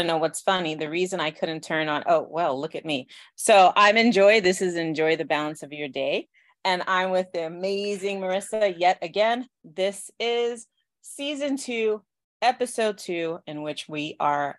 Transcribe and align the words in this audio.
to 0.00 0.06
know 0.06 0.18
what's 0.18 0.40
funny? 0.40 0.74
The 0.74 0.90
reason 0.90 1.20
I 1.20 1.30
couldn't 1.30 1.62
turn 1.62 1.88
on, 1.88 2.04
oh, 2.06 2.26
well, 2.28 2.60
look 2.60 2.74
at 2.74 2.84
me. 2.84 3.08
So 3.36 3.72
I'm 3.76 3.96
Enjoy. 3.96 4.40
This 4.40 4.60
is 4.62 4.76
Enjoy 4.76 5.16
the 5.16 5.24
Balance 5.24 5.62
of 5.62 5.72
Your 5.72 5.88
Day. 5.88 6.28
And 6.64 6.82
I'm 6.86 7.10
with 7.10 7.32
the 7.32 7.46
amazing 7.46 8.20
Marissa 8.20 8.74
yet 8.76 8.98
again. 9.02 9.46
This 9.64 10.10
is 10.18 10.66
season 11.02 11.56
two, 11.56 12.02
episode 12.42 12.98
two, 12.98 13.38
in 13.46 13.62
which 13.62 13.88
we 13.88 14.16
are 14.20 14.58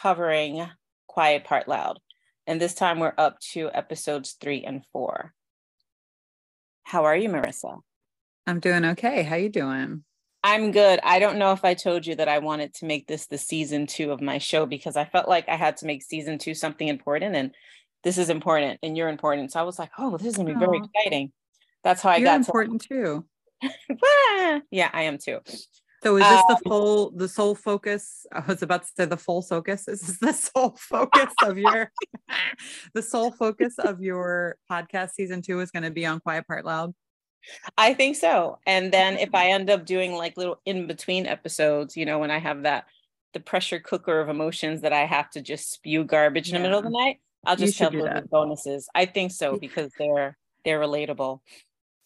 covering 0.00 0.66
Quiet 1.06 1.44
Part 1.44 1.68
Loud. 1.68 1.98
And 2.46 2.60
this 2.60 2.74
time 2.74 3.00
we're 3.00 3.14
up 3.18 3.38
to 3.52 3.70
episodes 3.72 4.36
three 4.40 4.64
and 4.64 4.82
four. 4.92 5.34
How 6.84 7.04
are 7.04 7.16
you, 7.16 7.28
Marissa? 7.28 7.80
I'm 8.46 8.60
doing 8.60 8.84
okay. 8.84 9.22
How 9.22 9.36
you 9.36 9.48
doing? 9.48 10.04
I'm 10.46 10.70
good. 10.70 11.00
I 11.02 11.18
don't 11.18 11.38
know 11.38 11.50
if 11.50 11.64
I 11.64 11.74
told 11.74 12.06
you 12.06 12.14
that 12.14 12.28
I 12.28 12.38
wanted 12.38 12.72
to 12.74 12.84
make 12.84 13.08
this 13.08 13.26
the 13.26 13.36
season 13.36 13.88
two 13.88 14.12
of 14.12 14.20
my 14.20 14.38
show 14.38 14.64
because 14.64 14.96
I 14.96 15.04
felt 15.04 15.28
like 15.28 15.48
I 15.48 15.56
had 15.56 15.76
to 15.78 15.86
make 15.86 16.04
season 16.04 16.38
two 16.38 16.54
something 16.54 16.86
important 16.86 17.34
and 17.34 17.50
this 18.04 18.16
is 18.16 18.30
important 18.30 18.78
and 18.80 18.96
you're 18.96 19.08
important. 19.08 19.50
So 19.50 19.58
I 19.58 19.64
was 19.64 19.76
like, 19.76 19.90
oh, 19.98 20.16
this 20.16 20.28
is 20.28 20.36
gonna 20.36 20.54
be 20.54 20.58
very 20.60 20.78
exciting. 20.78 21.32
That's 21.82 22.00
how 22.00 22.10
I 22.10 22.18
you're 22.18 22.26
got 22.26 22.36
important 22.36 22.82
to- 22.82 22.88
too. 22.88 23.26
yeah, 24.70 24.88
I 24.92 25.02
am 25.02 25.18
too. 25.18 25.40
So 26.04 26.16
is 26.16 26.22
this 26.22 26.38
um, 26.38 26.44
the 26.48 26.60
full 26.68 27.10
the 27.10 27.28
sole 27.28 27.56
focus? 27.56 28.24
I 28.30 28.44
was 28.46 28.62
about 28.62 28.82
to 28.82 28.88
say 28.96 29.04
the 29.06 29.16
full 29.16 29.42
focus. 29.42 29.88
Is 29.88 30.00
this 30.02 30.18
the 30.20 30.32
sole 30.32 30.76
focus 30.78 31.34
of 31.42 31.58
your 31.58 31.90
the 32.94 33.02
sole 33.02 33.32
focus 33.32 33.74
of 33.80 34.00
your 34.00 34.58
podcast 34.70 35.10
season 35.14 35.42
two 35.42 35.58
is 35.58 35.72
going 35.72 35.82
to 35.82 35.90
be 35.90 36.06
on 36.06 36.20
Quiet 36.20 36.46
Part 36.46 36.64
Loud? 36.64 36.94
I 37.78 37.94
think 37.94 38.16
so. 38.16 38.58
And 38.66 38.92
then 38.92 39.18
if 39.18 39.34
I 39.34 39.48
end 39.48 39.70
up 39.70 39.86
doing 39.86 40.12
like 40.12 40.36
little 40.36 40.60
in 40.64 40.86
between 40.86 41.26
episodes, 41.26 41.96
you 41.96 42.04
know, 42.04 42.18
when 42.18 42.30
I 42.30 42.38
have 42.38 42.62
that 42.62 42.86
the 43.32 43.40
pressure 43.40 43.78
cooker 43.78 44.20
of 44.20 44.28
emotions 44.28 44.80
that 44.80 44.92
I 44.92 45.04
have 45.04 45.30
to 45.30 45.42
just 45.42 45.70
spew 45.70 46.04
garbage 46.04 46.48
yeah. 46.48 46.56
in 46.56 46.62
the 46.62 46.68
middle 46.68 46.78
of 46.78 46.84
the 46.84 46.90
night, 46.90 47.20
I'll 47.44 47.56
just 47.56 47.76
tell 47.76 47.90
them 47.90 48.26
bonuses. 48.30 48.88
I 48.94 49.04
think 49.06 49.32
so 49.32 49.58
because 49.58 49.92
they're 49.98 50.36
they're 50.64 50.80
relatable. 50.80 51.40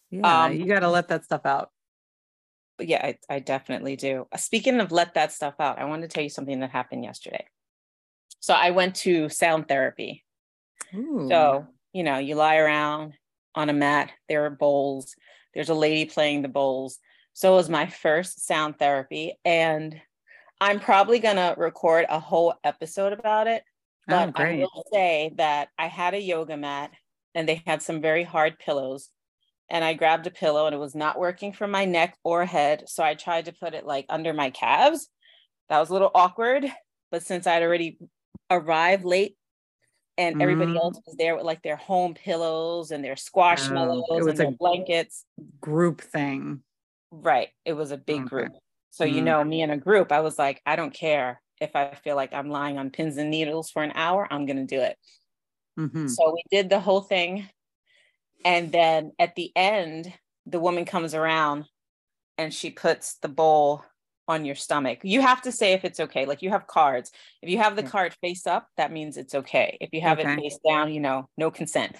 Yeah, 0.09 0.45
um, 0.45 0.53
you 0.53 0.65
got 0.65 0.81
to 0.81 0.89
let 0.89 1.07
that 1.07 1.23
stuff 1.23 1.45
out. 1.45 1.69
But 2.77 2.87
yeah, 2.87 3.05
I, 3.05 3.17
I 3.29 3.39
definitely 3.39 3.95
do. 3.95 4.27
Uh, 4.31 4.37
speaking 4.37 4.79
of 4.79 4.91
let 4.91 5.13
that 5.13 5.31
stuff 5.31 5.55
out, 5.59 5.79
I 5.79 5.85
want 5.85 6.01
to 6.01 6.07
tell 6.07 6.23
you 6.23 6.29
something 6.29 6.59
that 6.59 6.71
happened 6.71 7.03
yesterday. 7.03 7.45
So 8.39 8.53
I 8.53 8.71
went 8.71 8.95
to 8.97 9.29
sound 9.29 9.67
therapy. 9.67 10.25
Ooh. 10.95 11.27
So, 11.29 11.67
you 11.93 12.03
know, 12.03 12.17
you 12.17 12.35
lie 12.35 12.57
around 12.57 13.13
on 13.55 13.69
a 13.69 13.73
mat, 13.73 14.11
there 14.29 14.45
are 14.45 14.49
bowls, 14.49 15.15
there's 15.53 15.69
a 15.69 15.73
lady 15.73 16.05
playing 16.05 16.41
the 16.41 16.47
bowls. 16.47 16.99
So 17.33 17.53
it 17.53 17.57
was 17.57 17.69
my 17.69 17.87
first 17.87 18.45
sound 18.45 18.77
therapy. 18.77 19.37
And 19.45 19.99
I'm 20.59 20.79
probably 20.79 21.19
going 21.19 21.37
to 21.37 21.55
record 21.57 22.05
a 22.09 22.19
whole 22.19 22.53
episode 22.63 23.13
about 23.13 23.47
it. 23.47 23.63
Oh, 24.09 24.27
but 24.27 24.39
oh, 24.39 24.43
I 24.43 24.57
will 24.57 24.85
say 24.91 25.31
that 25.37 25.69
I 25.77 25.87
had 25.87 26.13
a 26.13 26.21
yoga 26.21 26.57
mat 26.57 26.91
and 27.33 27.47
they 27.47 27.63
had 27.65 27.81
some 27.81 28.01
very 28.01 28.23
hard 28.23 28.59
pillows. 28.59 29.09
And 29.69 29.85
I 29.85 29.93
grabbed 29.93 30.27
a 30.27 30.31
pillow 30.31 30.65
and 30.65 30.75
it 30.75 30.79
was 30.79 30.95
not 30.95 31.17
working 31.17 31.53
for 31.53 31.65
my 31.65 31.85
neck 31.85 32.17
or 32.23 32.45
head. 32.45 32.83
So 32.87 33.03
I 33.03 33.13
tried 33.15 33.45
to 33.45 33.53
put 33.53 33.73
it 33.73 33.85
like 33.85 34.05
under 34.09 34.33
my 34.33 34.49
calves. 34.49 35.07
That 35.69 35.79
was 35.79 35.89
a 35.89 35.93
little 35.93 36.11
awkward. 36.13 36.65
But 37.09 37.23
since 37.23 37.47
I'd 37.47 37.63
already 37.63 37.97
arrived 38.49 39.05
late 39.05 39.37
and 40.17 40.35
mm-hmm. 40.35 40.41
everybody 40.41 40.77
else 40.77 40.99
was 41.05 41.15
there 41.17 41.35
with 41.35 41.45
like 41.45 41.61
their 41.61 41.75
home 41.75 42.13
pillows 42.13 42.91
and 42.91 43.03
their 43.03 43.15
Squishmallows 43.15 44.03
oh, 44.09 44.27
and 44.27 44.37
their 44.37 44.51
blankets. 44.51 45.25
Group 45.59 46.01
thing. 46.01 46.61
Right. 47.11 47.49
It 47.65 47.73
was 47.73 47.91
a 47.91 47.97
big 47.97 48.21
okay. 48.21 48.29
group. 48.29 48.51
So, 48.91 49.05
mm-hmm. 49.05 49.15
you 49.15 49.21
know, 49.21 49.43
me 49.43 49.61
in 49.61 49.71
a 49.71 49.77
group, 49.77 50.11
I 50.11 50.21
was 50.21 50.37
like, 50.37 50.61
I 50.65 50.75
don't 50.75 50.93
care 50.93 51.41
if 51.61 51.75
I 51.75 51.93
feel 52.03 52.15
like 52.15 52.33
I'm 52.33 52.49
lying 52.49 52.77
on 52.77 52.89
pins 52.89 53.17
and 53.17 53.29
needles 53.29 53.69
for 53.69 53.83
an 53.83 53.91
hour, 53.93 54.27
I'm 54.29 54.45
going 54.45 54.65
to 54.65 54.75
do 54.75 54.81
it. 54.81 54.97
Mm-hmm. 55.79 56.07
So 56.07 56.33
we 56.33 56.43
did 56.51 56.69
the 56.69 56.79
whole 56.79 57.01
thing. 57.01 57.47
And 58.43 58.71
then 58.71 59.11
at 59.19 59.35
the 59.35 59.51
end, 59.55 60.11
the 60.47 60.59
woman 60.59 60.85
comes 60.85 61.13
around 61.13 61.65
and 62.37 62.51
she 62.51 62.71
puts 62.71 63.17
the 63.21 63.29
bowl 63.29 63.85
on 64.27 64.45
your 64.45 64.55
stomach. 64.55 64.99
You 65.03 65.21
have 65.21 65.41
to 65.43 65.51
say 65.51 65.73
if 65.73 65.83
it's 65.83 65.99
okay. 65.99 66.25
Like 66.25 66.41
you 66.41 66.49
have 66.49 66.67
cards. 66.67 67.11
If 67.41 67.49
you 67.49 67.57
have 67.57 67.75
the 67.75 67.83
card 67.83 68.13
face 68.21 68.47
up, 68.47 68.67
that 68.77 68.91
means 68.91 69.17
it's 69.17 69.35
okay. 69.35 69.77
If 69.81 69.89
you 69.93 70.01
have 70.01 70.19
okay. 70.19 70.33
it 70.33 70.39
face 70.39 70.59
down, 70.67 70.93
you 70.93 70.99
know, 70.99 71.29
no 71.37 71.51
consent. 71.51 71.95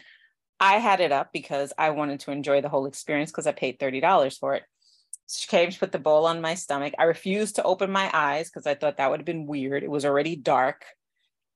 I 0.59 0.73
had 0.73 1.01
it 1.01 1.11
up 1.11 1.31
because 1.33 1.73
I 1.77 1.89
wanted 1.89 2.19
to 2.21 2.31
enjoy 2.31 2.61
the 2.61 2.69
whole 2.69 2.85
experience 2.85 3.31
because 3.31 3.47
I 3.47 3.51
paid 3.51 3.79
$30 3.79 4.37
for 4.39 4.53
it. 4.53 4.63
She 5.27 5.47
came, 5.47 5.71
she 5.71 5.79
put 5.79 5.91
the 5.91 5.99
bowl 5.99 6.25
on 6.25 6.41
my 6.41 6.55
stomach. 6.55 6.93
I 6.99 7.03
refused 7.03 7.55
to 7.55 7.63
open 7.63 7.91
my 7.91 8.09
eyes 8.13 8.49
because 8.49 8.67
I 8.67 8.75
thought 8.75 8.97
that 8.97 9.09
would 9.09 9.21
have 9.21 9.25
been 9.25 9.47
weird. 9.47 9.83
It 9.83 9.89
was 9.89 10.05
already 10.05 10.35
dark. 10.35 10.85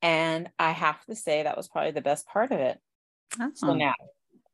And 0.01 0.49
I 0.57 0.71
have 0.71 1.03
to 1.05 1.15
say 1.15 1.43
that 1.43 1.57
was 1.57 1.67
probably 1.67 1.91
the 1.91 2.01
best 2.01 2.25
part 2.27 2.51
of 2.51 2.59
it. 2.59 2.79
Oh. 3.39 3.51
So 3.53 3.73
now, 3.73 3.93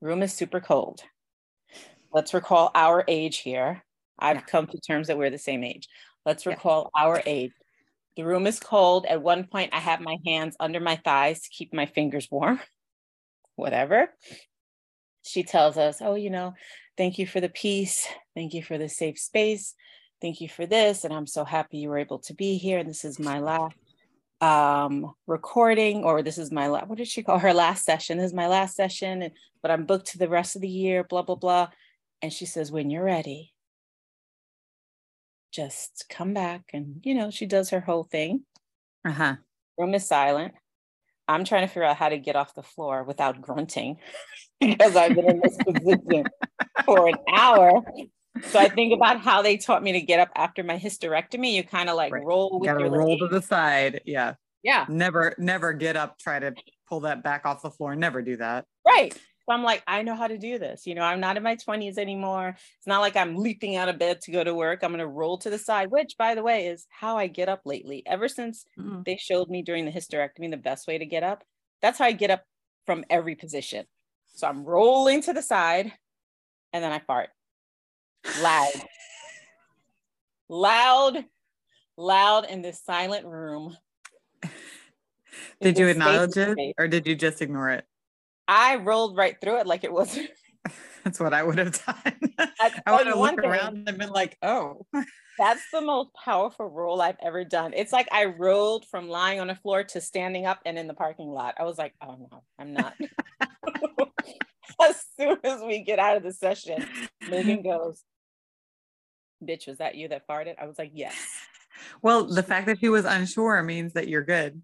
room 0.01 0.23
is 0.23 0.33
super 0.33 0.59
cold. 0.59 1.01
Let's 2.13 2.33
recall 2.33 2.71
our 2.75 3.05
age 3.07 3.37
here. 3.37 3.83
I've 4.21 4.37
yeah. 4.37 4.41
come 4.41 4.67
to 4.67 4.79
terms 4.79 5.07
that 5.07 5.17
we're 5.17 5.29
the 5.29 5.37
same 5.37 5.63
age. 5.63 5.87
Let's 6.25 6.45
recall 6.45 6.91
yeah. 6.95 7.03
our 7.03 7.23
age. 7.25 7.51
The 8.15 8.23
room 8.23 8.45
is 8.45 8.59
cold. 8.59 9.05
At 9.05 9.21
one 9.21 9.45
point, 9.45 9.73
I 9.73 9.79
have 9.79 10.01
my 10.01 10.17
hands 10.25 10.55
under 10.59 10.79
my 10.79 10.97
thighs 10.97 11.41
to 11.41 11.49
keep 11.49 11.73
my 11.73 11.85
fingers 11.85 12.27
warm. 12.29 12.59
Whatever. 13.55 14.09
She 15.23 15.43
tells 15.43 15.77
us, 15.77 16.01
Oh, 16.01 16.15
you 16.15 16.29
know, 16.29 16.53
thank 16.97 17.17
you 17.17 17.27
for 17.27 17.39
the 17.39 17.49
peace. 17.49 18.07
Thank 18.35 18.53
you 18.53 18.63
for 18.63 18.77
the 18.77 18.89
safe 18.89 19.19
space. 19.19 19.75
Thank 20.21 20.41
you 20.41 20.49
for 20.49 20.65
this. 20.65 21.03
And 21.03 21.13
I'm 21.13 21.27
so 21.27 21.43
happy 21.43 21.77
you 21.77 21.89
were 21.89 21.97
able 21.97 22.19
to 22.19 22.33
be 22.33 22.57
here. 22.57 22.79
And 22.79 22.89
this 22.89 23.05
is 23.05 23.19
my 23.19 23.39
last 23.39 23.75
um 24.41 25.13
recording 25.27 26.03
or 26.03 26.23
this 26.23 26.39
is 26.39 26.51
my 26.51 26.67
last 26.67 26.87
what 26.87 26.97
did 26.97 27.07
she 27.07 27.21
call 27.21 27.37
her 27.37 27.53
last 27.53 27.85
session 27.85 28.17
this 28.17 28.25
is 28.25 28.33
my 28.33 28.47
last 28.47 28.75
session 28.75 29.21
and 29.21 29.33
but 29.61 29.69
i'm 29.69 29.85
booked 29.85 30.07
to 30.07 30.17
the 30.17 30.27
rest 30.27 30.55
of 30.55 30.63
the 30.63 30.67
year 30.67 31.03
blah 31.03 31.21
blah 31.21 31.35
blah 31.35 31.67
and 32.23 32.33
she 32.33 32.47
says 32.47 32.71
when 32.71 32.89
you're 32.89 33.03
ready 33.03 33.50
just 35.51 36.05
come 36.09 36.33
back 36.33 36.61
and 36.73 37.01
you 37.03 37.13
know 37.13 37.29
she 37.29 37.45
does 37.45 37.69
her 37.69 37.79
whole 37.79 38.03
thing. 38.03 38.41
Uh-huh. 39.05 39.35
Room 39.77 39.93
is 39.93 40.07
silent. 40.07 40.53
I'm 41.27 41.43
trying 41.45 41.61
to 41.61 41.67
figure 41.67 41.83
out 41.83 41.97
how 41.97 42.09
to 42.09 42.17
get 42.17 42.35
off 42.35 42.55
the 42.55 42.63
floor 42.63 43.03
without 43.03 43.41
grunting 43.41 43.97
because 44.59 44.95
i've 44.95 45.15
been 45.15 45.29
in 45.29 45.41
this 45.41 45.57
position 45.57 46.25
for 46.85 47.07
an 47.07 47.15
hour. 47.33 47.83
So 48.43 48.59
i 48.59 48.69
think 48.69 48.93
about 48.93 49.21
how 49.21 49.41
they 49.41 49.57
taught 49.57 49.83
me 49.83 49.91
to 49.93 50.01
get 50.01 50.19
up 50.19 50.29
after 50.35 50.63
my 50.63 50.77
hysterectomy. 50.77 51.53
You 51.53 51.63
kind 51.63 51.89
of 51.89 51.95
like 51.95 52.13
right. 52.13 52.23
roll 52.23 52.59
with 52.59 52.67
you 52.67 52.73
gotta 52.73 52.85
your 52.85 52.97
roll 52.97 53.17
to 53.19 53.27
the 53.27 53.41
side. 53.41 54.01
Yeah. 54.05 54.35
Yeah. 54.63 54.85
Never 54.89 55.35
never 55.37 55.73
get 55.73 55.95
up 55.95 56.17
try 56.19 56.39
to 56.39 56.53
pull 56.87 57.01
that 57.01 57.23
back 57.23 57.45
off 57.45 57.61
the 57.61 57.71
floor. 57.71 57.95
Never 57.95 58.21
do 58.21 58.37
that. 58.37 58.65
Right 58.85 59.17
so 59.51 59.55
I'm 59.55 59.63
like, 59.63 59.83
I 59.85 60.01
know 60.01 60.15
how 60.15 60.27
to 60.27 60.37
do 60.37 60.57
this. 60.57 60.87
You 60.87 60.95
know, 60.95 61.01
I'm 61.01 61.19
not 61.19 61.35
in 61.35 61.43
my 61.43 61.57
20s 61.57 61.97
anymore. 61.97 62.55
It's 62.77 62.87
not 62.87 63.01
like 63.01 63.17
I'm 63.17 63.35
leaping 63.35 63.75
out 63.75 63.89
of 63.89 63.99
bed 63.99 64.21
to 64.21 64.31
go 64.31 64.45
to 64.45 64.55
work. 64.55 64.81
I'm 64.81 64.91
going 64.91 64.99
to 64.99 65.07
roll 65.07 65.37
to 65.39 65.49
the 65.49 65.57
side, 65.57 65.91
which, 65.91 66.15
by 66.17 66.35
the 66.35 66.41
way, 66.41 66.67
is 66.67 66.87
how 66.89 67.17
I 67.17 67.27
get 67.27 67.49
up 67.49 67.63
lately. 67.65 68.01
Ever 68.05 68.29
since 68.29 68.65
mm-hmm. 68.79 69.01
they 69.05 69.17
showed 69.17 69.49
me 69.49 69.61
during 69.61 69.83
the 69.83 69.91
hysterectomy 69.91 70.49
the 70.49 70.55
best 70.55 70.87
way 70.87 70.97
to 70.97 71.05
get 71.05 71.23
up, 71.23 71.43
that's 71.81 71.99
how 71.99 72.05
I 72.05 72.13
get 72.13 72.31
up 72.31 72.45
from 72.85 73.03
every 73.09 73.35
position. 73.35 73.85
So 74.33 74.47
I'm 74.47 74.63
rolling 74.63 75.21
to 75.23 75.33
the 75.33 75.41
side 75.41 75.91
and 76.71 76.81
then 76.81 76.93
I 76.93 76.99
fart 76.99 77.27
loud, 78.41 78.71
loud, 80.47 81.25
loud 81.97 82.45
in 82.45 82.61
this 82.61 82.81
silent 82.81 83.25
room. 83.25 83.75
Did 85.59 85.77
you 85.77 85.87
acknowledge 85.87 86.37
it 86.37 86.57
or 86.77 86.87
did 86.87 87.05
you 87.05 87.15
just 87.15 87.41
ignore 87.41 87.69
it? 87.71 87.85
I 88.51 88.75
rolled 88.75 89.15
right 89.15 89.37
through 89.39 89.59
it 89.59 89.65
like 89.65 89.85
it 89.85 89.93
was. 89.93 90.19
That's 91.05 91.21
what 91.21 91.33
I 91.33 91.41
would 91.41 91.57
have 91.57 91.83
done. 91.85 92.19
I 92.85 92.95
would 92.97 93.07
have 93.07 93.17
looked 93.17 93.39
around 93.39 93.87
and 93.87 93.97
been 93.97 94.09
like, 94.09 94.37
oh. 94.43 94.85
That's 95.39 95.61
the 95.71 95.79
most 95.79 96.09
powerful 96.13 96.67
roll 96.67 97.01
I've 97.01 97.15
ever 97.23 97.45
done. 97.45 97.71
It's 97.73 97.93
like 97.93 98.09
I 98.11 98.25
rolled 98.25 98.85
from 98.91 99.07
lying 99.07 99.39
on 99.39 99.47
the 99.47 99.55
floor 99.55 99.85
to 99.85 100.01
standing 100.01 100.45
up 100.45 100.59
and 100.65 100.77
in 100.77 100.87
the 100.87 100.93
parking 100.93 101.29
lot. 101.29 101.55
I 101.57 101.63
was 101.63 101.77
like, 101.77 101.93
oh 102.05 102.27
no, 102.29 102.43
I'm 102.59 102.73
not. 102.73 102.93
as 104.83 105.01
soon 105.17 105.37
as 105.45 105.61
we 105.61 105.79
get 105.79 105.97
out 105.97 106.17
of 106.17 106.23
the 106.23 106.33
session, 106.33 106.85
Megan 107.29 107.63
goes, 107.63 108.03
bitch, 109.41 109.65
was 109.67 109.77
that 109.77 109.95
you 109.95 110.09
that 110.09 110.27
farted? 110.27 110.55
I 110.61 110.67
was 110.67 110.77
like, 110.77 110.91
yes. 110.93 111.15
Well, 112.01 112.25
the 112.25 112.43
fact 112.43 112.67
that 112.67 112.79
she 112.79 112.89
was 112.89 113.05
unsure 113.05 113.63
means 113.63 113.93
that 113.93 114.09
you're 114.09 114.25
good. 114.25 114.61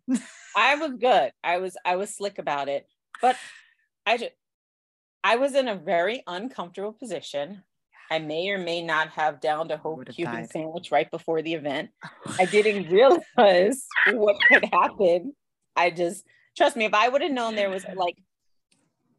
I 0.55 0.75
was 0.75 0.91
good. 0.99 1.31
I 1.41 1.57
was 1.59 1.77
I 1.85 1.95
was 1.95 2.13
slick 2.13 2.37
about 2.37 2.67
it. 2.67 2.85
But 3.21 3.37
I 4.07 4.17
just, 4.17 4.31
I 5.21 5.35
was 5.35 5.53
in 5.53 5.67
a 5.67 5.75
very 5.75 6.23
uncomfortable 6.25 6.93
position. 6.93 7.63
I 8.09 8.19
may 8.19 8.49
or 8.49 8.57
may 8.57 8.81
not 8.81 9.09
have 9.09 9.41
downed 9.41 9.69
a 9.71 9.77
whole 9.77 10.01
Cuban 10.05 10.33
died. 10.33 10.49
sandwich 10.49 10.91
right 10.93 11.11
before 11.11 11.41
the 11.41 11.53
event. 11.53 11.89
I 12.39 12.45
didn't 12.51 12.89
realize 12.89 13.85
what 14.13 14.37
could 14.47 14.63
happen. 14.71 15.33
I 15.75 15.89
just 15.89 16.23
trust 16.55 16.77
me, 16.77 16.85
if 16.85 16.93
I 16.93 17.09
would 17.09 17.21
have 17.21 17.33
known 17.33 17.55
there 17.55 17.69
was 17.69 17.85
like, 17.95 18.15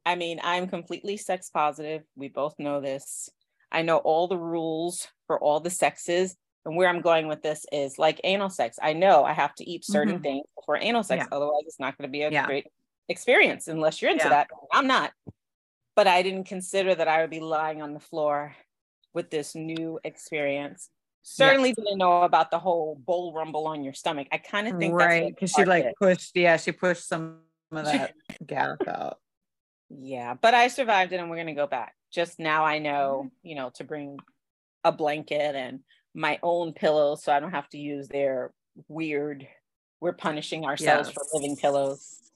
I 0.07 0.15
mean, 0.15 0.41
I'm 0.43 0.69
completely 0.69 1.19
sex 1.19 1.51
positive. 1.51 2.03
We 2.17 2.29
both 2.29 2.55
know 2.59 2.81
this. 2.81 3.29
I 3.71 3.83
know 3.83 3.99
all 3.99 4.27
the 4.27 4.39
rules 4.39 5.07
for 5.27 5.39
all 5.39 5.61
the 5.61 5.69
sexes. 5.69 6.35
and 6.65 6.75
where 6.75 6.89
I'm 6.89 7.03
going 7.03 7.29
with 7.29 7.43
this 7.43 7.67
is 7.71 7.99
like 7.99 8.23
anal 8.25 8.49
sex. 8.49 8.79
I 8.83 8.95
know 8.95 9.23
I 9.25 9.35
have 9.35 9.55
to 9.57 9.71
eat 9.71 9.85
certain 9.85 10.15
mm-hmm. 10.15 10.23
things 10.23 10.47
before 10.57 10.79
anal 10.79 11.03
sex, 11.03 11.27
yeah. 11.29 11.37
otherwise 11.37 11.65
it's 11.67 11.79
not 11.79 11.99
going 11.99 12.09
to 12.09 12.13
be 12.13 12.23
a 12.23 12.31
yeah. 12.31 12.47
great 12.47 12.69
experience 13.09 13.69
unless 13.69 14.01
you're 14.01 14.11
into 14.11 14.25
yeah. 14.25 14.31
that. 14.31 14.49
I'm 14.73 14.87
not. 14.87 15.13
But 15.97 16.07
I 16.07 16.23
didn't 16.23 16.45
consider 16.45 16.95
that 16.95 17.09
I 17.09 17.21
would 17.21 17.31
be 17.31 17.41
lying 17.41 17.83
on 17.83 17.95
the 17.95 18.01
floor 18.01 18.55
with 19.15 19.31
this 19.31 19.55
new 19.55 19.99
experience. 20.05 20.91
Certainly 21.23 21.71
yes. 21.71 21.77
didn't 21.77 21.99
know 21.99 22.23
about 22.23 22.51
the 22.51 22.59
whole 22.59 22.95
bowl 22.95 23.33
rumble 23.33 23.67
on 23.67 23.83
your 23.83 23.93
stomach. 23.93 24.29
I 24.31 24.39
kind 24.39 24.69
of 24.69 24.79
think 24.79 24.95
right 24.95 25.35
because 25.35 25.51
she 25.51 25.65
like 25.65 25.93
pushed, 26.01 26.31
yeah, 26.35 26.57
she 26.57 26.73
pushed 26.73 27.07
some 27.07 27.41
of 27.73 27.85
that 27.85 28.15
gas 28.47 28.79
out. 28.87 29.19
Yeah, 29.91 30.35
but 30.35 30.55
I 30.55 30.69
survived 30.69 31.13
it, 31.13 31.17
and 31.17 31.29
we're 31.29 31.37
gonna 31.37 31.55
go 31.55 31.67
back. 31.67 31.95
Just 32.13 32.39
now, 32.39 32.65
I 32.65 32.79
know, 32.79 33.25
mm-hmm. 33.25 33.49
you 33.49 33.57
know, 33.57 33.71
to 33.75 33.85
bring 33.85 34.19
a 34.85 34.93
blanket 34.93 35.55
and 35.55 35.81
my 36.15 36.39
own 36.43 36.73
pillows, 36.73 37.25
so 37.25 37.33
I 37.33 37.41
don't 37.41 37.51
have 37.51 37.69
to 37.71 37.79
use 37.79 38.09
their 38.09 38.53
weird. 38.87 39.47
We're 40.01 40.13
punishing 40.13 40.65
ourselves 40.65 41.09
yes. 41.09 41.15
for 41.15 41.25
living 41.35 41.57
pillows 41.57 42.28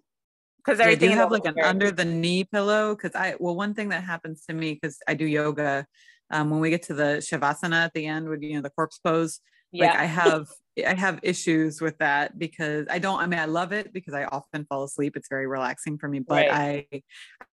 because 0.64 0.80
everything 0.80 1.10
yeah, 1.10 1.14
do 1.14 1.14
you 1.14 1.20
have 1.20 1.30
like 1.30 1.44
an 1.44 1.58
under 1.62 1.90
the 1.90 2.04
knee 2.04 2.44
pillow 2.44 2.94
because 2.94 3.14
i 3.14 3.34
well 3.38 3.54
one 3.54 3.74
thing 3.74 3.88
that 3.88 4.04
happens 4.04 4.44
to 4.46 4.54
me 4.54 4.74
because 4.74 4.98
i 5.08 5.14
do 5.14 5.26
yoga 5.26 5.86
um, 6.30 6.50
when 6.50 6.60
we 6.60 6.70
get 6.70 6.82
to 6.82 6.94
the 6.94 7.18
shavasana 7.18 7.84
at 7.84 7.92
the 7.94 8.06
end 8.06 8.28
with 8.28 8.42
you 8.42 8.54
know 8.54 8.62
the 8.62 8.70
corpse 8.70 8.98
pose 8.98 9.40
yeah. 9.72 9.86
like 9.86 9.96
i 9.98 10.04
have 10.04 10.46
i 10.86 10.94
have 10.94 11.18
issues 11.22 11.80
with 11.80 11.96
that 11.98 12.38
because 12.38 12.86
i 12.90 12.98
don't 12.98 13.20
i 13.20 13.26
mean 13.26 13.40
i 13.40 13.44
love 13.44 13.72
it 13.72 13.92
because 13.92 14.14
i 14.14 14.24
often 14.24 14.64
fall 14.66 14.84
asleep 14.84 15.16
it's 15.16 15.28
very 15.28 15.46
relaxing 15.46 15.98
for 15.98 16.08
me 16.08 16.18
but 16.18 16.48
right. 16.48 16.86
i 16.90 17.02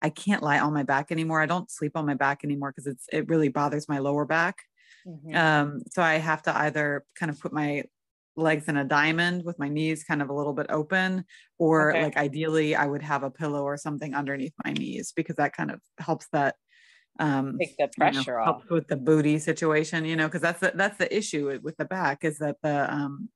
i 0.01 0.09
can't 0.09 0.43
lie 0.43 0.59
on 0.59 0.73
my 0.73 0.83
back 0.83 1.11
anymore 1.11 1.41
i 1.41 1.45
don't 1.45 1.71
sleep 1.71 1.93
on 1.95 2.05
my 2.05 2.13
back 2.13 2.43
anymore 2.43 2.71
because 2.71 2.87
it's 2.87 3.05
it 3.11 3.27
really 3.29 3.49
bothers 3.49 3.89
my 3.89 3.97
lower 3.97 4.25
back 4.25 4.57
mm-hmm. 5.07 5.35
um 5.35 5.81
so 5.91 6.01
i 6.01 6.15
have 6.15 6.41
to 6.43 6.55
either 6.59 7.03
kind 7.15 7.31
of 7.31 7.39
put 7.39 7.51
my 7.51 7.83
legs 8.37 8.67
in 8.67 8.77
a 8.77 8.83
diamond 8.83 9.43
with 9.43 9.57
my 9.57 9.67
knees 9.67 10.03
kind 10.03 10.21
of 10.21 10.29
a 10.29 10.33
little 10.33 10.53
bit 10.53 10.67
open 10.69 11.25
or 11.57 11.91
okay. 11.91 12.03
like 12.03 12.17
ideally 12.17 12.75
i 12.75 12.85
would 12.85 13.01
have 13.01 13.23
a 13.23 13.31
pillow 13.31 13.63
or 13.63 13.75
something 13.75 14.13
underneath 14.13 14.53
my 14.63 14.71
knees 14.73 15.11
because 15.15 15.35
that 15.35 15.55
kind 15.55 15.71
of 15.71 15.81
helps 15.97 16.27
that 16.31 16.55
um 17.19 17.57
take 17.59 17.75
the 17.77 17.89
pressure 17.97 18.39
you 18.39 18.45
know, 18.45 18.51
off 18.51 18.63
with 18.69 18.87
the 18.87 18.95
booty 18.95 19.39
situation 19.39 20.05
you 20.05 20.15
know 20.15 20.27
because 20.27 20.41
that's 20.41 20.59
the, 20.59 20.71
that's 20.75 20.97
the 20.97 21.15
issue 21.15 21.59
with 21.63 21.75
the 21.77 21.85
back 21.85 22.23
is 22.23 22.37
that 22.37 22.55
the 22.61 22.93
um 22.93 23.27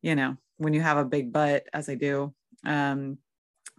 you 0.00 0.14
know 0.14 0.36
when 0.58 0.72
you 0.72 0.80
have 0.80 0.96
a 0.96 1.04
big 1.04 1.32
butt 1.32 1.64
as 1.72 1.88
i 1.88 1.94
do 1.96 2.32
um 2.64 3.18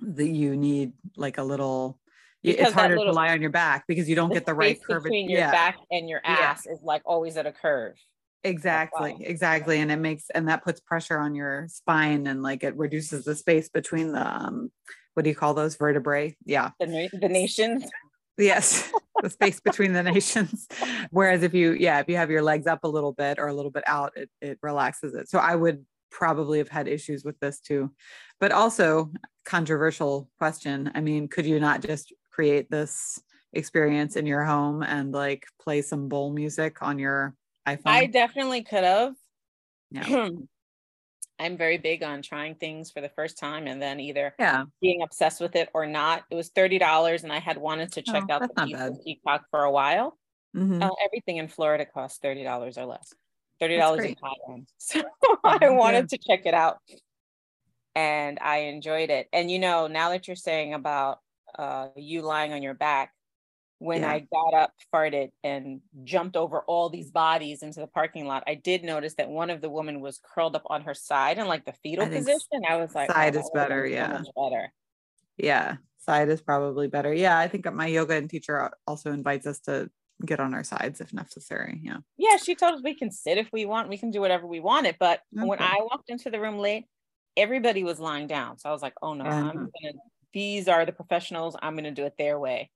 that 0.02 0.28
you 0.28 0.56
need 0.56 0.92
like 1.16 1.38
a 1.38 1.44
little 1.44 1.98
because 2.44 2.68
it's 2.68 2.74
harder 2.74 2.98
little, 2.98 3.14
to 3.14 3.16
lie 3.16 3.30
on 3.30 3.42
your 3.42 3.50
back 3.50 3.86
because 3.88 4.08
you 4.08 4.16
don't 4.16 4.32
get 4.32 4.46
the 4.46 4.54
right 4.54 4.80
curve 4.84 5.04
between 5.04 5.30
your 5.30 5.40
yeah. 5.40 5.52
back 5.52 5.78
and 5.92 6.08
your 6.10 6.22
ass 6.24 6.64
yeah. 6.66 6.74
is 6.74 6.80
like 6.84 7.02
always 7.06 7.36
at 7.38 7.46
a 7.46 7.52
curve 7.52 7.96
exactly 8.44 9.14
wow. 9.14 9.20
exactly 9.22 9.80
and 9.80 9.92
it 9.92 9.98
makes 9.98 10.26
and 10.34 10.48
that 10.48 10.64
puts 10.64 10.80
pressure 10.80 11.18
on 11.18 11.36
your 11.36 11.68
spine 11.70 12.28
and 12.28 12.44
like 12.44 12.64
it 12.64 12.76
reduces 12.78 13.26
the 13.26 13.36
space 13.36 13.68
between 13.70 14.12
the 14.12 14.26
um 14.26 14.72
what 15.18 15.24
do 15.24 15.32
you 15.32 15.36
call 15.36 15.56
those? 15.56 15.76
Vertebrae? 15.76 16.38
Yeah. 16.46 16.70
The, 16.80 17.10
the 17.12 17.28
nations? 17.28 17.90
Yes 18.38 18.92
the 19.24 19.32
space 19.32 19.60
between 19.60 19.94
the 19.94 20.04
nations. 20.04 20.68
Whereas 21.10 21.42
if 21.42 21.56
you 21.56 21.72
yeah 21.72 22.00
if 22.00 22.08
you 22.08 22.18
have 22.18 22.30
your 22.30 22.44
legs 22.44 22.68
up 22.68 22.84
a 22.84 22.88
little 22.88 23.14
bit 23.14 23.40
or 23.40 23.48
a 23.48 23.54
little 23.54 23.72
bit 23.72 23.84
out 23.88 24.14
it, 24.16 24.30
it 24.42 24.60
relaxes 24.62 25.16
it. 25.16 25.28
So 25.28 25.40
i 25.40 25.56
would 25.56 25.84
probably 26.12 26.60
have 26.60 26.70
had 26.70 26.88
issues 26.88 27.24
with 27.24 27.40
this 27.40 27.60
too. 27.60 27.92
But 28.40 28.52
also 28.52 29.12
controversial 29.44 30.30
question 30.38 30.92
i 30.94 31.00
mean 31.00 31.28
could 31.30 31.46
you 31.46 31.58
not 31.60 31.82
just 31.82 32.14
create 32.32 32.70
this 32.70 33.20
experience 33.54 34.18
in 34.18 34.26
your 34.26 34.44
home 34.44 34.84
and 34.84 35.14
like 35.14 35.46
play 35.60 35.82
some 35.82 36.10
bowl 36.10 36.32
music 36.32 36.82
on 36.82 37.00
your 37.00 37.34
iPhone? 37.68 37.82
I 37.86 38.06
definitely 38.06 38.64
could 38.64 38.84
have. 38.84 39.16
Yeah. 39.92 40.30
I'm 41.40 41.56
very 41.56 41.78
big 41.78 42.02
on 42.02 42.24
trying 42.24 42.56
things 42.56 42.90
for 42.90 43.00
the 43.00 43.10
first 43.10 43.38
time 43.38 43.68
and 43.68 43.80
then 43.80 44.00
either 44.00 44.34
yeah. 44.40 44.64
being 44.82 45.04
obsessed 45.04 45.40
with 45.40 45.56
it 45.56 45.70
or 45.74 45.86
not. 45.86 46.24
It 46.32 46.36
was 46.36 46.50
$30 46.50 47.24
and 47.24 47.32
I 47.32 47.40
had 47.40 47.58
wanted 47.58 47.92
to 47.94 48.02
check 48.02 48.24
oh, 48.30 48.34
out 48.34 48.42
the 48.56 48.98
Peacock 49.06 49.46
for 49.52 49.64
a 49.64 49.72
while. 49.72 50.18
Mm-hmm. 50.56 50.82
Uh, 50.82 50.90
everything 51.06 51.38
in 51.38 51.48
Florida 51.48 51.86
costs 51.86 52.20
$30 52.24 52.78
or 52.78 52.86
less. 52.86 53.14
$30 53.62 54.06
in 54.06 54.16
high 54.22 54.54
end. 54.54 54.68
So 54.78 55.04
I 55.44 55.70
wanted 55.70 56.08
yeah. 56.12 56.18
to 56.18 56.24
check 56.28 56.46
it 56.46 56.56
out 56.56 56.78
and 57.94 58.40
I 58.42 58.58
enjoyed 58.58 59.10
it. 59.12 59.28
And 59.32 59.52
you 59.52 59.60
know, 59.60 59.88
now 59.88 60.10
that 60.10 60.28
you're 60.28 60.36
saying 60.36 60.74
about 60.74 61.20
uh, 61.58 61.90
you 61.96 62.22
lying 62.22 62.54
on 62.54 62.64
your 62.64 62.74
back, 62.74 63.12
when 63.80 64.02
yeah. 64.02 64.12
I 64.12 64.28
got 64.32 64.54
up, 64.54 64.74
farted, 64.94 65.30
and 65.44 65.82
jumped 66.04 66.36
over 66.36 66.62
all 66.62 66.90
these 66.90 67.12
bodies 67.12 67.62
into 67.62 67.80
the 67.80 67.88
parking 67.88 68.26
lot, 68.26 68.44
I 68.48 68.56
did 68.56 68.84
notice 68.84 69.14
that 69.16 69.30
one 69.30 69.50
of 69.50 69.62
the 69.62 69.70
women 69.70 70.02
was 70.02 70.20
curled 70.34 70.56
up 70.56 70.64
on 70.68 70.82
her 70.84 70.94
side 70.94 71.38
in 71.38 71.48
like 71.48 71.66
the 71.66 71.74
fetal 71.84 72.06
I 72.06 72.10
position. 72.10 72.64
I 72.68 72.78
was 72.78 72.96
like, 72.96 73.12
side 73.12 73.36
oh, 73.36 73.40
is 73.40 73.52
better. 73.54 73.86
Yeah. 73.86 74.24
better. 74.36 74.74
Yeah. 75.38 75.76
Side 76.00 76.30
is 76.30 76.42
probably 76.42 76.88
better. 76.88 77.14
Yeah. 77.14 77.38
I 77.38 77.48
think 77.48 77.72
my 77.72 77.88
yoga 77.88 78.16
and 78.16 78.30
teacher 78.30 78.72
also 78.88 79.12
invites 79.12 79.46
us 79.46 79.60
to 79.62 79.92
get 80.26 80.40
on 80.40 80.56
our 80.56 80.64
sides 80.64 81.00
if 81.00 81.14
necessary. 81.14 81.80
Yeah. 81.84 81.98
Yeah. 82.18 82.38
She 82.38 82.56
told 82.56 82.76
us 82.76 82.82
we 82.84 82.96
can 82.96 83.12
sit 83.12 83.38
if 83.38 83.50
we 83.54 83.66
want, 83.66 83.90
we 83.90 84.00
can 84.00 84.10
do 84.10 84.22
whatever 84.22 84.48
we 84.48 84.60
wanted. 84.60 84.96
But 85.00 85.22
okay. 85.38 85.46
when 85.46 85.62
I 85.62 85.78
walked 85.82 86.10
into 86.10 86.32
the 86.32 86.40
room 86.40 86.58
late, 86.58 86.86
everybody 87.36 87.84
was 87.84 88.00
lying 88.00 88.26
down. 88.26 88.58
So 88.58 88.70
I 88.70 88.72
was 88.72 88.82
like, 88.82 88.96
oh 89.04 89.14
no, 89.14 89.26
uh-huh. 89.26 89.50
I'm 89.50 89.56
gonna, 89.56 89.94
these 90.34 90.68
are 90.68 90.84
the 90.86 90.92
professionals. 90.92 91.56
I'm 91.62 91.74
going 91.74 91.84
to 91.84 91.92
do 91.92 92.06
it 92.06 92.16
their 92.18 92.40
way 92.40 92.72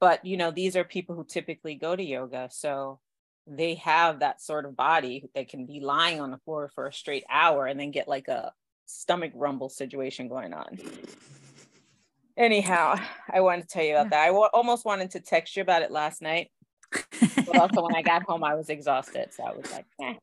but 0.00 0.24
you 0.24 0.36
know 0.36 0.50
these 0.50 0.76
are 0.76 0.84
people 0.84 1.14
who 1.14 1.24
typically 1.24 1.74
go 1.74 1.94
to 1.94 2.02
yoga 2.02 2.48
so 2.50 3.00
they 3.46 3.74
have 3.76 4.20
that 4.20 4.42
sort 4.42 4.66
of 4.66 4.76
body 4.76 5.28
that 5.34 5.48
can 5.48 5.64
be 5.64 5.80
lying 5.80 6.20
on 6.20 6.30
the 6.30 6.38
floor 6.38 6.70
for 6.74 6.86
a 6.86 6.92
straight 6.92 7.24
hour 7.30 7.66
and 7.66 7.80
then 7.80 7.90
get 7.90 8.06
like 8.06 8.28
a 8.28 8.52
stomach 8.84 9.32
rumble 9.34 9.70
situation 9.70 10.28
going 10.28 10.52
on. 10.52 10.78
Anyhow 12.36 12.96
i 13.32 13.40
wanted 13.40 13.62
to 13.62 13.68
tell 13.68 13.84
you 13.84 13.96
about 13.96 14.10
that. 14.10 14.22
I 14.22 14.26
w- 14.28 14.48
almost 14.52 14.84
wanted 14.84 15.10
to 15.12 15.20
text 15.20 15.56
you 15.56 15.62
about 15.62 15.82
it 15.82 15.90
last 15.90 16.22
night 16.22 16.50
but 16.90 17.56
also 17.56 17.82
when 17.82 17.94
i 17.94 18.02
got 18.02 18.22
home 18.22 18.42
i 18.42 18.54
was 18.54 18.70
exhausted 18.70 19.32
so 19.32 19.44
i 19.44 19.52
was 19.52 19.70
like 19.72 19.84
eh, 20.00 20.14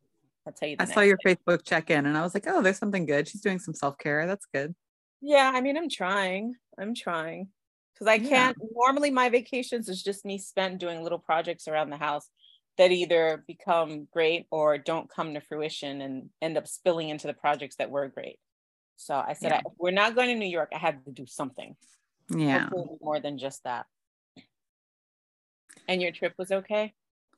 i'll 0.47 0.53
tell 0.53 0.67
you 0.67 0.75
i 0.79 0.85
saw 0.85 1.01
your 1.01 1.17
day. 1.23 1.35
facebook 1.35 1.63
check-in 1.63 2.05
and 2.05 2.17
i 2.17 2.21
was 2.21 2.33
like 2.33 2.45
oh 2.47 2.61
there's 2.61 2.77
something 2.77 3.05
good. 3.05 3.27
She's 3.27 3.41
doing 3.41 3.59
some 3.59 3.73
self-care. 3.73 4.25
That's 4.27 4.45
good. 4.53 4.75
Yeah 5.21 5.51
i 5.53 5.61
mean 5.61 5.77
i'm 5.77 5.89
trying. 5.89 6.55
I'm 6.77 6.95
trying 6.95 7.49
because 7.95 8.07
I 8.07 8.19
can't 8.19 8.57
yeah. 8.59 8.67
normally 8.75 9.09
my 9.09 9.29
vacations 9.29 9.87
is 9.87 10.03
just 10.03 10.25
me 10.25 10.37
spent 10.37 10.79
doing 10.79 11.01
little 11.01 11.19
projects 11.19 11.67
around 11.67 11.89
the 11.89 11.97
house 11.97 12.29
that 12.77 12.91
either 12.91 13.43
become 13.47 14.07
great 14.11 14.47
or 14.51 14.77
don't 14.77 15.09
come 15.09 15.33
to 15.33 15.39
fruition 15.39 16.01
and 16.01 16.29
end 16.41 16.57
up 16.57 16.67
spilling 16.67 17.07
into 17.09 17.25
the 17.27 17.33
projects 17.33 17.77
that 17.77 17.89
were 17.89 18.07
great. 18.09 18.37
So 18.97 19.15
I 19.15 19.33
said, 19.33 19.51
yeah. 19.51 19.57
I, 19.57 19.69
we're 19.77 19.91
not 19.91 20.15
going 20.15 20.27
to 20.29 20.35
New 20.35 20.45
York. 20.49 20.71
I 20.73 20.77
had 20.77 21.05
to 21.05 21.11
do 21.11 21.25
something. 21.25 21.75
Yeah. 22.35 22.69
more 23.01 23.19
than 23.19 23.37
just 23.37 23.63
that. 23.63 23.85
And 25.87 26.01
your 26.01 26.11
trip 26.11 26.33
was 26.37 26.51
okay? 26.51 26.93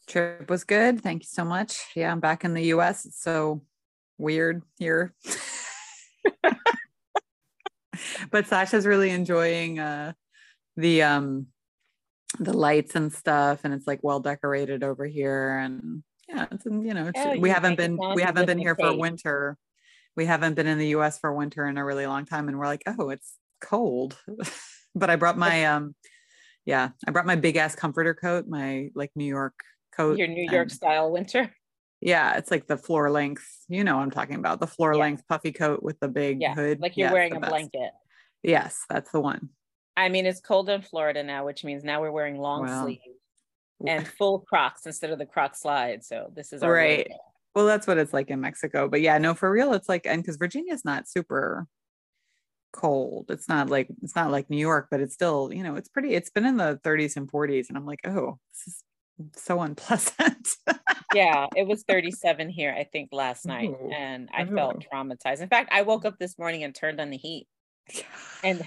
Trip 0.08 0.50
was 0.50 0.64
good. 0.64 1.02
Thank 1.02 1.24
you 1.24 1.28
so 1.30 1.44
much. 1.44 1.78
Yeah, 1.96 2.12
I'm 2.12 2.20
back 2.20 2.46
in 2.46 2.54
the 2.54 2.64
US. 2.74 3.06
It's 3.06 3.22
so 3.22 3.62
weird 4.18 4.64
here. 4.78 5.14
but 8.32 8.48
Sasha's 8.48 8.86
really 8.86 9.10
enjoying 9.10 9.80
uh 9.80 10.14
the 10.78 11.02
um 11.02 11.48
the 12.40 12.54
lights 12.54 12.96
and 12.96 13.12
stuff 13.12 13.62
and 13.64 13.74
it's 13.74 13.88
like 13.88 14.00
well 14.04 14.20
decorated 14.20 14.84
over 14.84 15.06
here 15.06 15.58
and 15.58 16.04
yeah 16.30 16.46
it's 16.52 16.66
you 16.66 16.94
know 16.94 17.08
it's, 17.08 17.18
yeah, 17.18 17.36
we 17.36 17.50
haven't 17.50 17.76
been 17.76 17.98
we 18.16 18.22
haven't 18.22 18.46
been 18.46 18.58
here 18.58 18.76
for 18.76 18.96
winter. 18.96 19.58
We 20.16 20.26
haven't 20.26 20.56
been 20.56 20.66
in 20.66 20.80
the 20.80 20.90
us 20.90 21.20
for 21.20 21.32
winter 21.32 21.68
in 21.68 21.78
a 21.78 21.86
really 21.86 22.08
long 22.08 22.26
time 22.26 22.48
and 22.48 22.58
we're 22.58 22.66
like 22.66 22.84
oh 22.88 23.10
it's 23.10 23.34
cold. 23.60 24.18
But 24.96 25.12
i 25.12 25.16
brought 25.16 25.38
my 25.38 25.66
um 25.66 25.94
yeah 26.66 26.90
i 27.08 27.12
brought 27.12 27.28
my 27.28 27.36
big 27.36 27.56
ass 27.56 27.76
comforter 27.76 28.16
coat 28.16 28.48
my 28.48 28.90
like 28.96 29.12
new 29.16 29.26
york 29.26 29.54
coat 29.96 30.18
your 30.18 30.28
new 30.28 30.42
york 30.52 30.70
and, 30.70 30.72
style 30.72 31.12
winter. 31.12 31.52
Yeah 32.02 32.36
it's 32.38 32.50
like 32.50 32.66
the 32.66 32.78
floor 32.78 33.12
length 33.12 33.46
you 33.68 33.84
know 33.84 34.00
i'm 34.00 34.10
talking 34.10 34.38
about 34.38 34.60
the 34.60 34.66
floor 34.66 34.96
yeah. 34.96 35.02
length 35.02 35.24
puffy 35.30 35.52
coat 35.52 35.84
with 35.84 36.00
the 36.00 36.08
big 36.08 36.42
yeah, 36.42 36.56
hood. 36.56 36.80
like 36.80 36.98
you're 36.98 37.12
wearing 37.12 37.36
a 37.36 37.40
best. 37.40 37.52
blanket. 37.52 37.92
Yes 38.42 38.86
that's 38.90 39.12
the 39.12 39.22
one 39.22 39.50
I 39.98 40.10
mean, 40.10 40.26
it's 40.26 40.40
cold 40.40 40.70
in 40.70 40.82
Florida 40.84 41.24
now, 41.24 41.44
which 41.46 41.64
means 41.64 41.84
now 41.84 42.00
we're 42.02 42.12
wearing 42.12 42.38
long 42.38 42.68
wow. 42.68 42.84
sleeves 42.84 43.02
and 43.86 44.08
full 44.08 44.40
Crocs 44.40 44.86
instead 44.86 45.10
of 45.10 45.18
the 45.18 45.26
Croc 45.26 45.56
slide. 45.56 46.06
So 46.06 46.32
this 46.34 46.54
is 46.54 46.62
right. 46.62 47.10
Well, 47.56 47.66
that's 47.66 47.88
what 47.88 47.98
it's 47.98 48.14
like 48.14 48.30
in 48.30 48.40
Mexico. 48.40 48.88
But 48.88 49.02
yeah, 49.02 49.18
no, 49.18 49.34
for 49.34 49.52
real, 49.52 49.74
it's 49.74 49.90
like, 49.90 50.06
and 50.06 50.22
because 50.22 50.38
Virginia's 50.38 50.86
not 50.86 51.10
super 51.10 51.68
cold. 52.72 53.26
It's 53.30 53.50
not 53.50 53.70
like 53.70 53.88
it's 54.04 54.16
not 54.16 54.32
like 54.32 54.50
New 54.50 54.58
York, 54.58 54.88
but 54.92 55.02
it's 55.02 55.16
still, 55.16 55.52
you 55.52 55.64
know, 55.64 55.76
it's 55.76 55.90
pretty. 55.90 56.14
It's 56.14 56.30
been 56.30 56.46
in 56.46 56.58
the 56.58 56.80
30s 56.84 57.18
and 57.18 57.30
40s, 57.30 57.70
and 57.70 57.78
I'm 57.78 57.86
like, 57.86 58.02
oh, 58.06 58.38
this 58.54 58.76
is 58.76 58.84
so 59.36 59.62
unpleasant. 59.62 60.50
yeah, 61.16 61.48
it 61.56 61.68
was 61.68 61.84
37 61.88 62.50
here, 62.50 62.74
I 62.78 62.84
think, 62.84 63.10
last 63.12 63.46
night, 63.46 63.70
Ooh. 63.70 63.92
and 63.92 64.30
I 64.34 64.46
felt 64.46 64.86
traumatized. 64.92 65.42
In 65.42 65.50
fact, 65.50 65.70
I 65.74 65.82
woke 65.82 66.06
up 66.06 66.20
this 66.20 66.38
morning 66.38 66.64
and 66.64 66.76
turned 66.76 67.02
on 67.02 67.10
the 67.10 67.18
heat, 67.18 67.48
and 68.44 68.66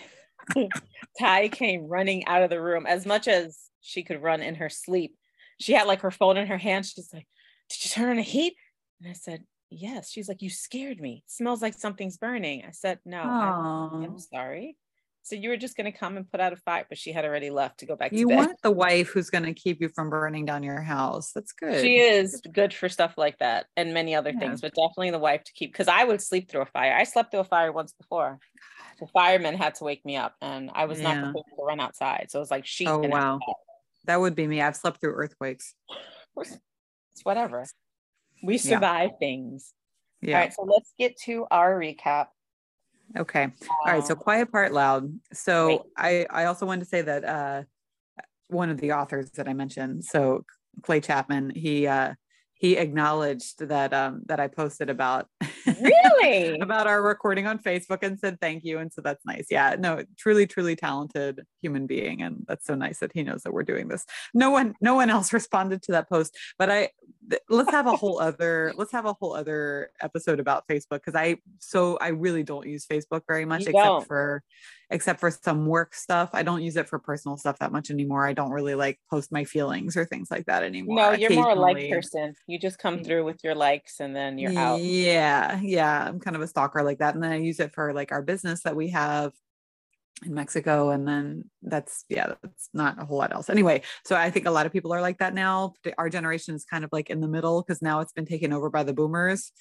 Ty 1.19 1.49
came 1.49 1.89
running 1.89 2.27
out 2.27 2.43
of 2.43 2.51
the 2.51 2.61
room 2.61 2.87
as 2.87 3.07
much 3.07 3.29
as 3.29 3.59
she 3.81 4.03
could 4.03 4.23
run 4.23 4.43
in 4.43 4.57
her 4.57 4.69
sleep. 4.69 5.17
She 5.59 5.73
had 5.73 5.87
like 5.87 6.01
her 6.01 6.11
phone 6.11 6.37
in 6.37 6.47
her 6.47 6.59
hand. 6.59 6.87
She's 6.87 7.11
like, 7.13 7.27
Did 7.69 7.85
you 7.85 7.91
turn 7.91 8.11
on 8.11 8.17
the 8.17 8.23
heat? 8.23 8.55
And 9.01 9.11
I 9.11 9.15
said, 9.15 9.45
Yes. 9.71 10.11
She's 10.11 10.29
like, 10.29 10.43
You 10.43 10.51
scared 10.51 11.01
me. 11.01 11.23
It 11.27 11.31
smells 11.31 11.63
like 11.63 11.75
something's 11.75 12.17
burning. 12.17 12.65
I 12.67 12.73
said, 12.73 12.99
No, 13.05 13.21
I'm, 13.21 14.05
I'm, 14.05 14.19
sorry. 14.19 14.77
So 15.23 15.37
you 15.37 15.51
were 15.51 15.57
just 15.57 15.77
going 15.77 15.91
to 15.91 15.97
come 15.97 16.17
and 16.17 16.31
put 16.31 16.41
out 16.41 16.53
a 16.53 16.57
fire, 16.57 16.87
but 16.89 16.99
she 16.99 17.13
had 17.13 17.25
already 17.25 17.51
left 17.51 17.81
to 17.81 17.87
go 17.87 17.95
back 17.95 18.13
you 18.13 18.27
to 18.27 18.29
bed. 18.29 18.37
want 18.37 18.63
the 18.63 18.71
wife 18.71 19.11
who's 19.11 19.29
going 19.29 19.45
to 19.45 19.53
keep 19.53 19.81
you 19.81 19.91
from 19.91 20.09
burning 20.09 20.47
down 20.47 20.63
your 20.63 20.81
house. 20.81 21.33
That's 21.33 21.53
good. 21.53 21.81
She 21.83 21.99
is 21.99 22.41
good 22.53 22.73
for 22.73 22.89
stuff 22.89 23.15
like 23.17 23.39
that 23.39 23.67
and 23.77 23.93
many 23.93 24.15
other 24.15 24.31
yeah. 24.31 24.39
things, 24.39 24.61
but 24.63 24.73
definitely 24.75 25.11
the 25.11 25.19
wife 25.19 25.45
to 25.45 25.53
keep 25.53 25.73
because 25.73 25.89
I 25.89 26.05
would 26.05 26.23
sleep 26.23 26.51
through 26.51 26.63
a 26.63 26.67
fire. 26.67 26.95
I 26.97 27.05
slept 27.05 27.31
through 27.31 27.41
a 27.41 27.45
fire 27.45 27.71
once 27.71 27.93
before. 27.93 28.39
The 29.01 29.07
firemen 29.07 29.57
had 29.57 29.75
to 29.77 29.85
wake 29.85 30.05
me 30.05 30.17
up 30.17 30.35
and 30.41 30.71
I 30.75 30.85
was 30.85 31.01
yeah. 31.01 31.15
not 31.15 31.25
prepared 31.25 31.45
to 31.57 31.65
run 31.65 31.81
outside. 31.81 32.27
So 32.29 32.39
it 32.39 32.41
was 32.41 32.51
like 32.51 32.67
sheet. 32.67 32.89
Oh 32.89 32.99
wow. 32.99 33.37
Outside. 33.37 33.55
That 34.05 34.21
would 34.21 34.35
be 34.35 34.47
me. 34.47 34.61
I've 34.61 34.77
slept 34.77 35.01
through 35.01 35.15
earthquakes. 35.15 35.75
It's 36.37 36.59
whatever. 37.25 37.67
We 38.43 38.59
survive 38.59 39.11
yeah. 39.13 39.19
things. 39.19 39.73
Yeah. 40.23 40.37
All 40.37 40.41
right. 40.43 40.53
So 40.53 40.63
let's 40.63 40.93
get 40.99 41.17
to 41.25 41.47
our 41.51 41.79
recap. 41.79 42.27
Okay. 43.17 43.45
All 43.87 43.93
right. 43.93 44.05
So 44.05 44.15
quiet 44.15 44.53
part 44.53 44.73
loud. 44.73 45.13
So 45.33 45.87
I 45.97 46.27
I 46.31 46.45
also 46.45 46.67
wanted 46.67 46.81
to 46.81 46.87
say 46.87 47.03
that 47.03 47.25
uh 47.25 47.63
one 48.49 48.71
of 48.71 48.81
the 48.81 48.93
authors 48.93 49.31
that 49.33 49.49
I 49.49 49.53
mentioned, 49.53 50.05
so 50.05 50.45
Clay 50.83 51.01
Chapman, 51.01 51.51
he 51.51 51.87
uh 51.87 52.15
he 52.61 52.77
acknowledged 52.77 53.67
that 53.69 53.93
um 53.95 54.21
that 54.27 54.39
I 54.39 54.47
posted 54.47 54.91
about 54.91 55.27
really 55.67 56.59
about 56.61 56.87
our 56.87 57.03
recording 57.03 57.47
on 57.47 57.59
Facebook 57.59 58.03
and 58.03 58.19
said 58.19 58.39
thank 58.39 58.65
you 58.65 58.79
and 58.79 58.93
so 58.93 59.01
that's 59.01 59.25
nice. 59.25 59.47
Yeah, 59.51 59.77
no, 59.79 60.05
truly 60.19 60.47
truly 60.47 60.77
talented 60.77 61.43
human 61.63 61.87
being 61.87 62.23
and 62.23 62.45
that's 62.47 62.67
so 62.67 62.75
nice 62.75 62.99
that 62.99 63.13
he 63.15 63.23
knows 63.23 63.43
that 63.43 63.55
we're 63.55 63.63
doing 63.63 63.89
this. 63.89 64.05
No 64.35 64.51
one 64.51 64.75
no 64.81 64.95
one 64.95 65.09
else 65.09 65.33
responded 65.41 65.83
to 65.85 65.93
that 65.93 66.09
post, 66.09 66.37
but 66.59 66.71
I 66.71 66.91
let's 67.49 67.71
have 67.71 67.87
a 67.87 67.97
whole 67.97 68.21
other 68.21 68.73
let's 68.77 68.93
have 68.93 69.07
a 69.07 69.13
whole 69.13 69.35
other 69.35 69.91
episode 70.01 70.41
about 70.41 70.67
Facebook 70.69 71.03
cuz 71.03 71.15
I 71.15 71.37
so 71.59 71.97
I 71.99 72.09
really 72.09 72.43
don't 72.43 72.67
use 72.67 72.87
Facebook 72.87 73.23
very 73.29 73.45
much 73.45 73.63
you 73.63 73.69
except 73.69 73.85
don't. 73.85 74.07
for 74.07 74.43
except 74.91 75.21
for 75.21 75.31
some 75.31 75.67
work 75.67 75.95
stuff. 75.95 76.31
I 76.33 76.43
don't 76.43 76.63
use 76.63 76.77
it 76.77 76.89
for 76.89 76.99
personal 76.99 77.37
stuff 77.37 77.59
that 77.61 77.73
much 77.73 77.91
anymore. 77.91 78.27
I 78.27 78.33
don't 78.33 78.51
really 78.51 78.75
like 78.75 78.99
post 79.09 79.31
my 79.31 79.45
feelings 79.45 79.97
or 79.97 80.05
things 80.05 80.31
like 80.31 80.47
that 80.47 80.65
anymore. 80.65 80.97
No, 80.97 81.13
you're 81.13 81.33
more 81.33 81.51
a 81.51 81.55
like 81.55 81.89
person. 81.89 82.35
You 82.47 82.59
just 82.59 82.79
come 82.79 83.05
through 83.05 83.25
with 83.25 83.43
your 83.45 83.55
likes 83.55 84.01
and 84.01 84.15
then 84.15 84.37
you're 84.37 84.59
out. 84.59 84.81
Yeah. 84.81 85.61
Yeah. 85.63 86.09
I'm 86.09 86.19
kind 86.19 86.35
of 86.35 86.43
a 86.43 86.49
stalker 86.49 86.83
like 86.83 86.99
that. 86.99 87.15
And 87.15 87.23
then 87.23 87.33
I 87.33 87.37
use 87.37 87.61
it 87.61 87.73
for 87.73 87.93
like 87.93 88.11
our 88.11 88.23
business 88.23 88.63
that 88.65 88.75
we 88.75 88.89
have 88.89 89.33
in 90.25 90.35
Mexico. 90.35 90.91
And 90.91 91.07
then 91.07 91.45
that's, 91.63 92.05
yeah, 92.09 92.35
that's 92.43 92.69
not 92.75 93.01
a 93.01 93.05
whole 93.05 93.19
lot 93.19 93.33
else. 93.33 93.49
Anyway, 93.49 93.83
so 94.05 94.17
I 94.17 94.31
think 94.31 94.47
a 94.47 94.51
lot 94.51 94.67
of 94.67 94.73
people 94.73 94.93
are 94.93 95.01
like 95.01 95.19
that 95.19 95.35
now. 95.35 95.75
Our 95.97 96.11
generation 96.11 96.55
is 96.55 96.65
kind 96.65 96.85
of 96.85 96.91
like 96.93 97.11
in 97.11 97.21
the 97.21 97.29
middle 97.29 97.63
because 97.63 97.81
now 97.81 98.01
it's 98.01 98.13
been 98.13 98.27
taken 98.27 98.53
over 98.53 98.71
by 98.71 98.83
the 98.83 98.93
boomers. 98.93 99.53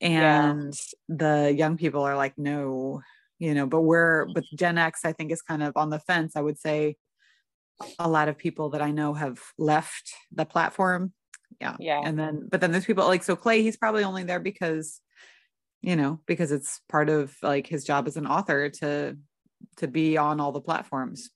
And 0.00 0.74
yeah. 1.08 1.16
the 1.16 1.54
young 1.56 1.76
people 1.76 2.02
are 2.02 2.16
like, 2.16 2.36
no, 2.36 3.02
you 3.38 3.54
know 3.54 3.66
but 3.66 3.82
we're 3.82 4.26
but 4.32 4.44
gen 4.54 4.78
x 4.78 5.04
i 5.04 5.12
think 5.12 5.30
is 5.30 5.42
kind 5.42 5.62
of 5.62 5.76
on 5.76 5.90
the 5.90 5.98
fence 5.98 6.36
i 6.36 6.40
would 6.40 6.58
say 6.58 6.96
a 7.98 8.08
lot 8.08 8.28
of 8.28 8.38
people 8.38 8.70
that 8.70 8.82
i 8.82 8.90
know 8.90 9.12
have 9.12 9.40
left 9.58 10.12
the 10.32 10.44
platform 10.44 11.12
yeah 11.60 11.76
yeah 11.78 12.00
and 12.04 12.18
then 12.18 12.48
but 12.50 12.60
then 12.60 12.70
there's 12.70 12.84
people 12.84 13.06
like 13.06 13.22
so 13.22 13.36
clay 13.36 13.62
he's 13.62 13.76
probably 13.76 14.04
only 14.04 14.22
there 14.22 14.40
because 14.40 15.00
you 15.82 15.96
know 15.96 16.20
because 16.26 16.52
it's 16.52 16.80
part 16.88 17.08
of 17.08 17.34
like 17.42 17.66
his 17.66 17.84
job 17.84 18.06
as 18.06 18.16
an 18.16 18.26
author 18.26 18.70
to 18.70 19.16
to 19.76 19.88
be 19.88 20.16
on 20.16 20.40
all 20.40 20.52
the 20.52 20.60
platforms 20.60 21.30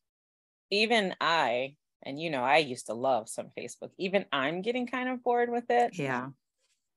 even 0.71 1.15
i 1.21 1.75
and 2.03 2.21
you 2.21 2.31
know 2.31 2.43
i 2.43 2.59
used 2.59 2.87
to 2.87 2.95
love 2.95 3.29
some 3.29 3.51
facebook 3.59 3.91
even 3.99 4.25
i'm 4.33 4.63
getting 4.63 4.87
kind 4.87 5.09
of 5.09 5.23
bored 5.23 5.51
with 5.51 5.71
it 5.71 5.99
yeah 5.99 6.29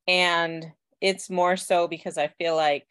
and 0.08 0.66
it's 1.00 1.30
more 1.30 1.58
so 1.58 1.88
because 1.88 2.18
i 2.18 2.28
feel 2.40 2.56
like 2.56 2.88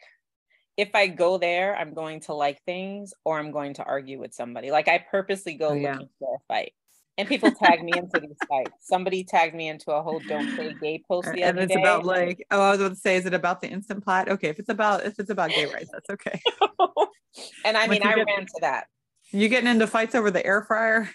if 0.77 0.95
I 0.95 1.07
go 1.07 1.37
there, 1.37 1.75
I'm 1.75 1.93
going 1.93 2.21
to 2.21 2.33
like 2.33 2.59
things 2.63 3.13
or 3.23 3.37
I'm 3.37 3.51
going 3.51 3.75
to 3.75 3.83
argue 3.83 4.19
with 4.19 4.33
somebody. 4.33 4.71
Like 4.71 4.87
I 4.87 4.97
purposely 4.97 5.53
go 5.53 5.69
oh, 5.69 5.73
yeah. 5.73 5.91
looking 5.93 6.09
for 6.17 6.35
a 6.35 6.39
fight. 6.47 6.73
And 7.17 7.27
people 7.27 7.51
tag 7.51 7.83
me 7.83 7.91
into 7.95 8.19
these 8.19 8.37
fights. 8.47 8.71
Somebody 8.79 9.23
tagged 9.23 9.53
me 9.53 9.67
into 9.67 9.91
a 9.91 10.01
whole 10.01 10.19
"Don't 10.27 10.55
Play 10.55 10.73
Gay" 10.81 11.03
post 11.07 11.29
the 11.33 11.43
and 11.43 11.57
other 11.57 11.65
it's 11.65 11.73
day. 11.73 11.81
about 11.81 12.05
like, 12.05 12.45
oh, 12.51 12.61
I 12.61 12.71
was 12.71 12.79
about 12.79 12.89
to 12.89 12.95
say, 12.95 13.17
is 13.17 13.25
it 13.25 13.33
about 13.33 13.61
the 13.61 13.67
instant 13.67 14.03
pot? 14.03 14.29
Okay, 14.29 14.47
if 14.47 14.59
it's 14.59 14.69
about 14.69 15.05
if 15.05 15.19
it's 15.19 15.29
about 15.29 15.51
gay 15.51 15.65
rights, 15.65 15.89
that's 15.91 16.09
okay. 16.09 16.39
and 17.65 17.77
I 17.77 17.87
mean, 17.87 18.01
I 18.03 18.15
get, 18.15 18.25
ran 18.25 18.45
to 18.45 18.59
that. 18.61 18.87
You 19.31 19.49
getting 19.49 19.69
into 19.69 19.87
fights 19.87 20.15
over 20.15 20.31
the 20.31 20.45
air 20.45 20.63
fryer? 20.63 21.09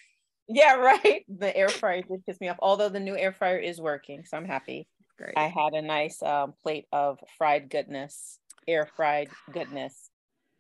Yeah, 0.48 0.74
right. 0.74 1.24
The 1.28 1.56
air 1.56 1.68
fryer 1.68 2.02
did 2.02 2.24
piss 2.24 2.40
me 2.40 2.48
off. 2.48 2.58
Although 2.60 2.88
the 2.88 3.00
new 3.00 3.16
air 3.16 3.32
fryer 3.32 3.58
is 3.58 3.80
working, 3.80 4.24
so 4.24 4.36
I'm 4.36 4.44
happy. 4.44 4.86
Great. 5.18 5.34
I 5.36 5.48
had 5.48 5.72
a 5.72 5.82
nice 5.82 6.22
um, 6.22 6.52
plate 6.62 6.84
of 6.92 7.18
fried 7.38 7.70
goodness 7.70 8.38
air 8.66 8.88
fried 8.96 9.28
goodness 9.52 10.10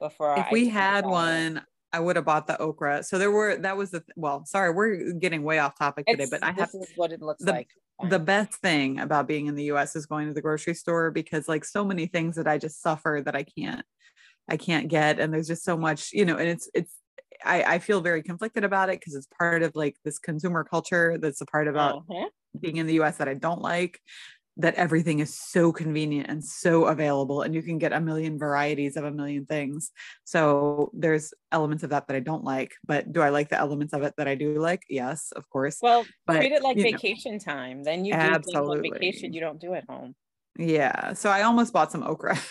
before. 0.00 0.34
If 0.36 0.46
I 0.46 0.48
we 0.52 0.68
had 0.68 1.04
one, 1.04 1.62
I 1.96 2.00
would 2.00 2.16
have 2.16 2.26
bought 2.26 2.46
the 2.46 2.58
okra. 2.60 3.02
So 3.02 3.18
there 3.18 3.30
were 3.30 3.56
that 3.56 3.76
was 3.76 3.90
the 3.90 4.04
well, 4.16 4.44
sorry, 4.44 4.70
we're 4.70 5.12
getting 5.12 5.42
way 5.42 5.58
off 5.58 5.78
topic 5.78 6.04
it's, 6.06 6.18
today, 6.18 6.28
but 6.30 6.44
I 6.44 6.52
have 6.52 6.70
what 6.96 7.10
it 7.10 7.22
looks 7.22 7.42
the, 7.42 7.52
like. 7.52 7.70
The 8.10 8.18
best 8.18 8.52
thing 8.56 9.00
about 9.00 9.26
being 9.26 9.46
in 9.46 9.54
the 9.54 9.64
US 9.72 9.96
is 9.96 10.04
going 10.04 10.28
to 10.28 10.34
the 10.34 10.42
grocery 10.42 10.74
store 10.74 11.10
because 11.10 11.48
like 11.48 11.64
so 11.64 11.86
many 11.86 12.06
things 12.06 12.36
that 12.36 12.46
I 12.46 12.58
just 12.58 12.82
suffer 12.82 13.22
that 13.24 13.34
I 13.34 13.44
can't 13.44 13.82
I 14.46 14.58
can't 14.58 14.88
get 14.88 15.18
and 15.18 15.32
there's 15.32 15.48
just 15.48 15.64
so 15.64 15.78
much, 15.78 16.12
you 16.12 16.26
know, 16.26 16.36
and 16.36 16.48
it's 16.48 16.68
it's 16.74 16.94
I, 17.42 17.62
I 17.62 17.78
feel 17.78 18.02
very 18.02 18.22
conflicted 18.22 18.64
about 18.64 18.90
it 18.90 19.00
because 19.00 19.14
it's 19.14 19.28
part 19.38 19.62
of 19.62 19.74
like 19.74 19.96
this 20.04 20.18
consumer 20.18 20.64
culture 20.64 21.16
that's 21.16 21.40
a 21.40 21.46
part 21.46 21.66
about 21.66 22.04
uh-huh. 22.10 22.28
being 22.60 22.76
in 22.76 22.86
the 22.86 23.00
US 23.00 23.16
that 23.16 23.28
I 23.28 23.34
don't 23.34 23.62
like 23.62 24.00
that 24.58 24.74
everything 24.74 25.18
is 25.18 25.34
so 25.34 25.70
convenient 25.70 26.30
and 26.30 26.42
so 26.42 26.86
available 26.86 27.42
and 27.42 27.54
you 27.54 27.62
can 27.62 27.78
get 27.78 27.92
a 27.92 28.00
million 28.00 28.38
varieties 28.38 28.96
of 28.96 29.04
a 29.04 29.10
million 29.10 29.44
things. 29.44 29.90
So 30.24 30.90
there's 30.94 31.34
elements 31.52 31.84
of 31.84 31.90
that 31.90 32.08
that 32.08 32.16
i 32.16 32.20
don't 32.20 32.44
like 32.44 32.74
but 32.86 33.12
do 33.12 33.20
i 33.20 33.28
like 33.28 33.48
the 33.48 33.58
elements 33.58 33.92
of 33.92 34.02
it 34.02 34.14
that 34.16 34.28
i 34.28 34.34
do 34.34 34.58
like? 34.58 34.82
Yes 34.88 35.32
of 35.32 35.48
course. 35.50 35.78
Well 35.82 36.06
but, 36.26 36.36
treat 36.36 36.52
it 36.52 36.62
like 36.62 36.76
vacation 36.76 37.32
know, 37.32 37.38
time. 37.38 37.82
Then 37.82 38.04
you 38.04 38.14
do 38.14 38.18
absolutely. 38.18 38.90
vacation 38.90 39.32
you 39.32 39.40
don't 39.40 39.60
do 39.60 39.74
at 39.74 39.84
home. 39.88 40.14
Yeah 40.58 41.12
so 41.12 41.30
i 41.30 41.42
almost 41.42 41.72
bought 41.72 41.92
some 41.92 42.02
okra. 42.02 42.38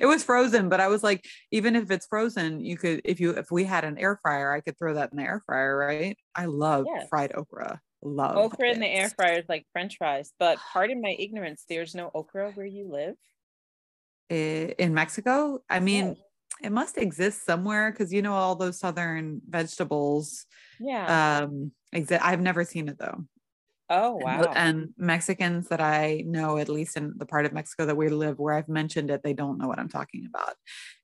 It 0.00 0.06
was 0.06 0.24
frozen 0.24 0.68
but 0.68 0.80
i 0.80 0.88
was 0.88 1.04
like 1.04 1.24
even 1.52 1.76
if 1.76 1.88
it's 1.92 2.04
frozen 2.06 2.58
you 2.58 2.76
could 2.76 3.00
if 3.04 3.20
you 3.20 3.30
if 3.30 3.52
we 3.52 3.62
had 3.62 3.84
an 3.84 3.96
air 3.96 4.18
fryer 4.20 4.52
i 4.52 4.60
could 4.60 4.76
throw 4.76 4.94
that 4.94 5.12
in 5.12 5.18
the 5.18 5.22
air 5.22 5.40
fryer 5.46 5.78
right? 5.78 6.18
I 6.34 6.46
love 6.46 6.86
yes. 6.92 7.06
fried 7.08 7.32
okra 7.32 7.80
love 8.02 8.36
okra 8.36 8.68
it. 8.68 8.74
in 8.74 8.80
the 8.80 8.86
air 8.86 9.10
fryer 9.10 9.38
is 9.38 9.48
like 9.48 9.66
french 9.72 9.96
fries 9.98 10.32
but 10.38 10.58
pardon 10.72 11.00
my 11.00 11.14
ignorance 11.18 11.64
there's 11.68 11.94
no 11.94 12.10
okra 12.14 12.52
where 12.52 12.66
you 12.66 12.88
live? 12.88 13.14
In 14.30 14.94
mexico? 14.94 15.60
I 15.70 15.80
mean 15.80 16.16
yeah. 16.60 16.66
it 16.66 16.72
must 16.72 16.98
exist 16.98 17.44
somewhere 17.44 17.90
because 17.90 18.12
you 18.12 18.22
know 18.22 18.34
all 18.34 18.56
those 18.56 18.78
southern 18.78 19.40
vegetables 19.48 20.46
yeah. 20.78 21.40
um 21.40 21.72
exist 21.92 22.22
i've 22.24 22.40
never 22.40 22.64
seen 22.64 22.88
it 22.88 22.98
though. 22.98 23.24
Oh 23.90 24.16
wow. 24.16 24.42
and, 24.42 24.56
and 24.56 24.88
mexicans 24.98 25.68
that 25.68 25.80
i 25.80 26.22
know 26.26 26.58
at 26.58 26.68
least 26.68 26.96
in 26.98 27.14
the 27.16 27.24
part 27.24 27.46
of 27.46 27.54
mexico 27.54 27.86
that 27.86 27.96
we 27.96 28.10
live 28.10 28.38
where 28.38 28.54
i've 28.54 28.68
mentioned 28.68 29.10
it 29.10 29.22
they 29.22 29.32
don't 29.32 29.58
know 29.58 29.66
what 29.66 29.78
i'm 29.78 29.88
talking 29.88 30.26
about. 30.26 30.54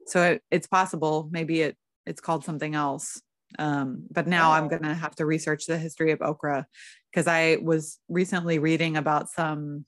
So 0.06 0.22
it, 0.22 0.42
it's 0.50 0.66
possible 0.66 1.28
maybe 1.30 1.62
it 1.62 1.76
it's 2.06 2.20
called 2.20 2.44
something 2.44 2.74
else 2.74 3.22
um, 3.58 4.04
but 4.10 4.26
now 4.26 4.52
I'm 4.52 4.68
going 4.68 4.82
to 4.82 4.94
have 4.94 5.14
to 5.16 5.26
research 5.26 5.66
the 5.66 5.78
history 5.78 6.12
of 6.12 6.22
okra 6.22 6.66
because 7.10 7.26
I 7.26 7.58
was 7.62 7.98
recently 8.08 8.58
reading 8.58 8.96
about 8.96 9.30
some 9.30 9.84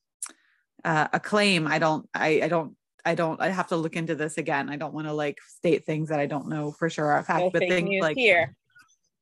uh, 0.85 1.09
a 1.13 1.21
claim. 1.21 1.67
I 1.67 1.79
don't, 1.79 2.09
I, 2.15 2.43
I 2.43 2.49
don't, 2.49 2.77
I 3.05 3.15
don't, 3.15 3.41
I 3.41 3.51
have 3.51 3.69
to 3.69 3.77
look 3.77 3.97
into 3.97 4.15
this 4.15 4.39
again. 4.39 4.69
I 4.69 4.77
don't 4.77 4.95
want 4.95 5.07
to 5.07 5.13
like 5.13 5.39
state 5.47 5.85
things 5.85 6.09
that 6.09 6.21
I 6.21 6.27
don't 6.27 6.49
know 6.49 6.73
for 6.73 6.91
sure 6.91 7.07
are 7.07 7.23
fact, 7.23 7.41
no 7.41 7.51
but 7.51 7.61
things 7.61 8.03
like 8.03 8.17
here. 8.17 8.55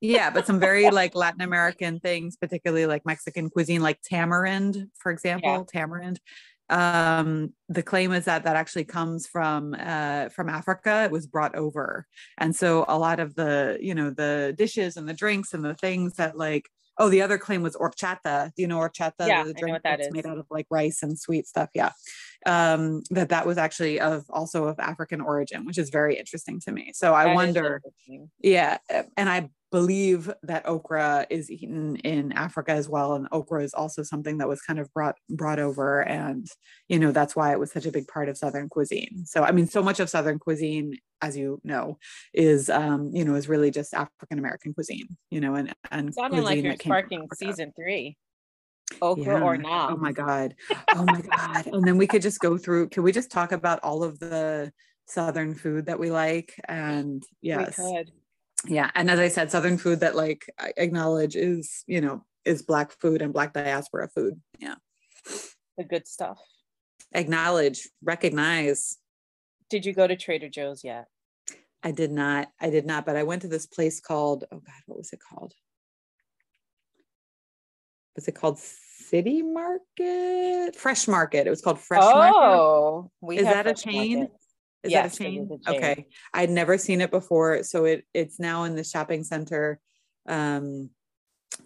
yeah, 0.00 0.30
but 0.30 0.46
some 0.46 0.60
very 0.60 0.90
like 0.90 1.14
Latin 1.14 1.42
American 1.42 2.00
things, 2.00 2.36
particularly 2.36 2.86
like 2.86 3.04
Mexican 3.04 3.50
cuisine, 3.50 3.82
like 3.82 4.00
tamarind, 4.02 4.88
for 4.98 5.12
example, 5.12 5.50
yeah. 5.50 5.80
tamarind 5.80 6.20
um 6.70 7.52
the 7.68 7.82
claim 7.82 8.12
is 8.12 8.24
that 8.24 8.44
that 8.44 8.56
actually 8.56 8.84
comes 8.84 9.26
from 9.26 9.74
uh 9.78 10.28
from 10.30 10.48
africa. 10.48 11.04
It 11.04 11.10
was 11.10 11.26
brought 11.26 11.54
over. 11.54 12.06
And 12.38 12.54
so 12.56 12.84
a 12.88 12.98
lot 12.98 13.20
of 13.20 13.34
the 13.34 13.78
you 13.80 13.94
know 13.94 14.10
the 14.10 14.54
dishes 14.56 14.96
and 14.96 15.08
the 15.08 15.14
drinks 15.14 15.52
and 15.52 15.64
the 15.64 15.74
things 15.74 16.14
that 16.14 16.38
like 16.38 16.68
oh 16.98 17.08
the 17.08 17.22
other 17.22 17.38
claim 17.38 17.62
was 17.62 17.76
horchata 17.76 18.52
do 18.54 18.62
you 18.62 18.68
know 18.68 18.78
horchata 18.78 19.26
yeah, 19.26 19.44
the 19.44 19.52
drink 19.52 19.64
I 19.64 19.66
know 19.66 19.72
what 19.74 19.82
that's 19.82 20.12
made 20.12 20.26
out 20.26 20.38
of 20.38 20.46
like 20.50 20.66
rice 20.70 21.02
and 21.02 21.18
sweet 21.18 21.46
stuff. 21.46 21.68
Yeah. 21.74 21.90
Um 22.46 23.02
that 23.10 23.28
that 23.28 23.46
was 23.46 23.58
actually 23.58 24.00
of 24.00 24.24
also 24.30 24.64
of 24.64 24.78
african 24.78 25.20
origin 25.20 25.66
which 25.66 25.78
is 25.78 25.90
very 25.90 26.16
interesting 26.16 26.60
to 26.60 26.72
me. 26.72 26.92
So 26.94 27.14
i 27.14 27.24
that 27.24 27.34
wonder 27.34 27.82
yeah 28.40 28.78
and 29.16 29.28
i 29.28 29.50
believe 29.74 30.32
that 30.44 30.68
okra 30.68 31.26
is 31.30 31.50
eaten 31.50 31.96
in 31.96 32.30
Africa 32.30 32.70
as 32.70 32.88
well. 32.88 33.14
And 33.14 33.26
okra 33.32 33.64
is 33.64 33.74
also 33.74 34.04
something 34.04 34.38
that 34.38 34.46
was 34.46 34.62
kind 34.62 34.78
of 34.78 34.86
brought 34.94 35.16
brought 35.28 35.58
over. 35.58 36.00
And, 36.02 36.46
you 36.86 37.00
know, 37.00 37.10
that's 37.10 37.34
why 37.34 37.50
it 37.50 37.58
was 37.58 37.72
such 37.72 37.84
a 37.84 37.90
big 37.90 38.06
part 38.06 38.28
of 38.28 38.38
Southern 38.38 38.68
cuisine. 38.68 39.26
So 39.26 39.42
I 39.42 39.50
mean, 39.50 39.66
so 39.66 39.82
much 39.82 39.98
of 39.98 40.08
Southern 40.08 40.38
cuisine, 40.38 40.96
as 41.20 41.36
you 41.36 41.60
know, 41.64 41.98
is 42.32 42.70
um, 42.70 43.10
you 43.12 43.24
know, 43.24 43.34
is 43.34 43.48
really 43.48 43.72
just 43.72 43.94
African 43.94 44.38
American 44.38 44.74
cuisine, 44.74 45.08
you 45.28 45.40
know, 45.40 45.56
and 45.56 45.74
and 45.90 46.14
sounding 46.14 46.44
like 46.44 46.62
you're 46.62 46.76
sparking 46.76 47.26
season 47.34 47.72
three. 47.74 48.16
okra 49.02 49.40
yeah. 49.40 49.42
or 49.42 49.56
not. 49.56 49.90
Oh 49.90 49.96
my 49.96 50.12
god. 50.12 50.54
Oh 50.94 51.04
my 51.04 51.20
god. 51.20 51.66
and 51.66 51.84
then 51.84 51.98
we 51.98 52.06
could 52.06 52.22
just 52.22 52.38
go 52.38 52.56
through. 52.56 52.90
Can 52.90 53.02
we 53.02 53.10
just 53.10 53.32
talk 53.32 53.50
about 53.50 53.80
all 53.82 54.04
of 54.04 54.20
the 54.20 54.70
southern 55.08 55.52
food 55.52 55.86
that 55.86 55.98
we 55.98 56.12
like? 56.12 56.54
And 56.68 57.24
yes. 57.42 57.80
Yeah. 58.66 58.90
And 58.94 59.10
as 59.10 59.18
I 59.18 59.28
said, 59.28 59.50
southern 59.50 59.78
food 59.78 60.00
that 60.00 60.16
like 60.16 60.50
I 60.58 60.72
acknowledge 60.76 61.36
is, 61.36 61.84
you 61.86 62.00
know, 62.00 62.24
is 62.44 62.62
black 62.62 62.92
food 62.92 63.22
and 63.22 63.32
black 63.32 63.52
diaspora 63.52 64.08
food. 64.08 64.40
Yeah. 64.58 64.76
The 65.76 65.84
good 65.84 66.06
stuff. 66.06 66.38
Acknowledge, 67.12 67.88
recognize. 68.02 68.96
Did 69.70 69.86
you 69.86 69.92
go 69.92 70.06
to 70.06 70.16
Trader 70.16 70.48
Joe's 70.48 70.84
yet? 70.84 71.06
I 71.82 71.90
did 71.90 72.10
not. 72.10 72.48
I 72.60 72.70
did 72.70 72.86
not, 72.86 73.04
but 73.04 73.16
I 73.16 73.22
went 73.22 73.42
to 73.42 73.48
this 73.48 73.66
place 73.66 74.00
called, 74.00 74.44
oh 74.50 74.58
God, 74.58 74.82
what 74.86 74.98
was 74.98 75.12
it 75.12 75.20
called? 75.20 75.52
Was 78.16 78.28
it 78.28 78.34
called 78.34 78.58
City 78.58 79.42
Market? 79.42 80.76
Fresh 80.76 81.08
Market. 81.08 81.46
It 81.46 81.50
was 81.50 81.60
called 81.60 81.80
Fresh 81.80 82.02
oh, 82.04 82.14
Market. 82.14 82.36
Oh, 82.36 83.10
we 83.20 83.38
is 83.38 83.44
that 83.44 83.66
a 83.66 83.74
chain? 83.74 84.20
Market. 84.20 84.36
Is 84.84 84.92
yes, 84.92 85.18
that 85.18 85.20
a 85.20 85.24
chain? 85.24 85.50
a 85.50 85.70
chain? 85.70 85.76
Okay. 85.76 86.06
I'd 86.32 86.50
never 86.50 86.78
seen 86.78 87.00
it 87.00 87.10
before. 87.10 87.62
So 87.62 87.86
it 87.86 88.04
it's 88.12 88.38
now 88.38 88.64
in 88.64 88.76
the 88.76 88.84
shopping 88.84 89.24
center 89.24 89.80
um 90.28 90.90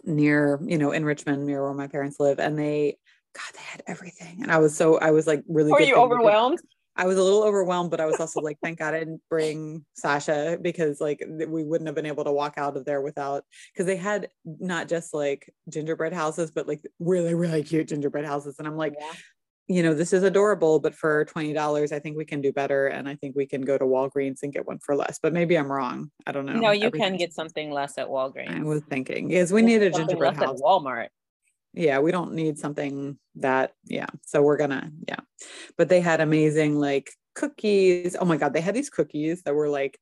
near, 0.03 0.59
you 0.65 0.77
know, 0.77 0.91
in 0.91 1.05
Richmond, 1.05 1.45
near 1.45 1.63
where 1.63 1.73
my 1.73 1.87
parents 1.87 2.19
live. 2.19 2.39
And 2.39 2.57
they 2.57 2.97
God, 3.35 3.53
they 3.53 3.61
had 3.61 3.83
everything. 3.87 4.41
And 4.41 4.51
I 4.51 4.57
was 4.57 4.75
so 4.75 4.97
I 4.97 5.11
was 5.11 5.27
like 5.27 5.43
really 5.47 5.71
Were 5.71 5.81
you 5.81 5.95
overwhelmed? 5.95 6.59
I 6.95 7.05
was 7.05 7.17
a 7.17 7.23
little 7.23 7.43
overwhelmed, 7.43 7.91
but 7.91 8.01
I 8.01 8.05
was 8.05 8.19
also 8.19 8.41
like, 8.41 8.57
thank 8.61 8.79
God 8.79 8.93
I 8.93 8.99
didn't 8.99 9.21
bring 9.29 9.85
Sasha 9.93 10.57
because 10.61 10.99
like 10.99 11.23
we 11.47 11.63
wouldn't 11.63 11.87
have 11.87 11.95
been 11.95 12.05
able 12.05 12.25
to 12.25 12.31
walk 12.31 12.55
out 12.57 12.75
of 12.75 12.83
there 12.83 13.01
without 13.01 13.45
because 13.71 13.85
they 13.85 13.95
had 13.95 14.27
not 14.43 14.89
just 14.89 15.13
like 15.13 15.49
gingerbread 15.69 16.11
houses, 16.11 16.51
but 16.51 16.67
like 16.67 16.85
really, 16.99 17.35
really 17.35 17.63
cute 17.63 17.87
gingerbread 17.87 18.25
houses. 18.25 18.55
And 18.59 18.67
I'm 18.67 18.75
like, 18.75 18.95
yeah. 18.99 19.13
You 19.69 19.83
know, 19.83 19.93
this 19.93 20.13
is 20.13 20.23
adorable, 20.23 20.79
but 20.79 20.95
for 20.95 21.25
$20, 21.25 21.91
I 21.91 21.99
think 21.99 22.17
we 22.17 22.25
can 22.25 22.41
do 22.41 22.51
better. 22.51 22.87
And 22.87 23.07
I 23.07 23.15
think 23.15 23.35
we 23.35 23.45
can 23.45 23.61
go 23.61 23.77
to 23.77 23.85
Walgreens 23.85 24.39
and 24.41 24.51
get 24.51 24.65
one 24.65 24.79
for 24.79 24.95
less. 24.95 25.19
But 25.21 25.31
maybe 25.31 25.57
I'm 25.57 25.71
wrong. 25.71 26.09
I 26.25 26.31
don't 26.31 26.47
know. 26.47 26.53
No, 26.53 26.71
you 26.71 26.89
can 26.89 27.17
get 27.17 27.33
something 27.33 27.69
less 27.69 27.99
at 27.99 28.07
Walgreens. 28.07 28.59
I 28.59 28.63
was 28.63 28.81
thinking 28.89 29.27
because 29.27 29.53
we 29.53 29.61
need 29.61 29.83
a 29.83 29.91
gingerbread 29.91 30.35
house. 30.37 30.59
At 30.59 30.65
Walmart 30.65 31.09
yeah 31.73 31.99
we 31.99 32.11
don't 32.11 32.33
need 32.33 32.57
something 32.57 33.17
that 33.35 33.73
yeah 33.85 34.07
so 34.25 34.41
we're 34.41 34.57
gonna 34.57 34.91
yeah 35.07 35.19
but 35.77 35.89
they 35.89 36.01
had 36.01 36.21
amazing 36.21 36.75
like 36.75 37.11
cookies 37.35 38.15
oh 38.19 38.25
my 38.25 38.37
god 38.37 38.53
they 38.53 38.61
had 38.61 38.73
these 38.73 38.89
cookies 38.89 39.43
that 39.43 39.53
were 39.53 39.69
like 39.69 39.99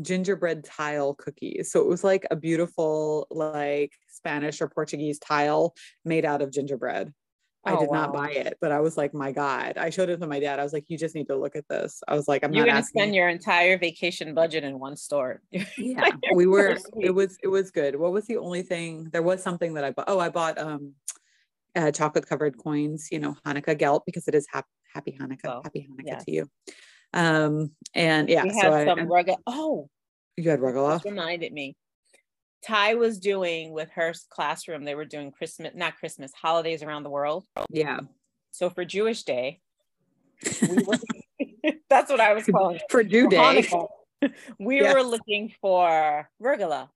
gingerbread 0.00 0.64
tile 0.64 1.14
cookies 1.14 1.70
so 1.70 1.80
it 1.80 1.86
was 1.86 2.04
like 2.04 2.26
a 2.30 2.36
beautiful 2.36 3.26
like 3.30 3.92
spanish 4.08 4.60
or 4.60 4.68
portuguese 4.68 5.18
tile 5.18 5.74
made 6.04 6.24
out 6.24 6.42
of 6.42 6.52
gingerbread 6.52 7.12
I 7.64 7.74
oh, 7.74 7.80
did 7.80 7.90
wow. 7.90 8.06
not 8.06 8.14
buy 8.14 8.30
it, 8.30 8.56
but 8.60 8.72
I 8.72 8.80
was 8.80 8.96
like, 8.96 9.12
my 9.12 9.32
God. 9.32 9.76
I 9.76 9.90
showed 9.90 10.08
it 10.08 10.18
to 10.20 10.26
my 10.26 10.40
dad. 10.40 10.58
I 10.58 10.62
was 10.62 10.72
like, 10.72 10.88
you 10.88 10.96
just 10.96 11.14
need 11.14 11.26
to 11.26 11.36
look 11.36 11.56
at 11.56 11.68
this. 11.68 12.02
I 12.08 12.14
was 12.14 12.26
like, 12.26 12.42
I'm 12.42 12.54
You're 12.54 12.64
gonna 12.64 12.82
spend 12.82 13.14
your 13.14 13.28
entire 13.28 13.76
vacation 13.76 14.32
budget 14.34 14.64
in 14.64 14.78
one 14.78 14.96
store. 14.96 15.42
yeah. 15.76 16.08
we 16.34 16.46
were 16.46 16.78
it 17.00 17.14
was 17.14 17.36
it 17.42 17.48
was 17.48 17.70
good. 17.70 17.96
What 17.96 18.12
was 18.12 18.26
the 18.26 18.38
only 18.38 18.62
thing? 18.62 19.10
There 19.12 19.22
was 19.22 19.42
something 19.42 19.74
that 19.74 19.84
I 19.84 19.90
bought. 19.90 20.06
Oh, 20.08 20.18
I 20.18 20.30
bought 20.30 20.58
um 20.58 20.94
uh, 21.76 21.90
chocolate 21.90 22.26
covered 22.26 22.56
coins, 22.58 23.08
you 23.12 23.18
know, 23.18 23.36
Hanukkah 23.46 23.78
gelt 23.78 24.04
because 24.06 24.26
it 24.26 24.34
is 24.34 24.46
happy, 24.50 24.68
happy 24.92 25.18
Hanukkah. 25.20 25.46
Oh, 25.46 25.60
happy 25.62 25.86
Hanukkah 25.90 26.24
to 26.24 26.32
you. 26.32 26.46
Um 27.12 27.72
and 27.94 28.30
yeah, 28.30 28.44
you 28.44 28.54
so 28.54 28.84
some 28.86 29.00
I, 29.12 29.36
oh 29.46 29.90
you 30.36 30.48
had 30.48 30.60
regalia. 30.60 31.00
Reminded 31.04 31.52
me. 31.52 31.76
Ty 32.66 32.94
was 32.94 33.18
doing 33.18 33.72
with 33.72 33.90
her 33.92 34.12
classroom, 34.28 34.84
they 34.84 34.94
were 34.94 35.04
doing 35.04 35.30
Christmas, 35.30 35.72
not 35.74 35.96
Christmas, 35.96 36.32
holidays 36.32 36.82
around 36.82 37.04
the 37.04 37.10
world. 37.10 37.44
Yeah. 37.70 38.00
So 38.50 38.70
for 38.70 38.84
Jewish 38.84 39.22
Day, 39.22 39.60
we 40.68 40.82
were, 40.82 40.98
that's 41.90 42.10
what 42.10 42.20
I 42.20 42.34
was 42.34 42.44
calling 42.44 42.80
for 42.90 43.02
Jew 43.02 43.24
for 43.24 43.30
Day. 43.30 43.36
Hanukkah, 43.36 43.88
we 44.58 44.82
yeah. 44.82 44.92
were 44.92 45.02
looking 45.02 45.52
for 45.60 46.28
Regala. 46.42 46.88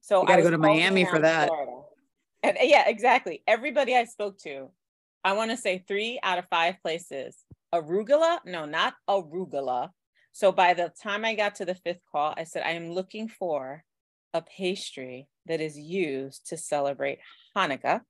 So 0.00 0.22
I 0.22 0.26
got 0.26 0.36
to 0.36 0.42
go 0.42 0.50
to 0.50 0.58
Miami 0.58 1.04
for 1.04 1.18
that. 1.20 1.50
And 2.42 2.58
yeah, 2.60 2.88
exactly. 2.88 3.42
Everybody 3.46 3.96
I 3.96 4.04
spoke 4.04 4.38
to, 4.40 4.70
I 5.24 5.32
want 5.32 5.50
to 5.50 5.56
say 5.56 5.82
three 5.86 6.20
out 6.22 6.38
of 6.38 6.44
five 6.50 6.76
places. 6.82 7.36
Arugula? 7.74 8.38
No, 8.44 8.66
not 8.66 8.94
arugula. 9.08 9.90
So 10.34 10.50
by 10.50 10.74
the 10.74 10.92
time 11.00 11.24
I 11.24 11.36
got 11.36 11.54
to 11.56 11.64
the 11.64 11.76
fifth 11.76 12.00
call, 12.10 12.34
I 12.36 12.42
said, 12.42 12.64
I 12.66 12.72
am 12.72 12.90
looking 12.90 13.28
for 13.28 13.84
a 14.32 14.42
pastry 14.42 15.28
that 15.46 15.60
is 15.60 15.78
used 15.78 16.48
to 16.48 16.56
celebrate 16.56 17.20
Hanukkah, 17.56 18.00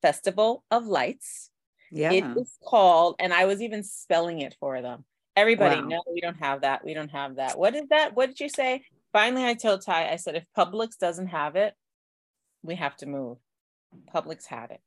Festival 0.00 0.62
of 0.70 0.86
Lights. 0.86 1.50
Yeah. 1.90 2.12
It 2.12 2.24
is 2.36 2.56
called, 2.64 3.16
and 3.18 3.32
I 3.32 3.46
was 3.46 3.60
even 3.60 3.82
spelling 3.82 4.40
it 4.40 4.54
for 4.60 4.82
them. 4.82 5.04
Everybody, 5.34 5.80
wow. 5.80 5.88
no, 5.88 6.02
we 6.12 6.20
don't 6.20 6.38
have 6.38 6.60
that. 6.60 6.84
We 6.84 6.94
don't 6.94 7.10
have 7.10 7.36
that. 7.36 7.58
What 7.58 7.74
is 7.74 7.88
that? 7.90 8.14
What 8.14 8.28
did 8.28 8.38
you 8.38 8.48
say? 8.48 8.84
Finally, 9.12 9.44
I 9.44 9.54
told 9.54 9.82
Ty, 9.82 10.10
I 10.10 10.16
said, 10.16 10.36
if 10.36 10.46
Publix 10.56 10.96
doesn't 10.96 11.26
have 11.26 11.56
it, 11.56 11.74
we 12.62 12.76
have 12.76 12.96
to 12.98 13.06
move. 13.06 13.38
Publix 14.14 14.46
had 14.46 14.70
it. 14.70 14.80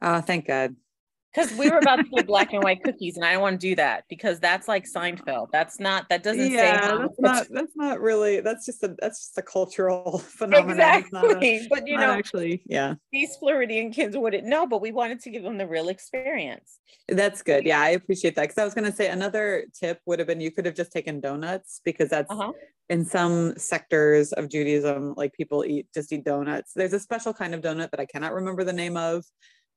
Oh, 0.00 0.22
thank 0.22 0.46
God 0.46 0.74
because 1.34 1.52
we 1.54 1.70
were 1.70 1.78
about 1.78 1.96
to 1.96 2.04
do 2.04 2.22
black 2.26 2.52
and 2.52 2.62
white 2.62 2.82
cookies 2.82 3.16
and 3.16 3.24
i 3.24 3.32
don't 3.32 3.42
want 3.42 3.60
to 3.60 3.66
do 3.66 3.74
that 3.74 4.04
because 4.08 4.40
that's 4.40 4.68
like 4.68 4.84
seinfeld. 4.84 5.48
That's 5.52 5.80
not 5.80 6.08
that 6.08 6.22
doesn't 6.22 6.50
yeah, 6.50 6.90
say 6.90 6.98
that's 6.98 7.20
not 7.20 7.46
that's 7.50 7.72
not 7.76 8.00
really 8.00 8.40
that's 8.40 8.66
just 8.66 8.82
a 8.82 8.94
that's 9.00 9.20
just 9.20 9.38
a 9.38 9.42
cultural 9.42 10.18
phenomenon. 10.38 11.00
Exactly 11.00 11.56
a, 11.56 11.66
but 11.68 11.86
you 11.86 11.96
know 11.96 12.10
actually 12.10 12.62
yeah. 12.66 12.94
these 13.12 13.36
floridian 13.36 13.90
kids 13.90 14.16
wouldn't 14.16 14.44
know 14.44 14.66
but 14.66 14.80
we 14.80 14.92
wanted 14.92 15.20
to 15.20 15.30
give 15.30 15.42
them 15.42 15.58
the 15.58 15.66
real 15.66 15.88
experience. 15.88 16.78
That's 17.08 17.42
good. 17.42 17.64
Yeah 17.64 17.80
i 17.80 17.90
appreciate 17.90 18.34
that 18.36 18.42
because 18.42 18.58
i 18.58 18.64
was 18.64 18.74
going 18.74 18.90
to 18.90 18.96
say 18.96 19.08
another 19.08 19.66
tip 19.78 20.00
would 20.06 20.18
have 20.18 20.28
been 20.28 20.40
you 20.40 20.50
could 20.50 20.66
have 20.66 20.74
just 20.74 20.92
taken 20.92 21.20
donuts 21.20 21.80
because 21.84 22.08
that's 22.08 22.30
uh-huh. 22.30 22.52
in 22.88 23.04
some 23.04 23.56
sectors 23.56 24.32
of 24.32 24.48
judaism 24.48 25.14
like 25.16 25.32
people 25.32 25.64
eat 25.64 25.86
just 25.94 26.12
eat 26.12 26.24
donuts. 26.24 26.72
There's 26.74 26.92
a 26.92 27.00
special 27.00 27.32
kind 27.32 27.54
of 27.54 27.60
donut 27.60 27.90
that 27.90 28.00
i 28.00 28.06
cannot 28.06 28.34
remember 28.34 28.64
the 28.64 28.72
name 28.72 28.96
of 28.96 29.24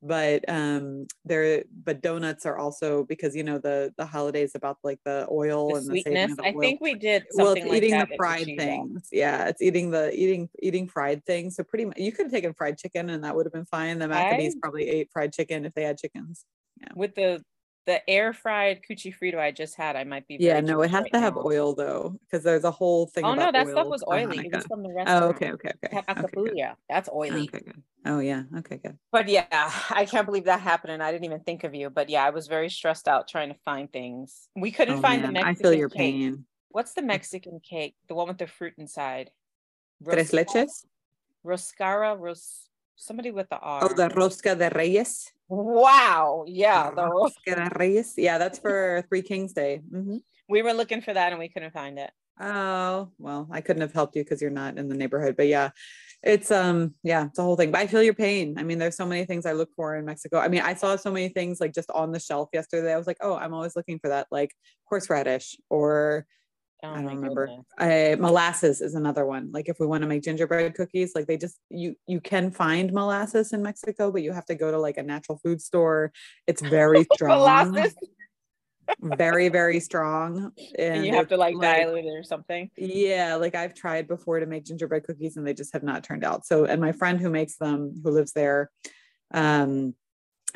but 0.02 0.44
um 0.48 1.06
there 1.24 1.62
but 1.84 2.02
donuts 2.02 2.44
are 2.44 2.58
also 2.58 3.04
because 3.04 3.36
you 3.36 3.44
know 3.44 3.58
the 3.58 3.92
the 3.96 4.04
holidays 4.04 4.52
about 4.54 4.76
like 4.82 4.98
the 5.04 5.26
oil 5.30 5.68
the 5.70 5.76
and 5.76 5.86
sweetness 5.86 6.36
the 6.36 6.44
i 6.44 6.52
think 6.52 6.80
we 6.80 6.94
did 6.94 7.24
well 7.34 7.52
it's 7.52 7.64
like 7.64 7.82
eating 7.82 7.98
the 7.98 8.08
fried 8.16 8.44
things. 8.44 9.08
Yeah 9.12 9.46
it's 9.46 9.62
eating 9.62 9.90
the 9.90 10.12
eating 10.14 10.48
eating 10.60 10.88
fried 10.88 11.24
things. 11.24 11.56
So 11.56 11.64
pretty 11.64 11.84
much 11.84 11.98
you 11.98 12.12
could 12.12 12.26
have 12.26 12.32
taken 12.32 12.54
fried 12.54 12.78
chicken 12.78 13.10
and 13.10 13.24
that 13.24 13.34
would 13.34 13.46
have 13.46 13.52
been 13.52 13.66
fine. 13.66 13.98
The 13.98 14.08
maccabees 14.08 14.56
I, 14.56 14.58
probably 14.60 14.88
ate 14.88 15.10
fried 15.12 15.32
chicken 15.32 15.64
if 15.64 15.74
they 15.74 15.82
had 15.82 15.98
chickens. 15.98 16.44
Yeah. 16.80 16.88
with 16.96 17.14
the 17.14 17.44
the 17.86 18.08
air 18.08 18.32
fried 18.32 18.80
cuchifrito 18.88 19.38
I 19.38 19.50
just 19.50 19.74
had, 19.74 19.96
I 19.96 20.04
might 20.04 20.26
be. 20.28 20.36
Yeah, 20.38 20.60
no, 20.60 20.82
it 20.82 20.90
has 20.90 21.02
right 21.02 21.12
to 21.12 21.20
have 21.20 21.34
now. 21.34 21.42
oil 21.44 21.74
though, 21.74 22.18
because 22.20 22.44
there's 22.44 22.64
a 22.64 22.70
whole 22.70 23.06
thing. 23.06 23.24
Oh 23.24 23.34
no, 23.34 23.50
that 23.50 23.68
stuff 23.68 23.86
was 23.86 24.04
oh 24.06 24.12
oily. 24.12 24.38
It 24.38 24.54
was 24.54 24.66
from 24.66 24.82
the 24.82 24.90
oh, 24.90 24.94
restaurant. 24.94 25.24
Oh, 25.24 25.28
okay, 25.28 25.52
okay, 25.52 25.72
okay. 25.84 26.02
okay 26.08 26.52
yeah, 26.54 26.74
that's 26.88 27.08
oily. 27.12 27.42
Okay, 27.42 27.60
good. 27.64 27.82
Oh 28.06 28.20
yeah, 28.20 28.44
okay, 28.58 28.76
good. 28.76 28.98
But 29.10 29.28
yeah, 29.28 29.46
I 29.90 30.04
can't 30.04 30.26
believe 30.26 30.44
that 30.44 30.60
happened, 30.60 30.92
and 30.92 31.02
I 31.02 31.10
didn't 31.10 31.24
even 31.24 31.40
think 31.40 31.64
of 31.64 31.74
you. 31.74 31.90
But 31.90 32.08
yeah, 32.08 32.24
I 32.24 32.30
was 32.30 32.46
very 32.46 32.70
stressed 32.70 33.08
out 33.08 33.28
trying 33.28 33.48
to 33.48 33.58
find 33.64 33.92
things. 33.92 34.48
We 34.54 34.70
couldn't 34.70 34.98
oh, 34.98 35.00
find 35.00 35.22
man. 35.22 35.32
the 35.32 35.40
Mexican. 35.40 35.66
I 35.66 35.70
feel 35.70 35.78
your 35.78 35.88
cake. 35.88 35.98
pain. 35.98 36.44
What's 36.68 36.94
the 36.94 37.02
Mexican 37.02 37.60
cake? 37.60 37.96
The 38.08 38.14
one 38.14 38.28
with 38.28 38.38
the 38.38 38.46
fruit 38.46 38.74
inside. 38.78 39.30
Tres 40.04 40.30
leches. 40.30 40.84
Roscara, 41.44 42.18
ros. 42.18 42.68
Somebody 43.02 43.32
with 43.32 43.48
the 43.48 43.58
R. 43.58 43.80
Oh, 43.82 43.88
the 43.88 44.08
rosca 44.10 44.56
de 44.56 44.70
reyes. 44.70 45.32
Wow. 45.48 46.44
Yeah. 46.46 46.90
The 46.92 47.02
Rosca 47.02 47.56
de 47.56 47.78
Reyes. 47.78 48.14
Yeah, 48.16 48.38
that's 48.38 48.60
for 48.60 49.04
Three 49.08 49.22
Kings 49.22 49.52
Day. 49.52 49.82
Mm-hmm. 49.92 50.18
We 50.48 50.62
were 50.62 50.72
looking 50.72 51.02
for 51.02 51.12
that 51.12 51.32
and 51.32 51.38
we 51.40 51.48
couldn't 51.48 51.72
find 51.72 51.98
it. 51.98 52.10
Oh, 52.40 53.10
well, 53.18 53.48
I 53.50 53.60
couldn't 53.60 53.82
have 53.82 53.92
helped 53.92 54.14
you 54.14 54.22
because 54.22 54.40
you're 54.40 54.50
not 54.52 54.78
in 54.78 54.88
the 54.88 54.94
neighborhood. 54.94 55.36
But 55.36 55.48
yeah, 55.48 55.70
it's 56.22 56.52
um, 56.52 56.94
yeah, 57.02 57.26
it's 57.26 57.38
a 57.38 57.42
whole 57.42 57.56
thing. 57.56 57.72
But 57.72 57.80
I 57.80 57.86
feel 57.88 58.02
your 58.04 58.14
pain. 58.14 58.54
I 58.56 58.62
mean, 58.62 58.78
there's 58.78 58.96
so 58.96 59.04
many 59.04 59.24
things 59.24 59.46
I 59.46 59.52
look 59.52 59.70
for 59.74 59.96
in 59.96 60.04
Mexico. 60.04 60.38
I 60.38 60.46
mean, 60.46 60.62
I 60.62 60.74
saw 60.74 60.94
so 60.96 61.10
many 61.10 61.28
things 61.28 61.60
like 61.60 61.74
just 61.74 61.90
on 61.90 62.12
the 62.12 62.20
shelf 62.20 62.50
yesterday. 62.52 62.94
I 62.94 62.98
was 62.98 63.08
like, 63.08 63.18
oh, 63.20 63.34
I'm 63.34 63.52
always 63.52 63.74
looking 63.74 63.98
for 63.98 64.08
that, 64.08 64.28
like 64.30 64.54
horseradish 64.84 65.58
or 65.68 66.24
Oh 66.84 66.94
I 66.94 67.02
don't 67.02 67.16
remember. 67.16 67.48
I, 67.78 68.16
molasses 68.18 68.80
is 68.80 68.94
another 68.94 69.24
one. 69.24 69.50
Like 69.52 69.68
if 69.68 69.78
we 69.78 69.86
want 69.86 70.02
to 70.02 70.08
make 70.08 70.22
gingerbread 70.22 70.74
cookies, 70.74 71.12
like 71.14 71.26
they 71.26 71.36
just 71.36 71.58
you 71.70 71.94
you 72.08 72.20
can 72.20 72.50
find 72.50 72.92
molasses 72.92 73.52
in 73.52 73.62
Mexico, 73.62 74.10
but 74.10 74.22
you 74.22 74.32
have 74.32 74.46
to 74.46 74.56
go 74.56 74.70
to 74.70 74.78
like 74.78 74.96
a 74.96 75.02
natural 75.02 75.38
food 75.44 75.60
store. 75.60 76.12
It's 76.46 76.60
very 76.78 77.06
strong. 77.14 77.86
very 79.00 79.48
very 79.48 79.78
strong 79.88 80.52
and, 80.76 80.96
and 80.96 81.06
you 81.06 81.14
have 81.14 81.28
to 81.28 81.36
like, 81.36 81.54
like 81.54 81.82
dilute 81.82 82.04
it 82.04 82.08
or 82.08 82.22
something 82.22 82.68
yeah 82.76 83.36
like 83.36 83.54
i've 83.54 83.74
tried 83.74 84.08
before 84.08 84.40
to 84.40 84.46
make 84.46 84.64
gingerbread 84.64 85.04
cookies 85.04 85.36
and 85.36 85.46
they 85.46 85.54
just 85.54 85.72
have 85.72 85.84
not 85.84 86.02
turned 86.02 86.24
out 86.24 86.44
so 86.44 86.64
and 86.64 86.80
my 86.80 86.92
friend 86.92 87.20
who 87.20 87.30
makes 87.30 87.56
them 87.56 87.94
who 88.02 88.10
lives 88.10 88.32
there 88.32 88.70
um 89.32 89.94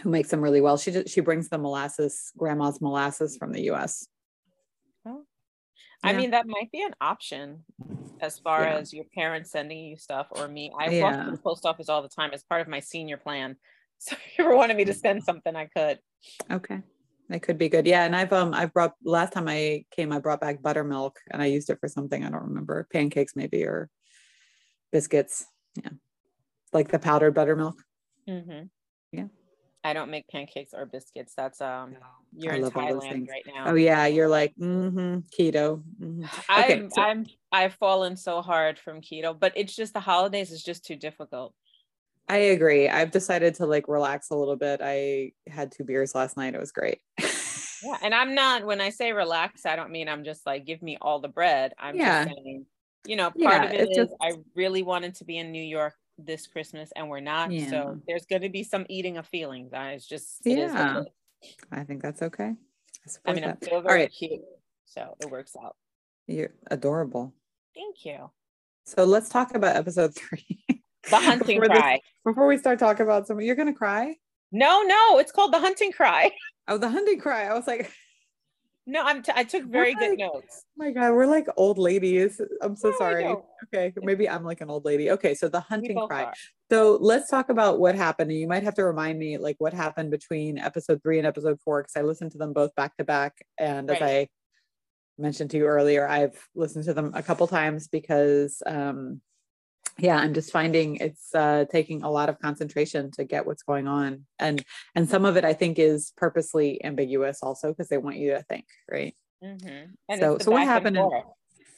who 0.03 0.11
makes 0.11 0.29
them 0.29 0.41
really 0.41 0.61
well 0.61 0.77
she 0.77 0.91
just, 0.91 1.09
she 1.09 1.21
brings 1.21 1.49
the 1.49 1.57
molasses 1.57 2.33
grandma's 2.37 2.81
molasses 2.81 3.37
from 3.37 3.53
the 3.53 3.63
us 3.63 4.07
I 6.03 6.13
mean, 6.13 6.31
that 6.31 6.47
might 6.47 6.71
be 6.71 6.83
an 6.83 6.95
option. 7.01 7.65
as 8.21 8.39
far 8.39 8.63
yeah. 8.63 8.77
as 8.77 8.93
your 8.93 9.05
parents 9.15 9.51
sending 9.51 9.79
you 9.79 9.97
stuff 9.97 10.29
or 10.31 10.49
me. 10.49 10.73
I 10.79 10.91
yeah. 10.91 11.03
walk 11.03 11.25
to 11.25 11.31
the 11.33 11.39
post 11.39 11.67
office 11.67 11.89
all 11.89 12.03
the 12.03 12.09
time 12.09 12.31
as 12.33 12.43
part 12.43 12.61
of 12.61 12.69
my 12.69 12.81
senior 12.81 13.17
plan. 13.17 13.57
So 13.99 14.15
if 14.15 14.39
you 14.39 14.45
ever 14.45 14.55
wanted 14.55 14.77
me 14.77 14.85
to 14.85 14.93
send 14.93 15.25
something, 15.25 15.57
I 15.57 15.71
could. 15.75 15.99
Okay. 16.53 16.83
That 17.31 17.41
could 17.41 17.57
be 17.57 17.71
good. 17.71 17.87
Yeah. 17.87 18.05
And 18.05 18.15
I've 18.15 18.31
um 18.31 18.53
I've 18.53 18.75
brought 18.75 18.93
last 19.03 19.33
time 19.33 19.49
I 19.49 19.87
came, 19.91 20.13
I 20.13 20.19
brought 20.19 20.43
back 20.43 20.61
buttermilk 20.61 21.19
and 21.31 21.41
I 21.41 21.47
used 21.47 21.71
it 21.71 21.79
for 21.81 21.89
something. 21.89 22.23
I 22.23 22.29
don't 22.29 22.43
remember. 22.43 22.87
Pancakes 22.93 23.35
maybe 23.35 23.65
or 23.65 23.89
biscuits. 24.93 25.47
Yeah. 25.83 25.93
Like 26.75 26.89
the 26.89 26.99
powdered 26.99 27.35
buttermilk. 27.35 27.83
Mm-hmm. 28.29 28.67
Yeah. 29.87 29.91
I 29.91 29.93
don't 29.93 30.11
make 30.11 30.29
pancakes 30.29 30.75
or 30.75 30.85
biscuits. 30.87 31.35
That's 31.37 31.61
um 31.61 31.95
you're 32.37 32.53
I 32.53 32.57
in 32.57 32.65
Thailand 32.65 33.29
right 33.29 33.45
now. 33.47 33.67
Oh 33.67 33.75
yeah, 33.75 34.07
you're 34.07 34.29
like 34.29 34.55
mm-hmm, 34.57 35.19
keto. 35.39 35.83
Mm-hmm. 36.01 36.25
Okay, 36.51 36.75
I'm 36.75 36.91
so. 36.91 37.03
I'm 37.03 37.27
I've 37.53 37.75
fallen 37.75 38.17
so 38.17 38.43
hard 38.43 38.79
from 38.79 39.01
keto, 39.01 39.39
but 39.39 39.53
it's 39.55 39.75
just 39.75 39.95
the 39.95 40.01
holidays 40.01 40.51
is 40.51 40.63
just 40.63 40.85
too 40.85 40.97
difficult. 40.97 41.55
I 42.29 42.39
agree. 42.39 42.89
I've 42.89 43.13
decided 43.13 43.55
to 43.57 43.67
like 43.67 43.87
relax 43.87 44.31
a 44.31 44.35
little 44.35 44.57
bit. 44.57 44.81
I 44.83 45.33
had 45.47 45.71
two 45.71 45.85
beers 45.85 46.15
last 46.15 46.37
night. 46.37 46.55
It 46.55 46.61
was 46.61 46.73
great. 46.73 47.01
yeah, 47.21 47.97
and 48.03 48.13
I'm 48.13 48.35
not 48.35 48.67
when 48.67 48.81
I 48.81 48.91
say 48.91 49.13
relax, 49.13 49.65
I 49.65 49.77
don't 49.77 49.93
mean 49.93 50.09
I'm 50.09 50.25
just 50.25 50.45
like 50.45 50.67
give 50.67 50.83
me 50.83 50.99
all 51.01 51.21
the 51.21 51.29
bread. 51.29 51.73
I'm 51.79 51.95
yeah. 51.95 52.25
just 52.25 52.37
saying, 52.37 52.67
you 53.07 53.15
know, 53.15 53.31
part 53.31 53.37
yeah, 53.37 53.65
of 53.65 53.73
it 53.73 53.91
is 53.91 53.97
just... 53.97 54.13
I 54.21 54.33
really 54.57 54.83
wanted 54.83 55.15
to 55.17 55.25
be 55.25 55.39
in 55.39 55.53
New 55.53 55.63
York 55.63 55.95
this 56.19 56.47
Christmas 56.47 56.93
and 56.97 57.09
we're 57.09 57.21
not. 57.21 57.51
Yeah. 57.51 57.71
So 57.71 58.01
there's 58.07 58.27
going 58.27 58.43
to 58.43 58.49
be 58.49 58.63
some 58.63 58.87
eating 58.89 59.17
of 59.17 59.27
feelings. 59.27 59.73
I 59.73 59.93
it's 59.93 60.07
just 60.07 60.47
it 60.47 60.59
yeah. 60.59 61.03
I 61.71 61.85
think 61.85 62.03
that's 62.03 62.23
okay. 62.23 62.55
I, 63.27 63.31
I 63.31 63.35
mean, 63.35 63.45
I'm 63.45 63.59
still 63.63 63.81
very 63.83 64.01
right. 64.03 64.13
cute, 64.13 64.41
so 64.85 65.17
it 65.21 65.31
works 65.31 65.55
out. 65.63 65.77
You're 66.27 66.55
adorable. 66.71 67.35
Thank 67.75 68.05
you. 68.05 68.31
So 68.85 69.05
let's 69.05 69.29
talk 69.29 69.55
about 69.55 69.77
episode 69.77 70.15
three. 70.15 70.65
The 71.11 71.17
hunting 71.17 71.61
before 71.61 71.77
cry. 71.77 71.95
This, 71.95 72.03
before 72.25 72.47
we 72.47 72.59
start 72.59 72.79
talking 72.79 73.05
about 73.05 73.27
something, 73.27 73.47
you're 73.47 73.57
gonna 73.57 73.75
cry. 73.75 74.17
No, 74.53 74.83
no, 74.83 75.19
it's 75.19 75.33
called 75.33 75.53
the 75.53 75.61
hunting 75.61 75.93
cry. 75.93 76.31
Oh, 76.69 76.79
the 76.79 76.89
hunting 76.89 77.21
cry. 77.21 77.45
I 77.45 77.55
was 77.55 77.67
like, 77.69 77.93
no, 78.87 79.03
I'm. 79.03 79.23
T- 79.23 79.33
I 79.35 79.43
took 79.43 79.65
very 79.65 79.95
good 79.95 80.19
notes. 80.19 80.65
Oh 80.65 80.73
my 80.77 80.93
God, 80.93 81.13
we're 81.13 81.27
like 81.27 81.47
old 81.57 81.77
ladies. 81.77 82.41
I'm 82.63 82.77
so 82.77 82.91
no, 82.91 82.99
sorry. 82.99 83.27
Okay, 83.65 83.93
maybe 84.03 84.29
I'm 84.29 84.45
like 84.45 84.61
an 84.61 84.71
old 84.71 84.85
lady. 84.85 85.11
Okay, 85.11 85.35
so 85.35 85.49
the 85.49 85.61
hunting 85.61 85.99
cry. 86.07 86.25
Are. 86.25 86.35
So 86.71 86.99
let's 87.01 87.29
talk 87.29 87.49
about 87.49 87.81
what 87.81 87.97
happened. 87.97 88.31
And 88.31 88.39
you 88.39 88.47
might 88.47 88.63
have 88.63 88.75
to 88.75 88.85
remind 88.85 89.19
me 89.19 89.39
like 89.39 89.57
what 89.59 89.75
happened 89.75 90.13
between 90.13 90.59
episode 90.59 91.03
three 91.03 91.19
and 91.19 91.27
episode 91.27 91.59
four 91.65 91.83
because 91.83 91.97
I 91.97 92.03
listened 92.03 92.31
to 92.33 92.39
them 92.39 92.53
both 92.53 92.75
back 92.77 92.97
to 92.99 93.05
back. 93.05 93.35
And 93.59 93.89
right. 93.89 94.01
as 94.01 94.09
I 94.09 94.29
mentioned 95.19 95.51
to 95.51 95.57
you 95.57 95.67
earlier, 95.67 96.07
I've 96.07 96.39
listened 96.55 96.85
to 96.85 96.95
them 96.95 97.11
a 97.15 97.23
couple 97.23 97.47
times 97.49 97.89
because 97.89 98.63
um, 98.67 99.21
yeah 99.99 100.17
i'm 100.17 100.35
just 100.35 100.53
finding 100.53 100.97
it's 100.97 101.35
uh, 101.35 101.65
taking 101.71 102.03
a 102.03 102.11
lot 102.11 102.29
of 102.29 102.39
concentration 102.39 103.11
to 103.13 103.25
get 103.25 103.47
what's 103.47 103.63
going 103.63 103.89
on. 103.89 104.27
And 104.39 104.65
and 104.95 105.09
some 105.09 105.25
of 105.25 105.37
it 105.37 105.45
i 105.45 105.53
think 105.53 105.79
is 105.79 106.13
purposely 106.17 106.85
ambiguous 106.85 107.43
also 107.43 107.69
because 107.69 107.89
they 107.89 107.99
want 107.99 108.17
you 108.17 108.33
to 108.33 108.43
think 108.43 108.67
right? 108.91 109.15
Mm-hmm. 109.43 110.19
so 110.19 110.39
so 110.39 110.51
what 110.51 110.65
happened 110.65 110.97
in, 110.97 111.11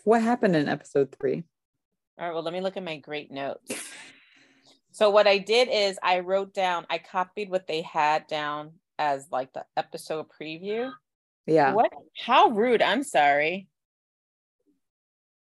what 0.04 0.22
happened 0.22 0.56
in 0.56 0.68
episode 0.68 1.14
three? 1.18 1.44
All 2.18 2.26
right 2.26 2.34
well 2.34 2.42
let 2.42 2.52
me 2.52 2.60
look 2.60 2.76
at 2.76 2.84
my 2.84 2.96
great 2.96 3.30
notes. 3.30 3.72
So 4.90 5.10
what 5.10 5.26
i 5.26 5.38
did 5.38 5.68
is 5.70 5.98
i 6.02 6.20
wrote 6.20 6.54
down 6.54 6.86
i 6.90 6.98
copied 6.98 7.50
what 7.50 7.66
they 7.66 7.82
had 7.82 8.26
down 8.26 8.72
as 8.98 9.28
like 9.30 9.52
the 9.52 9.64
episode 9.76 10.26
preview. 10.40 10.90
Yeah. 11.46 11.72
What 11.72 11.92
how 12.16 12.48
rude 12.50 12.82
i'm 12.82 13.04
sorry. 13.04 13.68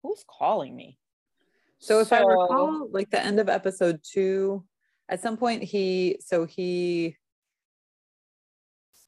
Who's 0.03 0.25
calling 0.29 0.75
me 0.77 0.99
so 1.85 2.01
if 2.01 2.09
so, 2.09 2.17
I 2.17 2.21
recall, 2.21 2.89
like 2.91 3.11
the 3.11 3.23
end 3.23 3.39
of 3.39 3.49
episode 3.49 4.01
two, 4.03 4.65
at 5.09 5.21
some 5.21 5.37
point 5.37 5.63
he 5.63 6.17
so 6.21 6.47
he 6.47 7.17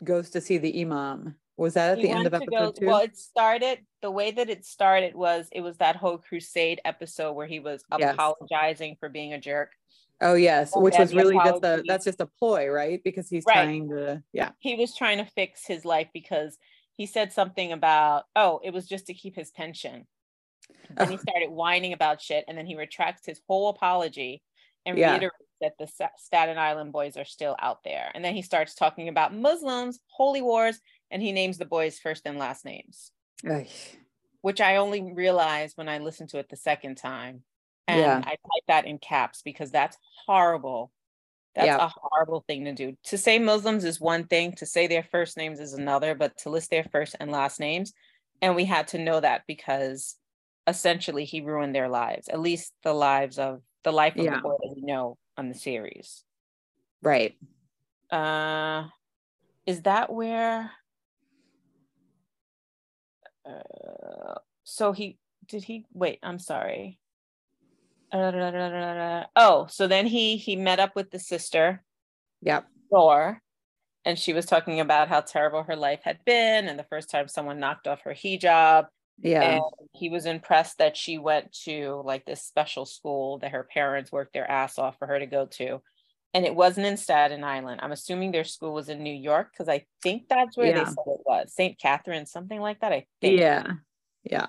goes 0.05 0.31
to 0.31 0.41
see 0.41 0.59
the 0.59 0.83
imam. 0.83 1.37
Was 1.57 1.73
that 1.75 1.97
at 1.97 2.03
the 2.03 2.11
end 2.11 2.27
of 2.27 2.35
episode 2.35 2.51
go, 2.51 2.73
two? 2.73 2.87
Well, 2.87 3.01
it 3.01 3.17
started 3.17 3.79
the 4.03 4.11
way 4.11 4.31
that 4.31 4.51
it 4.51 4.67
started 4.67 5.15
was 5.15 5.49
it 5.53 5.63
was 5.63 5.79
that 5.79 5.97
whole 5.97 6.19
crusade 6.19 6.83
episode 6.85 7.33
where 7.33 7.47
he 7.47 7.61
was 7.61 7.83
yes. 7.99 8.13
apologizing 8.13 8.97
for 9.01 9.09
being 9.09 9.33
a 9.33 9.41
jerk. 9.41 9.73
Oh 10.21 10.35
yes, 10.35 10.75
and 10.75 10.85
which 10.85 10.99
was 10.99 11.15
really 11.15 11.37
just 11.37 11.65
a 11.65 11.83
that's 11.87 12.05
just 12.05 12.21
a 12.21 12.27
ploy, 12.39 12.69
right? 12.69 13.01
Because 13.03 13.31
he's 13.31 13.45
right. 13.47 13.55
trying 13.55 13.89
to 13.89 14.23
yeah. 14.35 14.51
He 14.59 14.75
was 14.75 14.95
trying 14.95 15.17
to 15.17 15.25
fix 15.25 15.67
his 15.67 15.87
life 15.87 16.09
because 16.13 16.59
he 16.95 17.07
said 17.07 17.33
something 17.33 17.73
about 17.73 18.25
oh, 18.37 18.61
it 18.63 18.75
was 18.75 18.87
just 18.87 19.07
to 19.07 19.15
keep 19.15 19.35
his 19.35 19.51
pension. 19.51 20.07
Then 20.97 21.11
he 21.11 21.17
started 21.29 21.51
whining 21.51 21.93
about 21.93 22.21
shit, 22.21 22.45
and 22.49 22.57
then 22.57 22.67
he 22.67 22.77
retracts 22.77 23.27
his 23.27 23.41
whole 23.47 23.69
apology 23.69 24.43
and 24.85 24.97
yeah. 24.97 25.13
reiterates 25.13 25.35
that 25.61 25.79
the 25.79 25.89
Staten 26.17 26.59
Island 26.59 26.93
boys 26.93 27.17
are 27.17 27.25
still 27.25 27.57
out 27.61 27.83
there. 27.85 28.11
And 28.15 28.25
then 28.25 28.35
he 28.35 28.43
starts 28.43 28.75
talking 28.75 29.09
about 29.09 29.35
Muslims, 29.35 30.01
holy 30.09 30.43
wars, 30.43 30.79
and 31.11 31.23
he 31.23 31.33
names 31.33 31.59
the 31.59 31.65
boys' 31.65 31.99
first 31.99 32.23
and 32.27 32.39
last 32.39 32.65
names, 32.65 33.11
which 34.43 34.61
I 34.61 34.77
only 34.77 35.13
realized 35.15 35.77
when 35.77 35.89
I 35.89 35.99
listened 35.99 36.31
to 36.31 36.39
it 36.39 36.49
the 36.49 36.57
second 36.57 36.97
time. 36.97 37.43
And 37.89 38.01
yeah. 38.01 38.19
I 38.19 38.31
type 38.31 38.65
that 38.69 38.87
in 38.87 38.99
caps 38.99 39.43
because 39.43 39.71
that's 39.71 39.97
horrible. 40.27 40.91
That's 41.55 41.67
yeah. 41.67 41.87
a 41.87 41.93
horrible 41.95 42.45
thing 42.47 42.65
to 42.65 42.73
do. 42.75 42.97
To 43.05 43.19
say 43.19 43.39
Muslims 43.39 43.85
is 43.85 44.01
one 44.01 44.27
thing, 44.27 44.53
to 44.57 44.67
say 44.67 44.87
their 44.87 45.05
first 45.05 45.37
names 45.37 45.61
is 45.61 45.73
another, 45.73 46.15
but 46.15 46.37
to 46.39 46.51
list 46.51 46.71
their 46.71 46.85
first 46.85 47.17
and 47.19 47.31
last 47.31 47.61
names. 47.61 47.93
And 48.43 48.55
we 48.55 48.65
had 48.65 48.89
to 48.89 48.99
know 48.99 49.21
that 49.21 49.43
because 49.47 50.17
essentially 50.67 51.25
he 51.25 51.41
ruined 51.41 51.75
their 51.75 51.89
lives, 51.89 52.29
at 52.29 52.41
least 52.41 52.73
the 52.83 52.93
lives 52.93 53.39
of 53.39 53.63
the 53.85 53.93
life 53.93 54.17
of 54.17 54.25
yeah. 54.25 54.37
the 54.37 54.43
boy 54.43 54.57
that 54.61 54.75
we 54.75 54.83
know 54.83 55.17
on 55.37 55.49
the 55.49 55.55
series. 55.55 56.25
Right. 57.03 57.35
Uh 58.11 58.89
is 59.67 59.83
that 59.83 60.13
where 60.13 60.71
uh, 63.45 64.39
so 64.65 64.93
he 64.93 65.19
did 65.47 65.63
he 65.63 65.85
wait, 65.93 66.19
I'm 66.23 66.39
sorry. 66.39 66.99
Uh, 68.13 69.25
oh, 69.35 69.67
so 69.69 69.87
then 69.87 70.07
he 70.07 70.37
he 70.37 70.57
met 70.57 70.81
up 70.81 70.95
with 70.95 71.11
the 71.11 71.19
sister. 71.19 71.83
Yep. 72.43 72.67
Thor. 72.91 73.41
And 74.05 74.17
she 74.17 74.33
was 74.33 74.47
talking 74.47 74.79
about 74.79 75.09
how 75.09 75.21
terrible 75.21 75.65
her 75.65 75.75
life 75.75 76.01
had 76.05 76.25
been 76.25 76.69
and 76.69 76.79
the 76.79 76.85
first 76.85 77.11
time 77.11 77.27
someone 77.27 77.59
knocked 77.59 77.89
off 77.89 78.03
her 78.03 78.15
hijab 78.15 78.87
yeah. 79.19 79.57
And 79.57 79.63
he 79.93 80.09
was 80.09 80.27
impressed 80.27 80.79
that 80.79 80.97
she 80.97 81.19
went 81.19 81.53
to 81.65 82.03
like 82.05 82.25
this 82.25 82.43
special 82.43 82.85
school 82.85 83.39
that 83.39 83.53
her 83.53 83.65
parents 83.65 84.13
worked 84.13 84.33
their 84.33 84.51
ass 84.51 84.79
off 84.79 84.99
for 84.99 85.07
her 85.07 85.19
to 85.19 85.27
go 85.27 85.47
to. 85.47 85.81
And 86.35 86.45
it 86.45 86.55
wasn't 86.55 86.87
in 86.87 86.99
Staten 86.99 87.45
Island. 87.45 87.81
I'm 87.83 87.93
assuming 87.93 88.31
their 88.31 88.45
school 88.45 88.75
was 88.75 88.91
in 88.91 89.03
New 89.03 89.15
York 89.15 89.53
because 89.53 89.69
I 89.69 89.87
think 90.03 90.29
that's 90.29 90.57
where 90.57 90.67
yeah. 90.67 90.81
they 90.81 90.85
said 90.85 91.05
it 91.07 91.21
was. 91.25 91.53
St. 91.55 91.79
Catherine, 91.79 92.27
something 92.27 92.61
like 92.61 92.81
that. 92.81 92.93
I 92.93 93.07
think. 93.21 93.41
Yeah. 93.41 93.67
Yeah. 94.23 94.47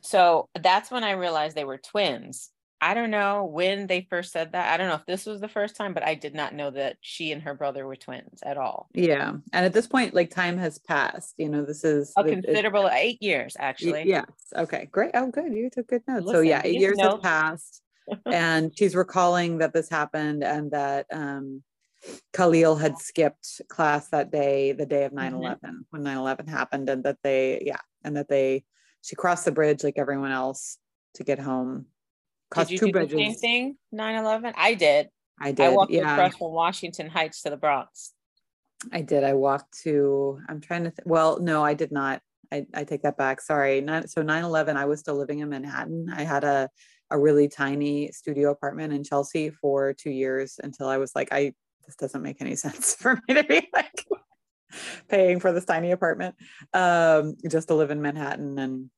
So 0.00 0.48
that's 0.58 0.90
when 0.90 1.04
I 1.04 1.12
realized 1.12 1.56
they 1.56 1.64
were 1.64 1.78
twins. 1.78 2.50
I 2.80 2.94
don't 2.94 3.10
know 3.10 3.44
when 3.44 3.86
they 3.86 4.06
first 4.08 4.32
said 4.32 4.52
that. 4.52 4.72
I 4.72 4.76
don't 4.76 4.88
know 4.88 4.94
if 4.94 5.04
this 5.06 5.26
was 5.26 5.40
the 5.40 5.48
first 5.48 5.76
time, 5.76 5.92
but 5.92 6.02
I 6.02 6.14
did 6.14 6.34
not 6.34 6.54
know 6.54 6.70
that 6.70 6.96
she 7.00 7.30
and 7.30 7.42
her 7.42 7.54
brother 7.54 7.86
were 7.86 7.96
twins 7.96 8.40
at 8.42 8.56
all. 8.56 8.88
Yeah. 8.94 9.34
And 9.52 9.66
at 9.66 9.72
this 9.74 9.86
point, 9.86 10.14
like 10.14 10.30
time 10.30 10.56
has 10.56 10.78
passed. 10.78 11.34
You 11.36 11.50
know, 11.50 11.64
this 11.64 11.84
is 11.84 12.12
a 12.16 12.24
considerable 12.24 12.86
it, 12.86 12.94
eight 12.94 13.22
years, 13.22 13.56
actually. 13.58 14.04
Yes. 14.06 14.30
Okay. 14.56 14.88
Great. 14.90 15.10
Oh, 15.14 15.30
good. 15.30 15.52
You 15.52 15.68
took 15.68 15.88
good 15.88 16.02
notes. 16.08 16.24
Listen, 16.24 16.38
so, 16.38 16.40
yeah, 16.40 16.62
eight 16.64 16.80
years 16.80 16.98
have 17.00 17.22
passed. 17.22 17.82
and 18.26 18.76
she's 18.76 18.94
recalling 18.94 19.58
that 19.58 19.72
this 19.72 19.88
happened 19.88 20.42
and 20.42 20.70
that 20.70 21.06
um, 21.12 21.62
Khalil 22.32 22.76
had 22.76 22.98
skipped 22.98 23.60
class 23.68 24.08
that 24.08 24.32
day, 24.32 24.72
the 24.72 24.86
day 24.86 25.04
of 25.04 25.12
9 25.12 25.34
11, 25.34 25.58
mm-hmm. 25.58 25.76
when 25.90 26.02
9 26.02 26.16
11 26.16 26.46
happened, 26.46 26.88
and 26.88 27.04
that 27.04 27.18
they, 27.22 27.62
yeah, 27.64 27.80
and 28.04 28.16
that 28.16 28.28
they, 28.28 28.64
she 29.02 29.16
crossed 29.16 29.44
the 29.44 29.52
bridge 29.52 29.84
like 29.84 29.98
everyone 29.98 30.32
else 30.32 30.78
to 31.14 31.24
get 31.24 31.38
home 31.38 31.86
Cost 32.50 32.68
did 32.68 32.74
you 32.74 32.78
two 32.78 32.86
do 32.86 32.92
bridges. 32.92 33.12
the 33.12 33.24
same 33.24 33.34
thing? 33.34 33.76
9-11? 33.94 34.54
I 34.56 34.74
did. 34.74 35.08
I 35.40 35.52
did. 35.52 35.66
I 35.66 35.68
walked 35.70 35.92
yeah. 35.92 36.12
across 36.12 36.36
from 36.36 36.52
Washington 36.52 37.08
Heights 37.08 37.42
to 37.42 37.50
the 37.50 37.56
Bronx. 37.56 38.12
I 38.92 39.02
did. 39.02 39.24
I 39.24 39.34
walked 39.34 39.82
to, 39.82 40.40
I'm 40.48 40.60
trying 40.60 40.84
to, 40.84 40.90
th- 40.90 41.06
well, 41.06 41.38
no, 41.40 41.64
I 41.64 41.74
did 41.74 41.92
not. 41.92 42.20
I, 42.52 42.66
I 42.74 42.84
take 42.84 43.02
that 43.02 43.16
back. 43.16 43.40
Sorry. 43.40 43.80
Not, 43.80 44.10
so 44.10 44.22
9-11, 44.22 44.76
I 44.76 44.86
was 44.86 45.00
still 45.00 45.16
living 45.16 45.38
in 45.38 45.48
Manhattan. 45.48 46.12
I 46.14 46.22
had 46.22 46.44
a, 46.44 46.68
a 47.10 47.18
really 47.18 47.48
tiny 47.48 48.10
studio 48.12 48.50
apartment 48.50 48.92
in 48.92 49.04
Chelsea 49.04 49.50
for 49.50 49.92
two 49.92 50.10
years 50.10 50.58
until 50.62 50.88
I 50.88 50.96
was 50.96 51.12
like, 51.14 51.28
I, 51.32 51.52
this 51.86 51.96
doesn't 51.96 52.22
make 52.22 52.40
any 52.40 52.56
sense 52.56 52.94
for 52.94 53.20
me 53.28 53.34
to 53.34 53.44
be 53.44 53.68
like 53.72 54.06
paying 55.08 55.40
for 55.40 55.52
this 55.52 55.64
tiny 55.64 55.90
apartment 55.90 56.34
um, 56.72 57.36
just 57.48 57.68
to 57.68 57.74
live 57.74 57.90
in 57.90 58.02
Manhattan. 58.02 58.58
And 58.58 58.90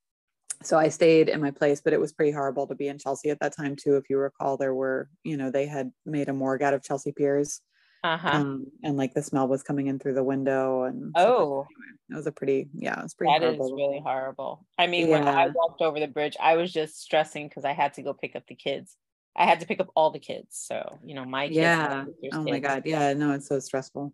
so 0.65 0.79
I 0.79 0.89
stayed 0.89 1.29
in 1.29 1.41
my 1.41 1.51
place, 1.51 1.81
but 1.83 1.93
it 1.93 2.01
was 2.01 2.13
pretty 2.13 2.33
horrible 2.33 2.67
to 2.67 2.75
be 2.75 2.89
in 2.89 2.99
Chelsea 2.99 3.31
at 3.31 3.41
that 3.41 3.57
time 3.57 3.77
too. 3.77 3.97
If 3.97 4.11
you 4.11 4.19
recall, 4.19 4.57
there 4.57 4.75
were, 4.75 5.09
you 5.25 5.37
know, 5.37 5.51
they 5.51 5.67
had 5.67 5.93
made 6.07 6.29
a 6.29 6.33
morgue 6.33 6.63
out 6.63 6.75
of 6.75 6.83
Chelsea 6.83 7.13
piers 7.13 7.61
uh-huh. 8.05 8.29
Um, 8.29 8.67
and 8.83 8.97
like 8.97 9.15
the 9.15 9.23
smell 9.23 9.47
was 9.47 9.63
coming 9.63 9.87
in 9.87 9.99
through 9.99 10.15
the 10.15 10.25
window 10.25 10.85
and 10.85 11.13
oh 11.17 11.67
it 12.11 12.17
was 12.17 12.27
a 12.27 12.33
pretty 12.33 12.69
yeah 12.75 12.99
it 12.99 13.03
was 13.05 13.15
pretty 13.15 13.33
that 13.33 13.43
horrible. 13.43 13.67
is 13.67 13.73
really 13.73 14.01
horrible 14.01 14.67
i 14.77 14.89
mean 14.89 15.09
yeah. 15.09 15.19
when 15.19 15.29
i 15.29 15.47
walked 15.55 15.81
over 15.81 16.01
the 16.01 16.09
bridge 16.09 16.37
i 16.41 16.57
was 16.57 16.73
just 16.73 17.01
stressing 17.01 17.49
because 17.49 17.65
i 17.65 17.73
had 17.73 17.95
to 17.95 18.03
go 18.03 18.13
pick 18.13 18.35
up 18.35 18.45
the 18.49 18.57
kids 18.57 18.97
i 19.37 19.45
had 19.45 19.61
to 19.61 19.67
pick 19.67 19.79
up 19.79 19.89
all 19.95 20.11
the 20.11 20.19
kids 20.19 20.49
so 20.51 20.99
you 21.05 21.15
know 21.15 21.25
my 21.25 21.45
yeah 21.45 22.05
oh 22.33 22.43
my 22.43 22.59
god 22.59 22.83
yeah 22.85 23.13
no 23.13 23.33
it's 23.33 23.47
so 23.47 23.61
stressful 23.61 24.13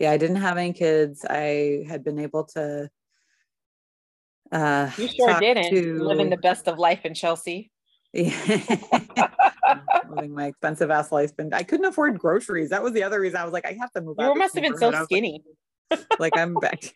yeah 0.00 0.10
i 0.10 0.16
didn't 0.16 0.36
have 0.36 0.58
any 0.58 0.72
kids 0.72 1.24
i 1.30 1.84
had 1.88 2.02
been 2.02 2.18
able 2.18 2.42
to 2.42 2.90
uh 4.52 4.90
you 4.96 5.08
sure 5.08 5.40
didn't 5.40 5.70
to... 5.70 6.02
living 6.02 6.30
the 6.30 6.36
best 6.36 6.68
of 6.68 6.78
life 6.78 7.04
in 7.04 7.14
chelsea 7.14 7.70
yeah. 8.12 8.68
living 10.10 10.34
my 10.34 10.46
expensive 10.46 10.90
ass 10.90 11.10
life 11.12 11.32
and 11.38 11.54
I 11.54 11.62
couldn't 11.62 11.86
afford 11.86 12.18
groceries. 12.18 12.70
That 12.70 12.82
was 12.82 12.92
the 12.92 13.02
other 13.02 13.20
reason 13.20 13.40
I 13.40 13.44
was 13.44 13.52
like, 13.52 13.66
I 13.66 13.72
have 13.80 13.90
to 13.92 14.00
move. 14.00 14.16
You 14.18 14.34
must 14.34 14.54
have 14.54 14.62
been 14.62 14.76
so 14.76 14.92
skinny. 15.04 15.42
Like, 15.90 16.00
like, 16.20 16.36
I'm 16.36 16.54
back. 16.54 16.94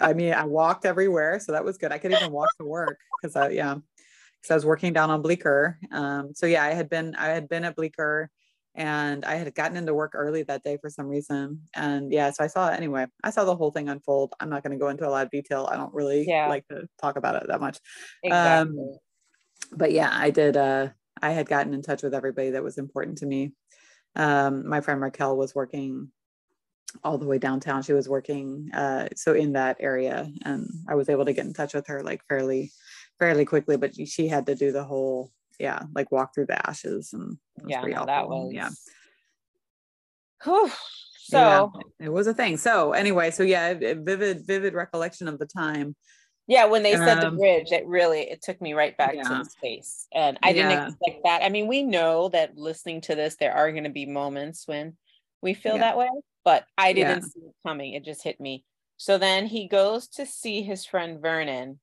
I 0.00 0.12
mean, 0.12 0.32
I 0.32 0.44
walked 0.44 0.86
everywhere, 0.86 1.40
so 1.40 1.52
that 1.52 1.64
was 1.64 1.76
good. 1.76 1.92
I 1.92 1.98
could 1.98 2.12
even 2.12 2.30
walk 2.30 2.48
to 2.58 2.64
work 2.64 2.98
because 3.20 3.34
I 3.34 3.50
yeah, 3.50 3.74
because 3.74 4.50
I 4.50 4.54
was 4.54 4.64
working 4.64 4.92
down 4.92 5.10
on 5.10 5.22
Bleecker. 5.22 5.78
Um, 5.90 6.32
so 6.34 6.46
yeah, 6.46 6.62
I 6.62 6.68
had 6.68 6.88
been 6.88 7.14
I 7.16 7.26
had 7.26 7.48
been 7.48 7.64
at 7.64 7.74
Bleecker 7.74 8.30
and 8.78 9.24
I 9.24 9.34
had 9.34 9.52
gotten 9.56 9.76
into 9.76 9.92
work 9.92 10.12
early 10.14 10.44
that 10.44 10.62
day 10.62 10.78
for 10.80 10.88
some 10.88 11.08
reason. 11.08 11.62
And 11.74 12.12
yeah, 12.12 12.30
so 12.30 12.44
I 12.44 12.46
saw 12.46 12.70
it 12.70 12.76
anyway. 12.76 13.06
I 13.24 13.30
saw 13.30 13.44
the 13.44 13.56
whole 13.56 13.72
thing 13.72 13.88
unfold. 13.88 14.34
I'm 14.38 14.48
not 14.48 14.62
going 14.62 14.70
to 14.70 14.78
go 14.78 14.88
into 14.88 15.06
a 15.06 15.10
lot 15.10 15.26
of 15.26 15.32
detail. 15.32 15.68
I 15.70 15.76
don't 15.76 15.92
really 15.92 16.24
yeah. 16.26 16.46
like 16.46 16.66
to 16.68 16.88
talk 17.00 17.16
about 17.16 17.42
it 17.42 17.48
that 17.48 17.60
much. 17.60 17.80
Exactly. 18.22 18.78
Um, 18.78 18.96
but 19.72 19.90
yeah, 19.90 20.10
I 20.12 20.30
did. 20.30 20.56
Uh, 20.56 20.90
I 21.20 21.30
had 21.30 21.48
gotten 21.48 21.74
in 21.74 21.82
touch 21.82 22.04
with 22.04 22.14
everybody 22.14 22.50
that 22.50 22.62
was 22.62 22.78
important 22.78 23.18
to 23.18 23.26
me. 23.26 23.52
Um, 24.14 24.68
my 24.68 24.80
friend 24.80 25.00
Raquel 25.00 25.36
was 25.36 25.56
working 25.56 26.12
all 27.02 27.18
the 27.18 27.26
way 27.26 27.38
downtown. 27.38 27.82
She 27.82 27.92
was 27.92 28.08
working 28.08 28.70
uh, 28.72 29.08
so 29.16 29.34
in 29.34 29.54
that 29.54 29.78
area, 29.80 30.30
and 30.44 30.70
I 30.88 30.94
was 30.94 31.08
able 31.08 31.24
to 31.24 31.32
get 31.32 31.46
in 31.46 31.52
touch 31.52 31.74
with 31.74 31.88
her 31.88 32.02
like 32.04 32.22
fairly, 32.28 32.70
fairly 33.18 33.44
quickly. 33.44 33.76
But 33.76 33.96
she 34.08 34.28
had 34.28 34.46
to 34.46 34.54
do 34.54 34.70
the 34.70 34.84
whole, 34.84 35.32
yeah, 35.58 35.82
like 35.94 36.12
walk 36.12 36.34
through 36.34 36.46
the 36.46 36.68
ashes, 36.68 37.12
and 37.12 37.38
yeah, 37.66 37.82
no, 37.82 38.06
that 38.06 38.28
was 38.28 38.52
yeah. 38.52 38.70
Whew. 40.44 40.70
So 41.24 41.72
yeah, 41.98 42.06
it 42.06 42.12
was 42.12 42.26
a 42.26 42.34
thing. 42.34 42.56
So 42.56 42.92
anyway, 42.92 43.30
so 43.30 43.42
yeah, 43.42 43.74
vivid, 43.74 44.46
vivid 44.46 44.74
recollection 44.74 45.28
of 45.28 45.38
the 45.38 45.46
time. 45.46 45.94
Yeah, 46.46 46.64
when 46.64 46.82
they 46.82 46.94
said 46.94 47.22
um, 47.22 47.34
the 47.34 47.38
bridge, 47.38 47.72
it 47.72 47.86
really 47.86 48.20
it 48.20 48.40
took 48.40 48.62
me 48.62 48.72
right 48.72 48.96
back 48.96 49.14
yeah. 49.14 49.22
to 49.22 49.44
space. 49.44 50.06
And 50.14 50.38
I 50.42 50.54
didn't 50.54 50.88
expect 50.88 51.24
that. 51.24 51.42
I 51.42 51.50
mean, 51.50 51.66
we 51.66 51.82
know 51.82 52.30
that 52.30 52.56
listening 52.56 53.02
to 53.02 53.14
this, 53.14 53.36
there 53.36 53.52
are 53.52 53.70
going 53.70 53.84
to 53.84 53.90
be 53.90 54.06
moments 54.06 54.66
when 54.66 54.96
we 55.42 55.52
feel 55.52 55.76
that 55.76 55.98
way, 55.98 56.08
but 56.44 56.64
I 56.78 56.94
didn't 56.94 57.24
see 57.24 57.40
it 57.40 57.54
coming. 57.66 57.92
It 57.92 58.04
just 58.04 58.24
hit 58.24 58.40
me. 58.40 58.64
So 58.96 59.18
then 59.18 59.46
he 59.46 59.68
goes 59.68 60.08
to 60.08 60.24
see 60.24 60.62
his 60.62 60.86
friend 60.86 61.20
Vernon. 61.20 61.80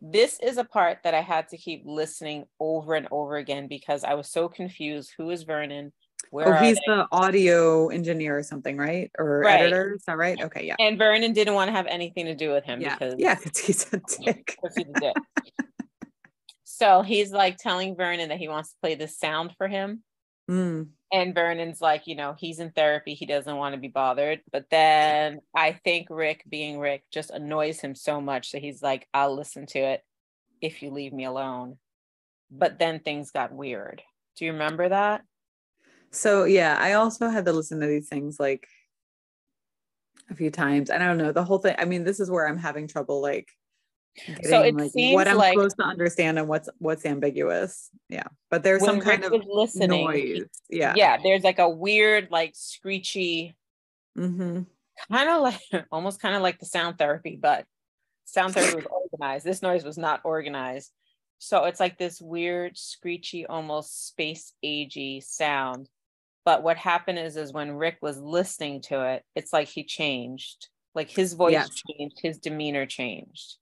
This 0.00 0.38
is 0.40 0.58
a 0.58 0.64
part 0.64 0.98
that 1.04 1.14
I 1.14 1.20
had 1.20 1.48
to 1.48 1.56
keep 1.56 1.82
listening 1.84 2.44
over 2.60 2.94
and 2.94 3.08
over 3.10 3.36
again 3.36 3.66
because 3.68 4.04
I 4.04 4.14
was 4.14 4.30
so 4.30 4.48
confused. 4.48 5.12
Who 5.16 5.30
is 5.30 5.42
Vernon? 5.42 5.92
Where 6.30 6.56
oh, 6.56 6.58
he's 6.58 6.76
they? 6.76 6.94
the 6.94 7.06
audio 7.10 7.88
engineer 7.88 8.38
or 8.38 8.42
something, 8.42 8.76
right? 8.76 9.10
Or 9.18 9.40
right. 9.40 9.60
editor? 9.60 9.94
Is 9.94 10.04
that 10.04 10.18
right? 10.18 10.40
Okay, 10.40 10.66
yeah. 10.66 10.76
And 10.78 10.98
Vernon 10.98 11.32
didn't 11.32 11.54
want 11.54 11.68
to 11.68 11.72
have 11.72 11.86
anything 11.86 12.26
to 12.26 12.34
do 12.34 12.52
with 12.52 12.64
him 12.64 12.80
yeah. 12.80 12.96
because 12.96 13.14
yeah, 13.18 13.36
he's 13.64 13.86
a 13.92 14.00
dick. 14.22 14.56
he's 14.62 14.84
a 14.84 15.00
dick. 15.00 15.16
so 16.64 17.02
he's 17.02 17.32
like 17.32 17.56
telling 17.56 17.96
Vernon 17.96 18.28
that 18.28 18.38
he 18.38 18.48
wants 18.48 18.70
to 18.70 18.76
play 18.82 18.94
the 18.94 19.08
sound 19.08 19.54
for 19.56 19.68
him. 19.68 20.02
Mm. 20.48 20.88
And 21.10 21.34
Vernon's 21.34 21.80
like, 21.80 22.06
you 22.06 22.14
know, 22.14 22.34
he's 22.38 22.58
in 22.58 22.70
therapy. 22.70 23.14
He 23.14 23.26
doesn't 23.26 23.56
want 23.56 23.74
to 23.74 23.80
be 23.80 23.88
bothered. 23.88 24.40
But 24.52 24.66
then 24.70 25.40
I 25.54 25.72
think 25.72 26.08
Rick, 26.10 26.44
being 26.48 26.78
Rick, 26.78 27.04
just 27.10 27.30
annoys 27.30 27.80
him 27.80 27.94
so 27.94 28.20
much 28.20 28.52
that 28.52 28.62
he's 28.62 28.82
like, 28.82 29.08
I'll 29.14 29.34
listen 29.34 29.66
to 29.66 29.78
it 29.78 30.02
if 30.60 30.82
you 30.82 30.90
leave 30.90 31.12
me 31.12 31.24
alone. 31.24 31.78
But 32.50 32.78
then 32.78 33.00
things 33.00 33.30
got 33.30 33.52
weird. 33.52 34.02
Do 34.36 34.44
you 34.44 34.52
remember 34.52 34.88
that? 34.88 35.22
So 36.10 36.44
yeah, 36.44 36.76
I 36.78 36.94
also 36.94 37.28
had 37.28 37.44
to 37.46 37.52
listen 37.52 37.80
to 37.80 37.86
these 37.86 38.08
things 38.08 38.38
like 38.38 38.66
a 40.30 40.34
few 40.34 40.50
times. 40.50 40.90
I 40.90 40.98
don't 40.98 41.18
know 41.18 41.32
the 41.32 41.44
whole 41.44 41.58
thing. 41.58 41.74
I 41.78 41.84
mean, 41.84 42.04
this 42.04 42.20
is 42.20 42.30
where 42.30 42.46
I'm 42.46 42.58
having 42.58 42.86
trouble 42.86 43.20
like 43.20 43.48
getting, 44.16 44.44
so 44.44 44.62
it 44.62 44.74
like, 44.74 44.90
seems 44.92 45.14
what 45.14 45.28
I'm 45.28 45.36
like, 45.36 45.54
supposed 45.54 45.76
to 45.78 45.84
understand 45.84 46.38
and 46.38 46.48
what's 46.48 46.68
what's 46.78 47.04
ambiguous. 47.04 47.90
Yeah. 48.08 48.24
But 48.50 48.62
there's 48.62 48.84
some 48.84 49.00
kind 49.00 49.24
of 49.24 49.32
listening, 49.46 50.04
noise. 50.04 50.44
Yeah. 50.68 50.94
Yeah. 50.96 51.18
There's 51.22 51.44
like 51.44 51.58
a 51.58 51.68
weird, 51.68 52.28
like 52.30 52.52
screechy 52.54 53.56
mm-hmm. 54.16 54.62
kind 55.12 55.30
of 55.30 55.42
like 55.42 55.86
almost 55.92 56.20
kind 56.20 56.34
of 56.34 56.42
like 56.42 56.58
the 56.58 56.66
sound 56.66 56.98
therapy, 56.98 57.38
but 57.40 57.64
sound 58.24 58.54
therapy 58.54 58.76
was 58.76 58.86
organized. 58.86 59.44
This 59.44 59.62
noise 59.62 59.84
was 59.84 59.98
not 59.98 60.20
organized. 60.24 60.90
So 61.40 61.64
it's 61.64 61.78
like 61.78 61.98
this 61.98 62.20
weird, 62.20 62.76
screechy, 62.76 63.46
almost 63.46 64.08
space 64.08 64.52
agey 64.64 65.22
sound 65.22 65.88
but 66.48 66.62
what 66.62 66.78
happened 66.78 67.18
is, 67.18 67.36
is 67.36 67.52
when 67.52 67.72
Rick 67.72 67.98
was 68.00 68.18
listening 68.18 68.80
to 68.84 69.02
it, 69.02 69.22
it's 69.34 69.52
like 69.52 69.68
he 69.68 69.84
changed. 69.84 70.68
Like 70.94 71.10
his 71.10 71.34
voice 71.34 71.52
yes. 71.52 71.68
changed, 71.86 72.20
his 72.22 72.38
demeanor 72.38 72.86
changed. 72.86 73.56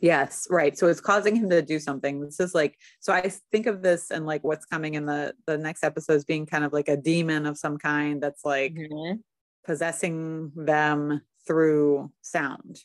Yes, 0.00 0.46
right. 0.50 0.76
So 0.76 0.88
it's 0.88 1.00
causing 1.00 1.36
him 1.36 1.50
to 1.50 1.60
do 1.62 1.78
something. 1.78 2.20
This 2.20 2.40
is 2.40 2.54
like 2.54 2.78
so 3.00 3.12
I 3.12 3.30
think 3.52 3.66
of 3.66 3.82
this 3.82 4.10
and 4.10 4.26
like 4.26 4.42
what's 4.42 4.64
coming 4.64 4.94
in 4.94 5.06
the 5.06 5.34
the 5.46 5.58
next 5.58 5.84
episodes 5.84 6.24
being 6.24 6.46
kind 6.46 6.64
of 6.64 6.72
like 6.72 6.88
a 6.88 6.96
demon 6.96 7.46
of 7.46 7.58
some 7.58 7.76
kind 7.76 8.22
that's 8.22 8.44
like 8.44 8.74
mm-hmm. 8.74 9.20
possessing 9.64 10.52
them 10.56 11.20
through 11.46 12.10
sound. 12.22 12.80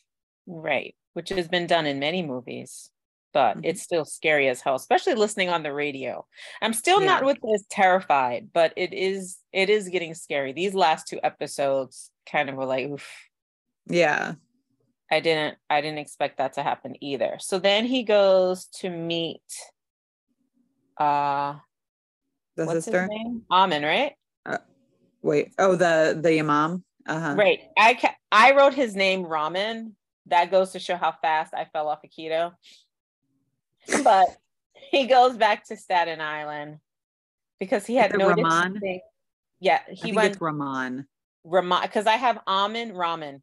Right, 0.46 0.94
which 1.14 1.30
has 1.30 1.48
been 1.48 1.66
done 1.66 1.86
in 1.86 1.98
many 1.98 2.22
movies 2.22 2.90
but 3.36 3.58
mm-hmm. 3.58 3.64
it's 3.64 3.82
still 3.82 4.06
scary 4.06 4.48
as 4.48 4.62
hell, 4.62 4.76
especially 4.76 5.14
listening 5.14 5.50
on 5.50 5.62
the 5.62 5.70
radio. 5.70 6.24
I'm 6.62 6.72
still 6.72 7.00
yeah. 7.00 7.06
not 7.06 7.24
with 7.26 7.36
this 7.42 7.66
terrified, 7.68 8.48
but 8.54 8.72
it 8.76 8.94
is 8.94 9.36
it 9.52 9.68
is 9.68 9.90
getting 9.90 10.14
scary. 10.14 10.54
These 10.54 10.72
last 10.72 11.06
two 11.06 11.20
episodes 11.22 12.10
kind 12.24 12.48
of 12.48 12.54
were 12.56 12.64
like, 12.64 12.86
oof. 12.86 13.06
Yeah. 13.88 14.36
I 15.10 15.20
didn't 15.20 15.56
I 15.70 15.80
didn't 15.80 15.98
expect 15.98 16.38
that 16.38 16.54
to 16.54 16.62
happen 16.62 16.96
either. 17.00 17.36
So 17.40 17.58
then 17.58 17.86
he 17.86 18.02
goes 18.02 18.66
to 18.80 18.90
meet 18.90 19.42
uh 20.98 21.56
the 22.56 22.64
what's 22.64 22.84
sister? 22.84 23.02
his 23.02 23.10
name? 23.10 23.42
Amin, 23.50 23.82
right? 23.82 24.12
Uh, 24.44 24.58
wait. 25.22 25.52
Oh, 25.58 25.76
the 25.76 26.18
the 26.20 26.38
imam. 26.40 26.84
Uh-huh. 27.06 27.34
Right. 27.36 27.60
I 27.78 27.94
ca- 27.94 28.16
I 28.32 28.52
wrote 28.52 28.74
his 28.74 28.96
name 28.96 29.24
Ramen. 29.24 29.92
That 30.26 30.50
goes 30.50 30.72
to 30.72 30.80
show 30.80 30.96
how 30.96 31.12
fast 31.12 31.54
I 31.54 31.66
fell 31.66 31.88
off 31.88 32.00
a 32.02 32.08
keto 32.08 32.52
but 34.04 34.28
he 34.90 35.06
goes 35.06 35.36
back 35.36 35.64
to 35.66 35.76
Staten 35.76 36.20
Island 36.20 36.78
because 37.58 37.86
he 37.86 37.96
had 37.96 38.16
no 38.16 38.28
Rahman? 38.28 38.80
Yeah, 39.60 39.80
he 39.88 40.12
went 40.12 40.32
it's 40.32 40.40
Rahman. 40.40 41.06
Rahman, 41.44 41.82
because 41.82 42.06
I 42.06 42.16
have 42.16 42.38
Amin 42.46 42.92
Ramen. 42.92 43.40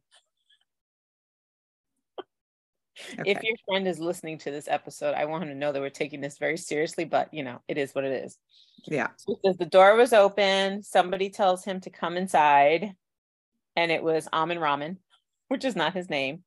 Okay. 3.18 3.30
If 3.30 3.42
your 3.42 3.56
friend 3.66 3.88
is 3.88 3.98
listening 3.98 4.38
to 4.38 4.50
this 4.50 4.68
episode, 4.68 5.14
I 5.14 5.24
want 5.24 5.42
him 5.42 5.48
to 5.48 5.54
know 5.54 5.72
that 5.72 5.80
we're 5.80 5.90
taking 5.90 6.20
this 6.20 6.38
very 6.38 6.56
seriously, 6.56 7.04
but 7.04 7.32
you 7.32 7.42
know, 7.42 7.60
it 7.68 7.76
is 7.78 7.94
what 7.94 8.04
it 8.04 8.24
is. 8.24 8.38
Yeah. 8.86 9.08
So 9.16 9.38
says 9.44 9.56
the 9.56 9.66
door 9.66 9.96
was 9.96 10.12
open. 10.12 10.82
Somebody 10.82 11.30
tells 11.30 11.64
him 11.64 11.80
to 11.80 11.90
come 11.90 12.16
inside, 12.16 12.94
and 13.76 13.90
it 13.90 14.02
was 14.02 14.28
Amin 14.32 14.58
Ramen, 14.58 14.98
which 15.48 15.64
is 15.64 15.74
not 15.74 15.94
his 15.94 16.08
name. 16.08 16.44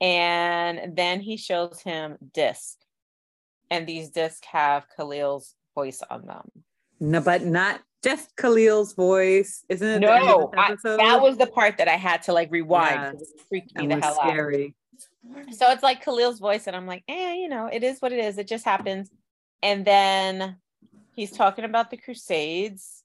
And 0.00 0.96
then 0.96 1.20
he 1.20 1.36
shows 1.36 1.80
him 1.82 2.16
disc. 2.32 2.78
And 3.70 3.86
these 3.86 4.10
discs 4.10 4.46
have 4.46 4.86
Khalil's 4.96 5.54
voice 5.74 6.02
on 6.10 6.26
them. 6.26 6.50
No, 6.98 7.20
but 7.20 7.44
not 7.44 7.80
just 8.02 8.34
Khalil's 8.36 8.94
voice, 8.94 9.64
isn't 9.68 9.86
it? 9.86 10.00
No, 10.00 10.50
I, 10.56 10.74
that 10.82 11.20
was 11.20 11.36
the 11.36 11.46
part 11.46 11.78
that 11.78 11.88
I 11.88 11.96
had 11.96 12.22
to 12.22 12.32
like 12.32 12.50
rewind. 12.50 12.94
Yeah. 12.94 13.10
It 13.10 13.40
freaked 13.48 13.76
me 13.76 13.86
the 13.86 14.00
hell 14.00 14.14
scary. 14.14 14.66
out. 14.66 14.79
So 15.52 15.70
it's 15.70 15.82
like 15.82 16.04
Khalil's 16.04 16.38
voice, 16.38 16.66
and 16.66 16.74
I'm 16.74 16.86
like, 16.86 17.04
eh, 17.08 17.34
you 17.34 17.48
know, 17.48 17.66
it 17.66 17.82
is 17.82 18.00
what 18.00 18.12
it 18.12 18.18
is. 18.18 18.38
It 18.38 18.48
just 18.48 18.64
happens. 18.64 19.10
And 19.62 19.84
then 19.84 20.56
he's 21.14 21.30
talking 21.30 21.64
about 21.64 21.90
the 21.90 21.96
Crusades, 21.96 23.02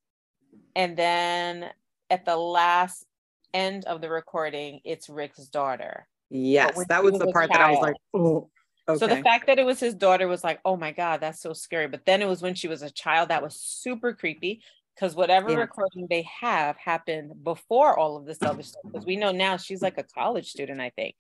and 0.75 0.95
then 0.95 1.69
at 2.09 2.25
the 2.25 2.37
last 2.37 3.05
end 3.53 3.85
of 3.85 4.01
the 4.01 4.09
recording, 4.09 4.79
it's 4.85 5.09
Rick's 5.09 5.47
daughter. 5.47 6.07
Yes, 6.29 6.83
that 6.89 7.03
was 7.03 7.19
the 7.19 7.27
part 7.27 7.51
that 7.51 7.61
I 7.61 7.71
was 7.71 7.79
like, 7.79 7.95
oh. 8.13 8.49
Okay. 8.87 8.99
So 8.99 9.07
the 9.07 9.23
fact 9.23 9.47
that 9.47 9.57
it 9.57 9.65
was 9.65 9.79
his 9.79 9.95
daughter 9.95 10.27
was 10.27 10.43
like, 10.43 10.59
oh 10.63 10.77
my 10.77 10.91
God, 10.91 11.19
that's 11.19 11.41
so 11.41 11.53
scary. 11.53 11.87
But 11.87 12.05
then 12.05 12.21
it 12.21 12.27
was 12.27 12.43
when 12.43 12.53
she 12.53 12.67
was 12.67 12.83
a 12.83 12.91
child 12.91 13.29
that 13.29 13.41
was 13.41 13.55
super 13.55 14.13
creepy 14.13 14.61
because 14.93 15.15
whatever 15.15 15.49
yeah. 15.49 15.57
recording 15.57 16.05
they 16.07 16.27
have 16.39 16.77
happened 16.77 17.43
before 17.43 17.97
all 17.97 18.15
of 18.15 18.25
this 18.25 18.43
other 18.43 18.61
stuff. 18.61 18.83
Because 18.85 19.05
we 19.05 19.15
know 19.15 19.31
now 19.31 19.57
she's 19.57 19.81
like 19.81 19.97
a 19.97 20.03
college 20.03 20.49
student, 20.49 20.81
I 20.81 20.91
think. 20.91 21.15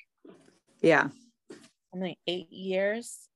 Yeah. 0.81 1.09
I 1.93 1.97
mean, 1.97 2.15
eight 2.27 2.51
years. 2.51 3.29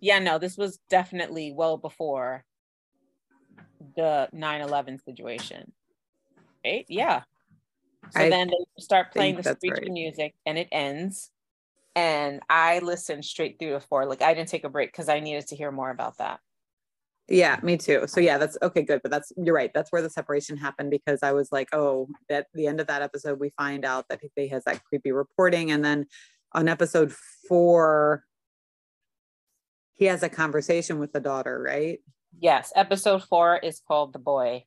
Yeah, 0.00 0.18
no, 0.18 0.38
this 0.38 0.56
was 0.56 0.78
definitely 0.90 1.52
well 1.52 1.76
before 1.76 2.44
the 3.96 4.28
9 4.32 4.60
11 4.60 4.98
situation. 4.98 5.72
Right? 6.64 6.84
Yeah. 6.88 7.22
So 8.10 8.20
I 8.20 8.30
then 8.30 8.48
they 8.48 8.82
start 8.82 9.12
playing 9.12 9.36
the 9.36 9.42
screechy 9.42 9.70
right. 9.70 9.90
music 9.90 10.34
and 10.44 10.58
it 10.58 10.68
ends. 10.70 11.30
And 11.94 12.40
I 12.50 12.80
listened 12.80 13.24
straight 13.24 13.58
through 13.58 13.70
to 13.70 13.80
four. 13.80 14.04
Like 14.04 14.22
I 14.22 14.34
didn't 14.34 14.48
take 14.48 14.64
a 14.64 14.68
break 14.68 14.92
because 14.92 15.08
I 15.08 15.20
needed 15.20 15.46
to 15.48 15.56
hear 15.56 15.72
more 15.72 15.90
about 15.90 16.18
that. 16.18 16.40
Yeah, 17.28 17.58
me 17.62 17.76
too. 17.76 18.04
So 18.06 18.20
yeah, 18.20 18.38
that's 18.38 18.56
okay, 18.62 18.82
good. 18.82 19.00
But 19.02 19.10
that's 19.10 19.32
you're 19.36 19.54
right. 19.54 19.72
That's 19.74 19.90
where 19.90 20.02
the 20.02 20.10
separation 20.10 20.56
happened 20.56 20.90
because 20.90 21.20
I 21.22 21.32
was 21.32 21.50
like, 21.50 21.68
oh, 21.72 22.08
at 22.30 22.46
the 22.54 22.68
end 22.68 22.80
of 22.80 22.86
that 22.86 23.02
episode, 23.02 23.40
we 23.40 23.50
find 23.50 23.84
out 23.84 24.08
that 24.08 24.20
he 24.36 24.48
has 24.48 24.62
that 24.64 24.84
creepy 24.84 25.10
reporting, 25.10 25.72
and 25.72 25.84
then 25.84 26.06
on 26.52 26.68
episode 26.68 27.12
four, 27.48 28.24
he 29.94 30.06
has 30.06 30.22
a 30.22 30.28
conversation 30.28 30.98
with 30.98 31.12
the 31.12 31.20
daughter, 31.20 31.62
right? 31.62 32.00
Yes. 32.38 32.72
Episode 32.76 33.24
four 33.24 33.56
is 33.56 33.80
called 33.86 34.12
The 34.12 34.18
Boy. 34.18 34.64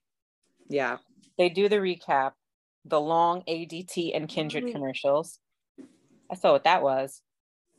Yeah. 0.70 0.98
They 1.38 1.50
do 1.50 1.70
the 1.70 1.78
recap, 1.78 2.32
the 2.86 3.00
long 3.00 3.44
ADT 3.48 4.15
and 4.15 4.28
Kindred 4.28 4.65
mm-hmm. 4.65 4.74
commercials. 4.74 5.39
I 6.32 6.36
saw 6.36 6.52
what 6.52 6.63
that 6.63 6.84
was. 6.84 7.22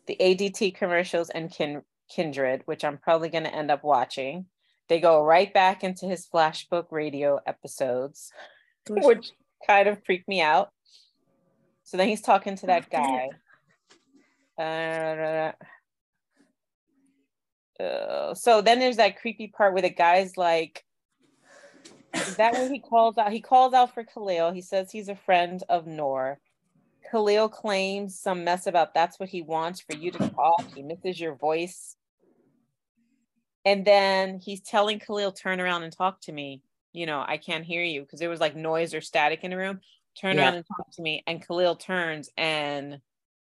The 0.06 0.16
ADT 0.20 0.74
commercials 0.74 1.30
and 1.30 1.50
kin- 1.50 1.82
Kindred, 2.08 2.62
which 2.64 2.84
I'm 2.84 2.98
probably 2.98 3.28
going 3.28 3.44
to 3.44 3.54
end 3.54 3.70
up 3.70 3.84
watching. 3.84 4.46
They 4.88 5.00
go 5.00 5.22
right 5.22 5.52
back 5.52 5.84
into 5.84 6.06
his 6.06 6.26
flashbook 6.26 6.86
radio 6.90 7.38
episodes, 7.46 8.32
which 8.88 9.30
kind 9.66 9.88
of 9.88 10.04
freaked 10.04 10.26
me 10.26 10.40
out. 10.40 10.70
So 11.84 11.96
then 11.96 12.08
he's 12.08 12.20
talking 12.20 12.56
to 12.56 12.66
that 12.66 12.90
guy. 12.90 13.28
Uh, 14.60 15.52
uh, 17.82 18.34
so 18.34 18.60
then 18.60 18.78
there's 18.78 18.98
that 18.98 19.20
creepy 19.20 19.48
part 19.48 19.72
where 19.72 19.82
the 19.82 19.90
guy's 19.90 20.36
like, 20.36 20.84
is 22.12 22.36
that 22.36 22.52
when 22.52 22.72
he 22.72 22.80
calls 22.80 23.16
out? 23.16 23.32
He 23.32 23.40
calls 23.40 23.72
out 23.72 23.94
for 23.94 24.04
Khalil. 24.04 24.52
He 24.52 24.60
says 24.60 24.90
he's 24.90 25.08
a 25.08 25.14
friend 25.14 25.62
of 25.68 25.86
Noor. 25.86 26.38
Khalil 27.10 27.48
claims 27.48 28.20
some 28.20 28.44
mess 28.44 28.66
about 28.66 28.94
that's 28.94 29.18
what 29.18 29.28
he 29.28 29.42
wants 29.42 29.80
for 29.80 29.96
you 29.96 30.10
to 30.10 30.28
talk. 30.28 30.74
He 30.74 30.82
misses 30.82 31.18
your 31.18 31.34
voice. 31.34 31.96
And 33.64 33.84
then 33.84 34.38
he's 34.38 34.60
telling 34.60 34.98
Khalil, 34.98 35.32
turn 35.32 35.60
around 35.60 35.84
and 35.84 35.96
talk 35.96 36.20
to 36.22 36.32
me. 36.32 36.62
You 36.92 37.06
know, 37.06 37.24
I 37.26 37.36
can't 37.36 37.64
hear 37.64 37.82
you 37.82 38.02
because 38.02 38.20
there 38.20 38.30
was 38.30 38.40
like 38.40 38.56
noise 38.56 38.94
or 38.94 39.00
static 39.00 39.44
in 39.44 39.50
the 39.50 39.56
room. 39.56 39.80
Turn 40.20 40.36
yeah. 40.36 40.44
around 40.44 40.54
and 40.56 40.66
talk 40.66 40.90
to 40.94 41.02
me. 41.02 41.22
And 41.26 41.46
Khalil 41.46 41.76
turns 41.76 42.28
and 42.36 43.00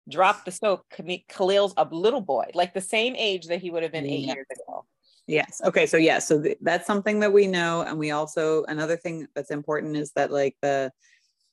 drop 0.09 0.45
the 0.45 0.51
soap. 0.51 0.85
Khalil's 1.29 1.73
a 1.77 1.87
little 1.91 2.21
boy, 2.21 2.45
like 2.53 2.73
the 2.73 2.81
same 2.81 3.15
age 3.15 3.47
that 3.47 3.61
he 3.61 3.71
would 3.71 3.83
have 3.83 3.91
been 3.91 4.05
eight 4.05 4.25
yeah. 4.25 4.33
years 4.33 4.47
ago. 4.51 4.85
Yes. 5.27 5.61
Okay. 5.63 5.85
So 5.85 5.97
yeah. 5.97 6.19
So 6.19 6.41
th- 6.41 6.57
that's 6.61 6.87
something 6.87 7.19
that 7.19 7.31
we 7.31 7.45
know, 7.47 7.81
and 7.81 7.97
we 7.99 8.11
also 8.11 8.63
another 8.65 8.97
thing 8.97 9.27
that's 9.35 9.51
important 9.51 9.95
is 9.95 10.11
that 10.13 10.31
like 10.31 10.55
the 10.61 10.91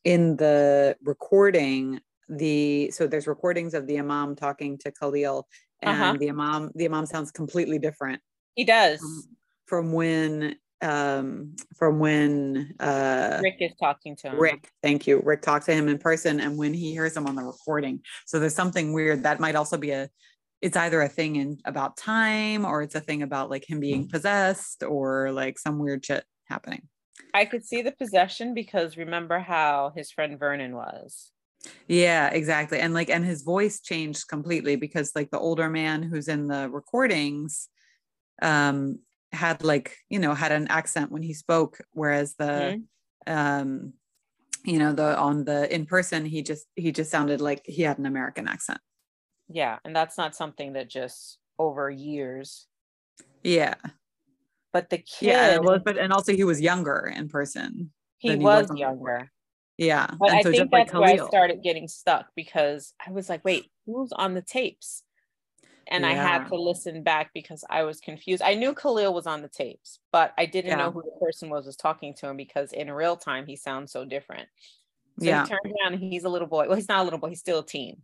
in 0.04 0.36
the 0.36 0.96
recording 1.02 2.00
the 2.28 2.90
so 2.90 3.06
there's 3.06 3.26
recordings 3.26 3.74
of 3.74 3.86
the 3.86 3.98
imam 3.98 4.34
talking 4.34 4.78
to 4.78 4.90
Khalil, 4.90 5.46
and 5.82 5.90
uh-huh. 5.90 6.16
the 6.18 6.30
imam 6.30 6.72
the 6.74 6.86
imam 6.86 7.06
sounds 7.06 7.30
completely 7.30 7.78
different 7.78 8.20
he 8.56 8.64
does. 8.64 8.98
From, 8.98 9.22
from 9.66 9.92
when 9.92 10.56
um 10.82 11.56
from 11.76 11.98
when 11.98 12.74
uh 12.80 13.40
Rick 13.42 13.56
is 13.60 13.72
talking 13.80 14.14
to 14.16 14.30
him. 14.30 14.38
Rick, 14.38 14.70
thank 14.82 15.06
you. 15.06 15.20
Rick 15.24 15.42
talked 15.42 15.66
to 15.66 15.72
him 15.72 15.88
in 15.88 15.98
person 15.98 16.40
and 16.40 16.58
when 16.58 16.74
he 16.74 16.92
hears 16.92 17.16
him 17.16 17.26
on 17.26 17.34
the 17.34 17.42
recording. 17.42 18.00
So 18.26 18.38
there's 18.38 18.54
something 18.54 18.92
weird 18.92 19.22
that 19.22 19.40
might 19.40 19.54
also 19.54 19.76
be 19.78 19.90
a 19.90 20.10
it's 20.62 20.76
either 20.76 21.00
a 21.02 21.08
thing 21.08 21.36
in 21.36 21.58
about 21.64 21.96
time 21.96 22.64
or 22.64 22.82
it's 22.82 22.94
a 22.94 23.00
thing 23.00 23.22
about 23.22 23.50
like 23.50 23.68
him 23.68 23.80
being 23.80 24.08
possessed 24.08 24.82
or 24.82 25.30
like 25.32 25.58
some 25.58 25.78
weird 25.78 26.04
shit 26.04 26.24
happening. 26.44 26.82
I 27.34 27.44
could 27.44 27.64
see 27.64 27.82
the 27.82 27.92
possession 27.92 28.54
because 28.54 28.96
remember 28.96 29.38
how 29.38 29.92
his 29.94 30.10
friend 30.10 30.38
Vernon 30.38 30.74
was. 30.74 31.30
Yeah, 31.88 32.30
exactly. 32.30 32.78
And 32.78 32.94
like 32.94 33.10
and 33.10 33.24
his 33.24 33.42
voice 33.42 33.80
changed 33.80 34.28
completely 34.28 34.76
because 34.76 35.12
like 35.14 35.30
the 35.30 35.38
older 35.38 35.68
man 35.68 36.02
who's 36.02 36.28
in 36.28 36.46
the 36.46 36.68
recordings 36.70 37.68
um, 38.42 38.98
had 39.32 39.62
like 39.62 39.96
you 40.08 40.18
know 40.18 40.34
had 40.34 40.52
an 40.52 40.68
accent 40.68 41.10
when 41.10 41.22
he 41.22 41.34
spoke, 41.34 41.78
whereas 41.92 42.34
the 42.36 42.80
mm-hmm. 43.26 43.32
um, 43.32 43.92
you 44.64 44.78
know 44.78 44.92
the 44.92 45.16
on 45.16 45.44
the 45.44 45.72
in 45.74 45.86
person 45.86 46.24
he 46.24 46.42
just 46.42 46.66
he 46.74 46.92
just 46.92 47.10
sounded 47.10 47.40
like 47.40 47.62
he 47.64 47.82
had 47.82 47.98
an 47.98 48.06
American 48.06 48.48
accent. 48.48 48.80
Yeah, 49.48 49.78
and 49.84 49.94
that's 49.94 50.18
not 50.18 50.34
something 50.34 50.72
that 50.74 50.88
just 50.88 51.38
over 51.58 51.90
years. 51.90 52.66
Yeah. 53.42 53.74
But 54.72 54.90
the 54.90 54.98
kid 54.98 55.26
Yeah, 55.28 55.58
well, 55.58 55.78
but 55.78 55.96
and 55.96 56.12
also 56.12 56.32
he 56.34 56.44
was 56.44 56.60
younger 56.60 57.12
in 57.14 57.28
person. 57.28 57.92
He 58.18 58.36
was 58.36 58.68
younger. 58.74 59.30
Yeah. 59.78 60.08
But 60.18 60.30
and 60.30 60.38
I 60.38 60.42
so 60.42 60.50
think 60.50 60.70
that's 60.70 60.92
like 60.92 61.00
where 61.00 61.22
I 61.22 61.26
started 61.28 61.62
getting 61.62 61.86
stuck 61.88 62.26
because 62.34 62.92
I 63.06 63.12
was 63.12 63.28
like, 63.28 63.44
wait, 63.44 63.66
who's 63.86 64.12
on 64.12 64.34
the 64.34 64.42
tapes? 64.42 65.02
And 65.88 66.02
yeah. 66.02 66.10
I 66.10 66.14
had 66.14 66.48
to 66.48 66.56
listen 66.56 67.02
back 67.02 67.30
because 67.32 67.64
I 67.70 67.84
was 67.84 68.00
confused. 68.00 68.42
I 68.42 68.54
knew 68.54 68.74
Khalil 68.74 69.14
was 69.14 69.26
on 69.26 69.42
the 69.42 69.48
tapes, 69.48 70.00
but 70.12 70.32
I 70.36 70.46
didn't 70.46 70.72
yeah. 70.72 70.76
know 70.76 70.90
who 70.90 71.02
the 71.02 71.24
person 71.24 71.48
was 71.48 71.66
was 71.66 71.76
talking 71.76 72.14
to 72.14 72.28
him 72.28 72.36
because 72.36 72.72
in 72.72 72.90
real 72.90 73.16
time 73.16 73.46
he 73.46 73.56
sounds 73.56 73.92
so 73.92 74.04
different. 74.04 74.48
So 75.18 75.26
yeah. 75.26 75.44
he 75.44 75.50
turns 75.50 75.60
around 75.64 75.94
and 75.94 76.12
he's 76.12 76.24
a 76.24 76.28
little 76.28 76.48
boy. 76.48 76.66
Well, 76.66 76.76
he's 76.76 76.88
not 76.88 77.00
a 77.00 77.04
little 77.04 77.18
boy, 77.18 77.28
he's 77.28 77.40
still 77.40 77.60
a 77.60 77.66
teen. 77.66 78.02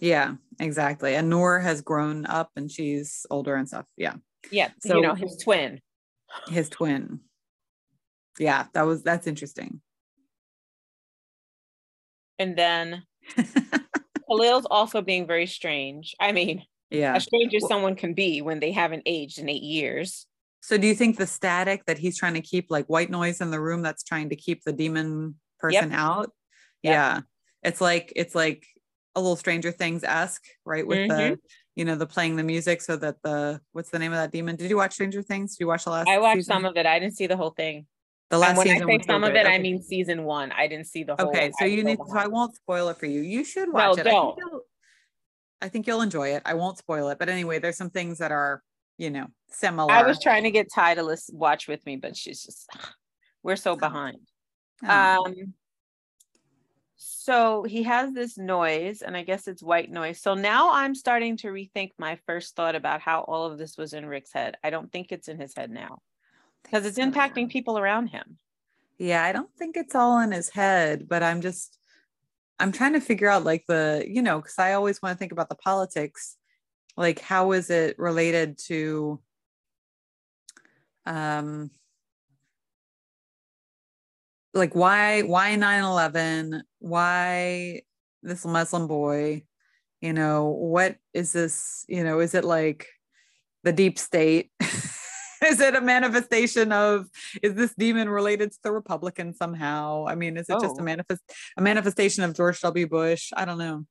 Yeah, 0.00 0.34
exactly. 0.60 1.14
And 1.14 1.30
Noor 1.30 1.60
has 1.60 1.80
grown 1.80 2.26
up 2.26 2.50
and 2.56 2.70
she's 2.70 3.24
older 3.30 3.54
and 3.54 3.68
stuff. 3.68 3.86
Yeah. 3.96 4.14
Yeah. 4.50 4.70
So 4.80 4.96
you 4.96 5.02
know, 5.02 5.14
his 5.14 5.36
twin. 5.42 5.80
His 6.48 6.68
twin. 6.68 7.20
Yeah, 8.38 8.66
that 8.74 8.82
was 8.82 9.02
that's 9.02 9.26
interesting. 9.26 9.80
And 12.38 12.56
then 12.56 13.04
Khalil's 14.28 14.66
also 14.70 15.00
being 15.00 15.26
very 15.26 15.46
strange. 15.46 16.14
I 16.20 16.32
mean, 16.32 16.64
yeah 16.90 17.14
as 17.14 17.24
strange 17.24 17.54
as 17.54 17.66
someone 17.66 17.94
can 17.94 18.14
be 18.14 18.42
when 18.42 18.60
they 18.60 18.72
haven't 18.72 19.02
aged 19.06 19.38
in 19.38 19.48
eight 19.48 19.62
years 19.62 20.26
so 20.60 20.76
do 20.76 20.86
you 20.86 20.94
think 20.94 21.16
the 21.16 21.26
static 21.26 21.84
that 21.86 21.98
he's 21.98 22.18
trying 22.18 22.34
to 22.34 22.40
keep 22.40 22.70
like 22.70 22.86
white 22.86 23.10
noise 23.10 23.40
in 23.40 23.50
the 23.50 23.60
room 23.60 23.82
that's 23.82 24.02
trying 24.02 24.28
to 24.28 24.36
keep 24.36 24.62
the 24.64 24.72
demon 24.72 25.34
person 25.58 25.90
yep. 25.90 25.98
out 25.98 26.30
yep. 26.82 26.92
yeah 26.92 27.20
it's 27.62 27.80
like 27.80 28.12
it's 28.16 28.34
like 28.34 28.66
a 29.14 29.20
little 29.20 29.36
stranger 29.36 29.72
things 29.72 30.04
esque 30.04 30.44
right 30.64 30.86
with 30.86 30.98
mm-hmm. 30.98 31.32
the 31.32 31.38
you 31.74 31.84
know 31.84 31.96
the 31.96 32.06
playing 32.06 32.36
the 32.36 32.42
music 32.42 32.80
so 32.80 32.96
that 32.96 33.16
the 33.22 33.60
what's 33.72 33.90
the 33.90 33.98
name 33.98 34.12
of 34.12 34.18
that 34.18 34.30
demon 34.30 34.56
did 34.56 34.70
you 34.70 34.76
watch 34.76 34.92
stranger 34.92 35.22
things 35.22 35.56
did 35.56 35.64
you 35.64 35.66
watch 35.66 35.84
the 35.84 35.90
last 35.90 36.08
i 36.08 36.18
watched 36.18 36.36
season? 36.36 36.54
some 36.54 36.64
of 36.64 36.76
it 36.76 36.86
i 36.86 36.98
didn't 36.98 37.16
see 37.16 37.26
the 37.26 37.36
whole 37.36 37.50
thing 37.50 37.86
the 38.30 38.38
last 38.38 38.50
and 38.50 38.58
when 38.58 38.66
season 38.66 38.90
I 38.90 38.96
say 38.96 39.02
some 39.06 39.24
of 39.24 39.34
it, 39.34 39.46
okay. 39.46 39.54
I 39.54 39.58
mean 39.58 39.82
season 39.82 40.24
one. 40.24 40.50
I 40.52 40.66
didn't 40.66 40.86
see 40.86 41.04
the 41.04 41.14
whole. 41.14 41.28
Okay, 41.28 41.52
so 41.58 41.64
you 41.64 41.84
need. 41.84 41.98
So 42.08 42.18
I 42.18 42.26
won't 42.26 42.56
spoil 42.56 42.88
it 42.88 42.96
for 42.96 43.06
you. 43.06 43.20
You 43.20 43.44
should 43.44 43.72
watch 43.72 43.98
no, 43.98 44.00
it. 44.00 44.04
Don't. 44.04 44.32
I 44.32 44.34
think 44.34 44.62
you'll 45.86 46.02
enjoy 46.02 46.34
it. 46.34 46.42
I 46.44 46.54
won't 46.54 46.78
spoil 46.78 47.08
it, 47.08 47.18
but 47.18 47.28
anyway, 47.28 47.58
there's 47.58 47.76
some 47.76 47.90
things 47.90 48.18
that 48.18 48.32
are, 48.32 48.62
you 48.98 49.10
know, 49.10 49.26
similar. 49.48 49.92
I 49.92 50.02
was 50.02 50.20
trying 50.20 50.44
to 50.44 50.50
get 50.50 50.68
Ty 50.72 50.94
to 50.94 51.02
listen, 51.02 51.38
watch 51.38 51.68
with 51.68 51.84
me, 51.86 51.96
but 51.96 52.16
she's 52.16 52.42
just, 52.42 52.68
we're 53.42 53.56
so 53.56 53.76
behind. 53.76 54.18
Oh. 54.84 55.26
Um, 55.26 55.54
so 56.96 57.64
he 57.64 57.82
has 57.82 58.12
this 58.12 58.38
noise, 58.38 59.02
and 59.02 59.16
I 59.16 59.22
guess 59.22 59.48
it's 59.48 59.62
white 59.62 59.90
noise. 59.90 60.20
So 60.20 60.34
now 60.34 60.72
I'm 60.72 60.94
starting 60.94 61.36
to 61.38 61.48
rethink 61.48 61.90
my 61.98 62.18
first 62.26 62.54
thought 62.54 62.74
about 62.74 63.00
how 63.00 63.20
all 63.22 63.44
of 63.50 63.58
this 63.58 63.76
was 63.76 63.92
in 63.92 64.06
Rick's 64.06 64.32
head. 64.32 64.56
I 64.62 64.70
don't 64.70 64.90
think 64.90 65.10
it's 65.10 65.28
in 65.28 65.38
his 65.38 65.54
head 65.54 65.70
now 65.70 66.02
because 66.62 66.86
it's 66.86 66.98
impacting 66.98 67.50
people 67.50 67.78
around 67.78 68.08
him. 68.08 68.38
Yeah, 68.98 69.24
I 69.24 69.32
don't 69.32 69.52
think 69.56 69.76
it's 69.76 69.94
all 69.94 70.20
in 70.20 70.32
his 70.32 70.48
head, 70.48 71.08
but 71.08 71.22
I'm 71.22 71.40
just 71.40 71.78
I'm 72.58 72.72
trying 72.72 72.94
to 72.94 73.00
figure 73.00 73.28
out 73.28 73.44
like 73.44 73.64
the, 73.68 74.04
you 74.06 74.22
know, 74.22 74.40
because 74.40 74.58
I 74.58 74.72
always 74.72 75.02
want 75.02 75.14
to 75.14 75.18
think 75.18 75.32
about 75.32 75.48
the 75.48 75.54
politics. 75.54 76.36
Like, 76.96 77.20
how 77.20 77.52
is 77.52 77.70
it 77.70 77.98
related 77.98 78.58
to 78.66 79.20
um 81.04 81.70
like 84.54 84.74
why 84.74 85.22
why 85.22 85.54
9-11 85.54 86.62
why 86.80 87.82
this 88.22 88.44
muslim 88.44 88.88
boy 88.88 89.44
you 90.00 90.12
know 90.12 90.46
what 90.46 90.96
is 91.14 91.32
this 91.32 91.84
you 91.88 92.02
know 92.02 92.18
is 92.18 92.34
it 92.34 92.44
like 92.44 92.88
the 93.62 93.72
deep 93.72 93.98
state 93.98 94.50
is 95.50 95.60
it 95.60 95.74
a 95.74 95.80
manifestation 95.80 96.72
of 96.72 97.08
is 97.42 97.54
this 97.54 97.74
demon 97.74 98.08
related 98.08 98.52
to 98.52 98.58
the 98.62 98.72
Republican 98.72 99.34
somehow? 99.34 100.06
I 100.06 100.14
mean, 100.14 100.36
is 100.36 100.48
it 100.48 100.54
oh. 100.54 100.60
just 100.60 100.78
a 100.78 100.82
oh. 100.82 100.84
manifest 100.84 101.22
a 101.56 101.62
manifestation 101.62 102.24
of 102.24 102.34
George 102.34 102.60
W. 102.60 102.86
Bush? 102.86 103.32
I 103.36 103.44
don't 103.44 103.58
know. 103.58 103.84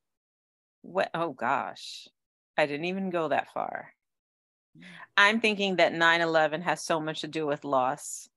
What 0.81 1.09
oh 1.13 1.33
gosh. 1.33 2.07
I 2.57 2.67
didn't 2.67 2.85
even 2.85 3.09
go 3.09 3.27
that 3.27 3.51
far. 3.53 3.91
I'm 5.17 5.39
thinking 5.39 5.77
that 5.77 5.93
9-11 5.93 6.61
has 6.63 6.83
so 6.83 6.99
much 6.99 7.21
to 7.21 7.27
do 7.27 7.45
with 7.45 7.63
loss. 7.63 8.29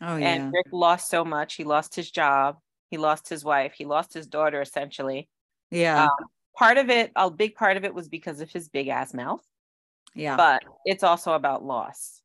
Oh 0.00 0.16
yeah. 0.16 0.34
And 0.34 0.52
Rick 0.52 0.66
lost 0.72 1.10
so 1.10 1.24
much. 1.24 1.54
He 1.54 1.64
lost 1.64 1.94
his 1.94 2.10
job. 2.10 2.58
He 2.90 2.96
lost 2.96 3.28
his 3.28 3.44
wife. 3.44 3.74
He 3.76 3.84
lost 3.84 4.14
his 4.14 4.26
daughter 4.26 4.60
essentially. 4.60 5.28
Yeah. 5.70 6.04
Um, 6.04 6.10
part 6.56 6.78
of 6.78 6.88
it, 6.88 7.12
a 7.14 7.30
big 7.30 7.54
part 7.56 7.76
of 7.76 7.84
it 7.84 7.94
was 7.94 8.08
because 8.08 8.40
of 8.40 8.50
his 8.50 8.68
big 8.68 8.88
ass 8.88 9.12
mouth. 9.12 9.42
Yeah. 10.14 10.36
But 10.36 10.62
it's 10.84 11.02
also 11.02 11.32
about 11.32 11.64
loss. 11.64 12.22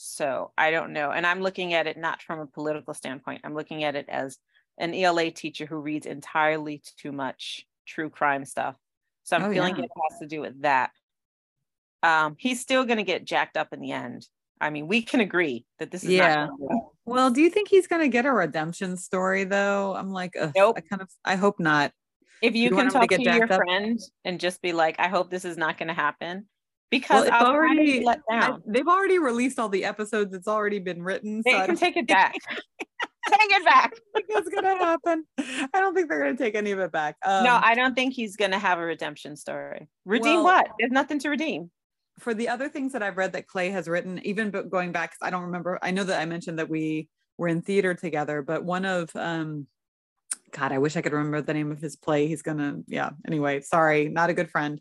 So 0.00 0.52
I 0.56 0.70
don't 0.70 0.92
know. 0.92 1.10
And 1.10 1.26
I'm 1.26 1.40
looking 1.40 1.74
at 1.74 1.88
it 1.88 1.96
not 1.96 2.22
from 2.22 2.38
a 2.38 2.46
political 2.46 2.94
standpoint. 2.94 3.40
I'm 3.42 3.54
looking 3.54 3.82
at 3.82 3.96
it 3.96 4.08
as 4.08 4.38
an 4.78 4.94
ELA 4.94 5.32
teacher 5.32 5.66
who 5.66 5.76
reads 5.76 6.06
entirely 6.06 6.80
too 6.98 7.10
much 7.10 7.66
true 7.84 8.08
crime 8.08 8.44
stuff. 8.44 8.76
So 9.24 9.34
I'm 9.34 9.42
oh, 9.42 9.52
feeling 9.52 9.74
yeah. 9.76 9.82
it 9.82 9.90
has 10.10 10.20
to 10.20 10.26
do 10.28 10.40
with 10.40 10.62
that. 10.62 10.90
Um, 12.04 12.36
he's 12.38 12.60
still 12.60 12.84
going 12.84 12.98
to 12.98 13.02
get 13.02 13.24
jacked 13.24 13.56
up 13.56 13.72
in 13.72 13.80
the 13.80 13.90
end. 13.90 14.24
I 14.60 14.70
mean, 14.70 14.86
we 14.86 15.02
can 15.02 15.18
agree 15.18 15.66
that 15.80 15.90
this 15.90 16.04
is 16.04 16.10
yeah. 16.10 16.46
well, 17.04 17.30
do 17.30 17.40
you 17.40 17.50
think 17.50 17.68
he's 17.68 17.88
going 17.88 18.02
to 18.02 18.08
get 18.08 18.24
a 18.24 18.32
redemption 18.32 18.96
story 18.96 19.42
though? 19.42 19.96
I'm 19.96 20.10
like, 20.10 20.34
nope. 20.56 20.76
I 20.78 20.80
kind 20.80 21.02
of, 21.02 21.10
I 21.24 21.34
hope 21.34 21.58
not. 21.58 21.90
If 22.40 22.54
you, 22.54 22.64
you 22.64 22.70
can 22.70 22.88
talk 22.88 23.08
to, 23.08 23.16
to 23.16 23.22
your 23.22 23.52
up? 23.52 23.60
friend 23.64 23.98
and 24.24 24.38
just 24.38 24.62
be 24.62 24.72
like, 24.72 24.94
I 25.00 25.08
hope 25.08 25.28
this 25.28 25.44
is 25.44 25.56
not 25.56 25.76
going 25.76 25.88
to 25.88 25.94
happen, 25.94 26.46
because 26.90 27.28
well, 27.28 27.46
already 27.46 28.02
let 28.04 28.20
down. 28.30 28.52
I, 28.52 28.56
they've 28.66 28.88
already 28.88 29.18
released 29.18 29.58
all 29.58 29.68
the 29.68 29.84
episodes. 29.84 30.34
It's 30.34 30.48
already 30.48 30.78
been 30.78 31.02
written. 31.02 31.42
They 31.44 31.52
so 31.52 31.66
can 31.66 31.76
take 31.76 31.96
it 31.96 32.06
back. 32.06 32.34
take 33.28 33.50
it 33.50 33.64
back. 33.64 33.92
What's 34.28 34.48
gonna 34.48 34.76
happen? 34.76 35.24
I 35.38 35.68
don't 35.74 35.94
think 35.94 36.08
they're 36.08 36.20
gonna 36.20 36.36
take 36.36 36.54
any 36.54 36.70
of 36.70 36.78
it 36.78 36.92
back. 36.92 37.16
Um, 37.24 37.44
no, 37.44 37.60
I 37.62 37.74
don't 37.74 37.94
think 37.94 38.14
he's 38.14 38.36
gonna 38.36 38.58
have 38.58 38.78
a 38.78 38.84
redemption 38.84 39.36
story. 39.36 39.88
Redeem 40.04 40.36
well, 40.36 40.44
what? 40.44 40.70
There's 40.78 40.92
nothing 40.92 41.18
to 41.20 41.28
redeem. 41.28 41.70
For 42.18 42.34
the 42.34 42.48
other 42.48 42.68
things 42.68 42.92
that 42.94 43.02
I've 43.02 43.16
read 43.16 43.32
that 43.34 43.46
Clay 43.46 43.70
has 43.70 43.86
written, 43.86 44.20
even 44.24 44.50
going 44.50 44.92
back, 44.92 45.14
I 45.22 45.30
don't 45.30 45.44
remember. 45.44 45.78
I 45.82 45.92
know 45.92 46.04
that 46.04 46.20
I 46.20 46.24
mentioned 46.24 46.58
that 46.58 46.68
we 46.68 47.08
were 47.36 47.48
in 47.48 47.62
theater 47.62 47.94
together, 47.94 48.42
but 48.42 48.64
one 48.64 48.84
of 48.84 49.14
um, 49.14 49.68
God, 50.50 50.72
I 50.72 50.78
wish 50.78 50.96
I 50.96 51.02
could 51.02 51.12
remember 51.12 51.40
the 51.42 51.54
name 51.54 51.70
of 51.70 51.80
his 51.80 51.96
play. 51.96 52.26
He's 52.26 52.42
gonna, 52.42 52.78
yeah. 52.88 53.10
Anyway, 53.26 53.60
sorry, 53.60 54.08
not 54.08 54.30
a 54.30 54.34
good 54.34 54.50
friend. 54.50 54.80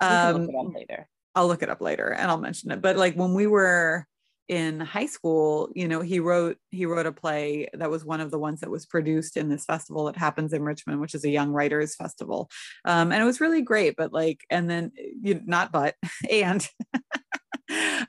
Um, 0.00 0.48
later. 0.74 1.08
I'll 1.34 1.46
look 1.46 1.62
it 1.62 1.68
up 1.68 1.80
later 1.80 2.12
and 2.12 2.30
I'll 2.30 2.38
mention 2.38 2.70
it. 2.70 2.80
But 2.80 2.96
like 2.96 3.14
when 3.14 3.34
we 3.34 3.46
were 3.46 4.06
in 4.48 4.80
high 4.80 5.06
school 5.06 5.68
you 5.74 5.86
know 5.86 6.00
he 6.00 6.20
wrote 6.20 6.56
he 6.70 6.86
wrote 6.86 7.04
a 7.04 7.12
play 7.12 7.68
that 7.74 7.90
was 7.90 8.04
one 8.04 8.20
of 8.20 8.30
the 8.30 8.38
ones 8.38 8.60
that 8.60 8.70
was 8.70 8.86
produced 8.86 9.36
in 9.36 9.48
this 9.48 9.66
festival 9.66 10.04
that 10.04 10.16
happens 10.16 10.54
in 10.54 10.62
richmond 10.62 11.00
which 11.00 11.14
is 11.14 11.24
a 11.24 11.28
young 11.28 11.50
writers 11.50 11.94
festival 11.94 12.48
um, 12.86 13.12
and 13.12 13.22
it 13.22 13.26
was 13.26 13.42
really 13.42 13.60
great 13.60 13.94
but 13.96 14.12
like 14.12 14.40
and 14.48 14.68
then 14.70 14.90
you 15.20 15.40
not 15.44 15.70
but 15.70 15.94
and 16.30 16.66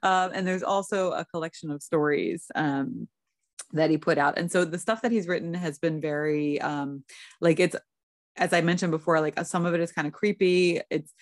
um, 0.01 0.31
and 0.33 0.47
there's 0.47 0.63
also 0.63 1.11
a 1.11 1.25
collection 1.25 1.71
of 1.71 1.83
stories 1.83 2.45
um, 2.55 3.07
that 3.73 3.89
he 3.89 3.97
put 3.97 4.17
out 4.17 4.37
and 4.37 4.49
so 4.49 4.63
the 4.63 4.79
stuff 4.79 5.01
that 5.01 5.11
he's 5.11 5.27
written 5.27 5.53
has 5.53 5.77
been 5.77 5.99
very 5.99 6.61
um, 6.61 7.03
like 7.41 7.59
it's 7.59 7.75
as 8.37 8.53
I 8.53 8.61
mentioned 8.61 8.91
before, 8.91 9.19
like 9.19 9.37
some 9.45 9.65
of 9.65 9.73
it 9.73 9.81
is 9.81 9.91
kind 9.91 10.07
of 10.07 10.13
creepy. 10.13 10.79
It's 10.89 11.13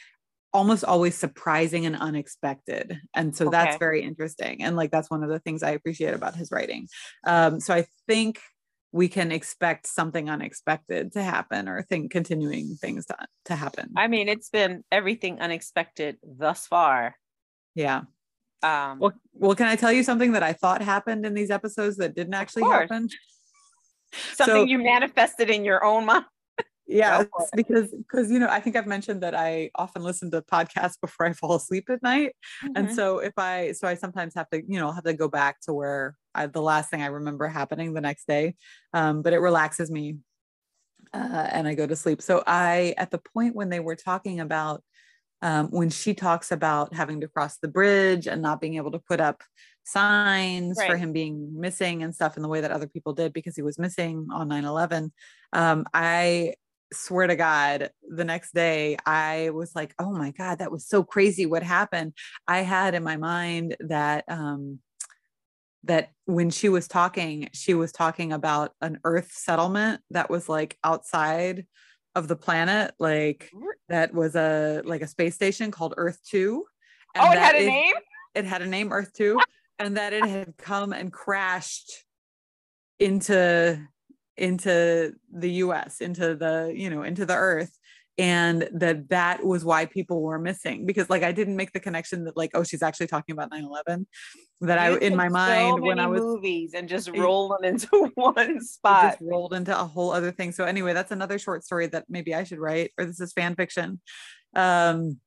almost 0.58 0.84
always 0.84 1.16
surprising 1.16 1.86
and 1.86 1.96
unexpected 1.96 3.00
and 3.14 3.36
so 3.36 3.46
okay. 3.46 3.52
that's 3.52 3.78
very 3.78 4.02
interesting 4.02 4.64
and 4.64 4.76
like 4.76 4.90
that's 4.90 5.08
one 5.08 5.22
of 5.22 5.30
the 5.30 5.38
things 5.38 5.62
i 5.62 5.70
appreciate 5.70 6.16
about 6.16 6.36
his 6.36 6.52
writing. 6.52 6.88
Um, 7.28 7.60
so 7.60 7.76
i 7.76 7.86
think 8.08 8.40
we 8.92 9.08
can 9.08 9.32
expect 9.32 9.86
something 9.86 10.32
unexpected 10.32 11.12
to 11.12 11.22
happen 11.22 11.70
or 11.70 11.84
think 11.84 12.10
continuing 12.10 12.76
things 12.82 13.06
to, 13.06 13.16
to 13.46 13.56
happen. 13.56 13.92
I 13.96 14.08
mean 14.08 14.28
it's 14.30 14.50
been 14.50 14.84
everything 14.92 15.40
unexpected 15.40 16.18
thus 16.24 16.66
far. 16.66 17.16
Yeah. 17.76 18.02
Um 18.64 18.98
well, 18.98 19.14
well 19.34 19.56
can 19.56 19.68
i 19.68 19.76
tell 19.76 19.92
you 19.92 20.02
something 20.02 20.32
that 20.32 20.42
i 20.42 20.54
thought 20.54 20.82
happened 20.82 21.24
in 21.24 21.36
these 21.36 21.52
episodes 21.52 21.98
that 21.98 22.16
didn't 22.16 22.34
actually 22.34 22.64
happen? 22.64 23.10
Something 24.34 24.56
so, 24.56 24.64
you 24.64 24.80
manifested 24.80 25.52
in 25.52 25.64
your 25.64 25.86
own 25.86 26.06
mind 26.08 26.26
yeah 26.88 27.24
because 27.56 27.90
because 27.90 28.32
you 28.32 28.40
know 28.40 28.48
i 28.50 28.60
think 28.60 28.76
i've 28.76 28.88
mentioned 28.88 29.22
that 29.22 29.36
i 29.36 29.70
often 29.76 30.02
listen 30.02 30.32
to 30.32 30.42
podcasts 30.42 30.96
before 31.02 31.26
i 31.26 31.34
fall 31.34 31.56
asleep 31.56 31.90
at 31.90 32.02
night 32.02 32.36
mm-hmm. 32.64 32.74
and 32.76 32.94
so 32.94 33.20
if 33.20 33.34
i 33.38 33.72
so 33.74 33.88
i 33.88 33.94
sometimes 33.94 34.34
have 34.34 34.50
to 34.50 34.62
you 34.68 34.80
know 34.80 34.92
have 34.92 35.04
to 35.04 35.14
go 35.14 35.28
back 35.28 35.60
to 35.62 35.74
where 35.74 36.16
I, 36.34 36.48
the 36.48 36.62
last 36.62 36.90
thing 36.90 37.02
i 37.02 37.08
remember 37.08 37.48
happening 37.48 37.94
the 37.94 38.02
next 38.02 38.28
day 38.28 38.56
um, 38.94 39.22
but 39.22 39.34
it 39.34 39.40
relaxes 39.40 39.92
me 39.92 40.18
uh, 41.14 41.48
and 41.52 41.68
i 41.68 41.74
go 41.74 41.86
to 41.86 41.96
sleep 41.96 42.22
so 42.22 42.44
i 42.48 42.94
at 42.98 43.12
the 43.12 43.20
point 43.20 43.56
when 43.56 43.70
they 43.70 43.80
were 43.80 43.96
talking 43.96 44.40
about 44.40 44.82
um, 45.44 45.68
when 45.68 45.92
she 45.92 46.16
talks 46.16 46.52
about 46.52 46.96
having 46.96 47.22
to 47.22 47.28
cross 47.28 47.58
the 47.58 47.68
bridge 47.68 48.26
and 48.26 48.42
not 48.42 48.60
being 48.60 48.76
able 48.76 48.92
to 48.92 49.00
put 49.00 49.20
up 49.20 49.44
signs 49.84 50.78
right. 50.80 50.90
for 50.90 50.98
him 50.98 51.14
being 51.14 51.60
missing 51.60 52.02
and 52.02 52.14
stuff 52.14 52.38
in 52.38 52.44
the 52.44 52.50
way 52.50 52.62
that 52.62 52.72
other 52.72 52.88
people 52.88 53.14
did 53.14 53.34
because 53.34 53.56
he 53.56 53.62
was 53.62 53.78
missing 53.78 54.28
on 54.34 54.50
9-11 54.50 55.12
um, 55.54 55.86
i 55.94 56.54
swear 56.94 57.28
to 57.28 57.36
God, 57.36 57.92
the 58.08 58.24
next 58.24 58.54
day 58.54 58.98
I 59.06 59.50
was 59.52 59.76
like, 59.76 59.94
oh 60.00 60.12
my 60.12 60.32
God, 60.32 60.60
that 60.60 60.72
was 60.72 60.88
so 60.88 61.04
crazy 61.04 61.46
what 61.46 61.64
happened. 61.64 62.14
I 62.48 62.60
had 62.60 62.96
in 62.96 63.04
my 63.04 63.18
mind 63.18 63.76
that 63.82 64.26
um 64.28 64.80
that 65.84 66.10
when 66.26 66.50
she 66.50 66.70
was 66.70 66.88
talking, 66.88 67.50
she 67.54 67.74
was 67.74 67.92
talking 67.92 68.34
about 68.34 68.74
an 68.82 69.00
earth 69.04 69.32
settlement 69.32 70.02
that 70.12 70.30
was 70.30 70.50
like 70.50 70.78
outside 70.84 71.66
of 72.16 72.28
the 72.28 72.36
planet, 72.36 72.94
like 73.00 73.52
that 73.90 74.14
was 74.14 74.36
a 74.36 74.82
like 74.86 75.02
a 75.02 75.08
space 75.08 75.36
station 75.36 75.72
called 75.72 75.94
Earth 75.98 76.20
2. 76.30 76.66
oh, 77.20 77.32
it 77.32 77.38
had 77.38 77.56
a 77.56 77.64
it, 77.64 77.68
name? 77.68 77.94
It 78.34 78.46
had 78.46 78.62
a 78.62 78.68
name, 78.68 78.92
Earth 78.92 79.14
2, 79.14 79.40
and 79.80 79.98
that 79.98 80.14
it 80.14 80.26
had 80.26 80.58
come 80.58 80.94
and 80.94 81.14
crashed 81.14 82.06
into 83.00 83.80
into 84.38 85.14
the 85.32 85.50
US, 85.64 86.02
into 86.02 86.36
the, 86.36 86.72
you 86.76 86.90
know, 86.90 87.04
into 87.04 87.26
the 87.26 87.36
earth. 87.36 87.78
And 88.20 88.68
that 88.74 89.10
that 89.10 89.46
was 89.46 89.64
why 89.64 89.86
people 89.86 90.24
were 90.24 90.40
missing 90.40 90.88
because 90.88 91.08
like 91.08 91.22
I 91.22 91.32
didn't 91.32 91.56
make 91.56 91.72
the 91.72 91.80
connection 91.80 92.24
that 92.24 92.36
like, 92.36 92.50
oh, 92.56 92.64
she's 92.64 92.82
actually 92.82 93.06
talking 93.06 93.34
about 93.34 93.52
9-11. 93.52 94.08
That 94.62 94.90
you 94.90 94.98
I 94.98 95.00
in 95.00 95.16
my 95.16 95.30
mind 95.30 95.82
when 95.82 96.00
I 96.00 96.08
was 96.08 96.22
movies 96.22 96.74
and 96.74 96.90
just 96.90 97.12
roll 97.12 97.50
them 97.50 97.64
into 97.64 98.12
one 98.16 98.60
spot. 98.62 99.20
Just 99.20 99.22
rolled 99.22 99.54
into 99.54 99.80
a 99.80 99.84
whole 99.84 100.12
other 100.12 100.32
thing. 100.32 100.52
So 100.52 100.66
anyway, 100.66 100.94
that's 100.94 101.12
another 101.12 101.38
short 101.38 101.64
story 101.64 101.86
that 101.88 102.06
maybe 102.10 102.34
I 102.34 102.44
should 102.44 102.58
write, 102.58 102.92
or 102.98 103.06
this 103.06 103.20
is 103.20 103.34
fan 103.34 103.54
fiction. 103.54 104.02
Um, 104.56 105.20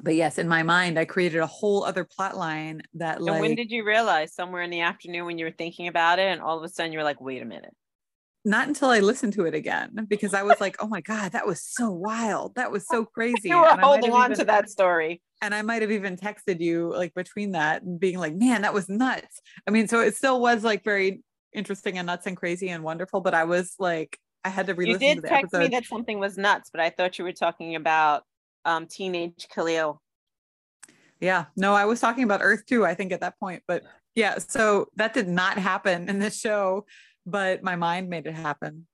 but 0.00 0.14
yes, 0.14 0.38
in 0.38 0.46
my 0.46 0.62
mind, 0.62 1.00
I 1.00 1.04
created 1.04 1.40
a 1.40 1.46
whole 1.46 1.82
other 1.82 2.04
plot 2.04 2.36
line 2.36 2.82
that 2.94 3.20
like. 3.20 3.32
And 3.32 3.40
when 3.40 3.56
did 3.56 3.72
you 3.72 3.84
realize? 3.84 4.32
Somewhere 4.32 4.62
in 4.62 4.70
the 4.70 4.82
afternoon 4.82 5.26
when 5.26 5.38
you 5.38 5.44
were 5.44 5.50
thinking 5.50 5.88
about 5.88 6.20
it, 6.20 6.30
and 6.30 6.40
all 6.40 6.56
of 6.56 6.62
a 6.62 6.68
sudden 6.68 6.92
you're 6.92 7.02
like, 7.02 7.20
wait 7.20 7.42
a 7.42 7.44
minute 7.44 7.74
not 8.44 8.66
until 8.66 8.88
I 8.90 9.00
listened 9.00 9.34
to 9.34 9.44
it 9.44 9.54
again 9.54 10.06
because 10.08 10.34
I 10.34 10.42
was 10.42 10.60
like, 10.60 10.76
oh 10.80 10.88
my 10.88 11.00
God, 11.00 11.32
that 11.32 11.46
was 11.46 11.62
so 11.62 11.90
wild. 11.90 12.54
That 12.56 12.72
was 12.72 12.86
so 12.88 13.04
crazy. 13.14 13.48
you 13.48 13.58
were 13.58 13.76
holding 13.80 14.12
on 14.12 14.32
even, 14.32 14.38
to 14.38 14.44
that 14.46 14.68
story. 14.68 15.22
And 15.40 15.54
I 15.54 15.62
might 15.62 15.82
have 15.82 15.90
even 15.90 16.16
texted 16.16 16.60
you 16.60 16.92
like 16.92 17.14
between 17.14 17.52
that 17.52 17.82
and 17.82 18.00
being 18.00 18.18
like, 18.18 18.34
man, 18.34 18.62
that 18.62 18.74
was 18.74 18.88
nuts. 18.88 19.40
I 19.66 19.70
mean, 19.70 19.86
so 19.86 20.00
it 20.00 20.16
still 20.16 20.40
was 20.40 20.64
like 20.64 20.82
very 20.82 21.22
interesting 21.52 21.98
and 21.98 22.06
nuts 22.06 22.26
and 22.26 22.36
crazy 22.36 22.68
and 22.70 22.82
wonderful, 22.82 23.20
but 23.20 23.34
I 23.34 23.44
was 23.44 23.74
like, 23.78 24.18
I 24.44 24.48
had 24.48 24.66
to 24.66 24.74
re-listen 24.74 25.02
You 25.02 25.14
did 25.16 25.24
text 25.24 25.54
episode. 25.54 25.58
me 25.60 25.68
that 25.68 25.84
something 25.84 26.18
was 26.18 26.36
nuts, 26.36 26.70
but 26.70 26.80
I 26.80 26.90
thought 26.90 27.18
you 27.18 27.24
were 27.24 27.32
talking 27.32 27.76
about 27.76 28.24
um, 28.64 28.86
teenage 28.86 29.46
Khalil. 29.54 30.00
Yeah, 31.20 31.44
no, 31.54 31.74
I 31.74 31.84
was 31.84 32.00
talking 32.00 32.24
about 32.24 32.40
Earth 32.42 32.66
2, 32.66 32.84
I 32.84 32.94
think 32.94 33.12
at 33.12 33.20
that 33.20 33.38
point, 33.38 33.62
but 33.68 33.84
yeah, 34.16 34.38
so 34.38 34.88
that 34.96 35.14
did 35.14 35.28
not 35.28 35.58
happen 35.58 36.08
in 36.08 36.18
this 36.18 36.38
show 36.38 36.84
but 37.26 37.62
my 37.62 37.76
mind 37.76 38.08
made 38.08 38.26
it 38.26 38.34
happen. 38.34 38.86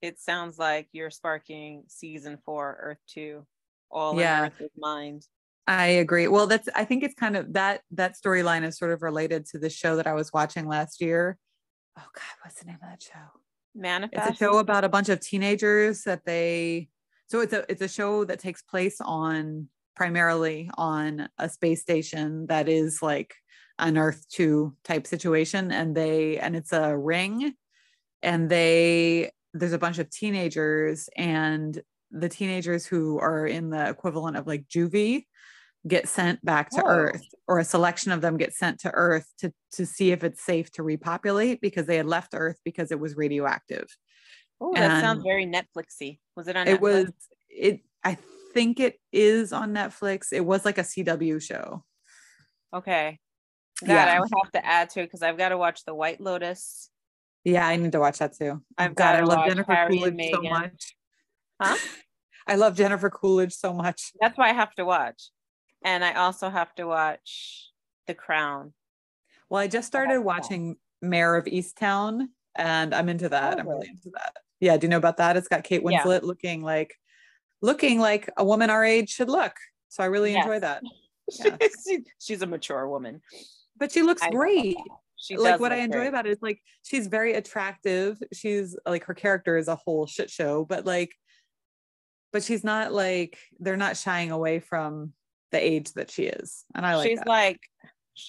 It 0.00 0.20
sounds 0.20 0.58
like 0.58 0.88
you're 0.92 1.10
sparking 1.10 1.84
season 1.88 2.38
four, 2.44 2.78
Earth 2.80 2.98
two, 3.08 3.46
all 3.90 4.18
yeah. 4.18 4.46
in 4.46 4.52
Earth's 4.52 4.74
mind. 4.76 5.26
I 5.66 5.86
agree. 5.86 6.28
Well, 6.28 6.46
that's 6.46 6.68
I 6.74 6.84
think 6.84 7.02
it's 7.02 7.14
kind 7.14 7.36
of 7.36 7.52
that 7.52 7.82
that 7.90 8.16
storyline 8.16 8.64
is 8.64 8.78
sort 8.78 8.90
of 8.90 9.02
related 9.02 9.44
to 9.46 9.58
the 9.58 9.68
show 9.68 9.96
that 9.96 10.06
I 10.06 10.14
was 10.14 10.32
watching 10.32 10.66
last 10.66 11.00
year. 11.00 11.36
Oh 11.98 12.06
God, 12.14 12.24
what's 12.42 12.60
the 12.60 12.66
name 12.66 12.78
of 12.82 12.88
that 12.88 13.02
show? 13.02 13.40
Manifest. 13.74 14.30
It's 14.30 14.40
a 14.40 14.44
show 14.44 14.58
about 14.58 14.84
a 14.84 14.88
bunch 14.88 15.08
of 15.10 15.20
teenagers 15.20 16.04
that 16.04 16.24
they. 16.24 16.88
So 17.28 17.40
it's 17.40 17.52
a 17.52 17.70
it's 17.70 17.82
a 17.82 17.88
show 17.88 18.24
that 18.24 18.38
takes 18.38 18.62
place 18.62 18.98
on 19.00 19.68
primarily 19.94 20.70
on 20.78 21.28
a 21.38 21.48
space 21.48 21.82
station 21.82 22.46
that 22.46 22.68
is 22.68 23.02
like 23.02 23.34
an 23.78 23.98
Earth 23.98 24.26
2 24.30 24.74
type 24.84 25.06
situation. 25.06 25.70
And 25.72 25.94
they, 25.94 26.38
and 26.38 26.56
it's 26.56 26.72
a 26.72 26.96
ring, 26.96 27.54
and 28.22 28.50
they, 28.50 29.30
there's 29.54 29.72
a 29.72 29.78
bunch 29.78 29.98
of 29.98 30.10
teenagers, 30.10 31.08
and 31.16 31.80
the 32.10 32.28
teenagers 32.28 32.86
who 32.86 33.18
are 33.18 33.46
in 33.46 33.70
the 33.70 33.88
equivalent 33.88 34.36
of 34.36 34.46
like 34.46 34.66
juvie 34.68 35.24
get 35.86 36.08
sent 36.08 36.44
back 36.44 36.70
to 36.70 36.82
oh. 36.82 36.88
Earth, 36.88 37.24
or 37.46 37.58
a 37.58 37.64
selection 37.64 38.12
of 38.12 38.20
them 38.20 38.36
get 38.36 38.54
sent 38.54 38.80
to 38.80 38.90
Earth 38.90 39.26
to, 39.38 39.52
to 39.72 39.86
see 39.86 40.10
if 40.10 40.24
it's 40.24 40.42
safe 40.42 40.70
to 40.72 40.82
repopulate 40.82 41.60
because 41.60 41.86
they 41.86 41.96
had 41.96 42.06
left 42.06 42.34
Earth 42.34 42.58
because 42.64 42.90
it 42.90 43.00
was 43.00 43.16
radioactive. 43.16 43.86
Oh, 44.60 44.74
that 44.74 45.00
sounds 45.00 45.22
very 45.22 45.46
Netflixy. 45.46 46.18
Was 46.36 46.48
it 46.48 46.56
on? 46.56 46.66
Netflix? 46.66 46.74
It 46.74 46.80
was. 46.80 47.12
It. 47.48 47.80
I 48.04 48.16
think 48.52 48.80
it 48.80 48.98
is 49.12 49.52
on 49.52 49.72
Netflix. 49.72 50.32
It 50.32 50.44
was 50.44 50.64
like 50.64 50.78
a 50.78 50.82
CW 50.82 51.40
show. 51.40 51.84
Okay. 52.74 53.18
God, 53.84 53.92
yeah. 53.92 54.16
I 54.16 54.20
would 54.20 54.30
have 54.42 54.52
to 54.52 54.66
add 54.66 54.90
to 54.90 55.00
it 55.00 55.04
because 55.04 55.22
I've 55.22 55.38
got 55.38 55.50
to 55.50 55.58
watch 55.58 55.84
The 55.84 55.94
White 55.94 56.20
Lotus. 56.20 56.90
Yeah, 57.44 57.66
I 57.66 57.76
need 57.76 57.92
to 57.92 58.00
watch 58.00 58.18
that 58.18 58.36
too. 58.36 58.62
I've 58.76 58.94
got 58.94 59.14
I 59.14 59.20
love 59.20 59.46
Jennifer 59.46 59.72
Harry 59.72 59.98
Coolidge 59.98 60.30
so 60.32 60.42
much. 60.42 60.96
Huh? 61.60 61.76
I 62.46 62.54
love 62.56 62.76
Jennifer 62.76 63.10
Coolidge 63.10 63.52
so 63.52 63.72
much. 63.72 64.12
That's 64.20 64.36
why 64.36 64.50
I 64.50 64.52
have 64.52 64.74
to 64.74 64.84
watch. 64.84 65.30
And 65.84 66.04
I 66.04 66.14
also 66.14 66.50
have 66.50 66.74
to 66.76 66.86
watch 66.86 67.70
The 68.06 68.14
Crown. 68.14 68.72
Well, 69.48 69.60
I 69.60 69.68
just 69.68 69.86
started 69.86 70.20
watching 70.20 70.76
Mare 71.00 71.36
of 71.36 71.44
Easttown 71.44 72.28
and 72.56 72.94
I'm 72.94 73.08
into 73.08 73.28
that. 73.28 73.56
Oh, 73.56 73.60
I'm 73.60 73.68
really 73.68 73.86
oh. 73.88 73.92
into 73.92 74.10
that. 74.14 74.32
Yeah, 74.60 74.76
do 74.76 74.86
you 74.86 74.90
know 74.90 74.96
about 74.96 75.18
that? 75.18 75.36
It's 75.36 75.48
got 75.48 75.62
Kate 75.62 75.84
Winslet 75.84 76.22
yeah. 76.22 76.26
looking 76.26 76.62
like 76.62 76.94
looking 77.62 78.00
like 78.00 78.28
a 78.36 78.44
woman 78.44 78.70
our 78.70 78.84
age 78.84 79.10
should 79.10 79.28
look. 79.28 79.52
So 79.88 80.02
I 80.02 80.06
really 80.06 80.32
yes. 80.32 80.44
enjoy 80.44 80.60
that. 80.60 80.82
Yeah. 81.30 81.58
she's 82.18 82.40
a 82.40 82.46
mature 82.46 82.88
woman. 82.88 83.20
But 83.78 83.92
she 83.92 84.02
looks 84.02 84.22
I 84.22 84.30
great. 84.30 84.76
She 85.16 85.36
like 85.36 85.60
what 85.60 85.72
I 85.72 85.76
enjoy 85.76 85.98
great. 85.98 86.08
about 86.08 86.26
it 86.26 86.30
is 86.30 86.38
like 86.42 86.60
she's 86.82 87.06
very 87.06 87.34
attractive. 87.34 88.18
She's 88.32 88.76
like 88.86 89.04
her 89.04 89.14
character 89.14 89.56
is 89.56 89.68
a 89.68 89.76
whole 89.76 90.06
shit 90.06 90.30
show, 90.30 90.64
but 90.64 90.86
like 90.86 91.10
but 92.32 92.42
she's 92.42 92.64
not 92.64 92.92
like 92.92 93.38
they're 93.58 93.76
not 93.76 93.96
shying 93.96 94.30
away 94.30 94.60
from 94.60 95.12
the 95.50 95.64
age 95.64 95.92
that 95.94 96.10
she 96.10 96.24
is. 96.24 96.64
And 96.74 96.86
I 96.86 96.96
like 96.96 97.08
she's 97.08 97.18
that. 97.18 97.28
like 97.28 97.60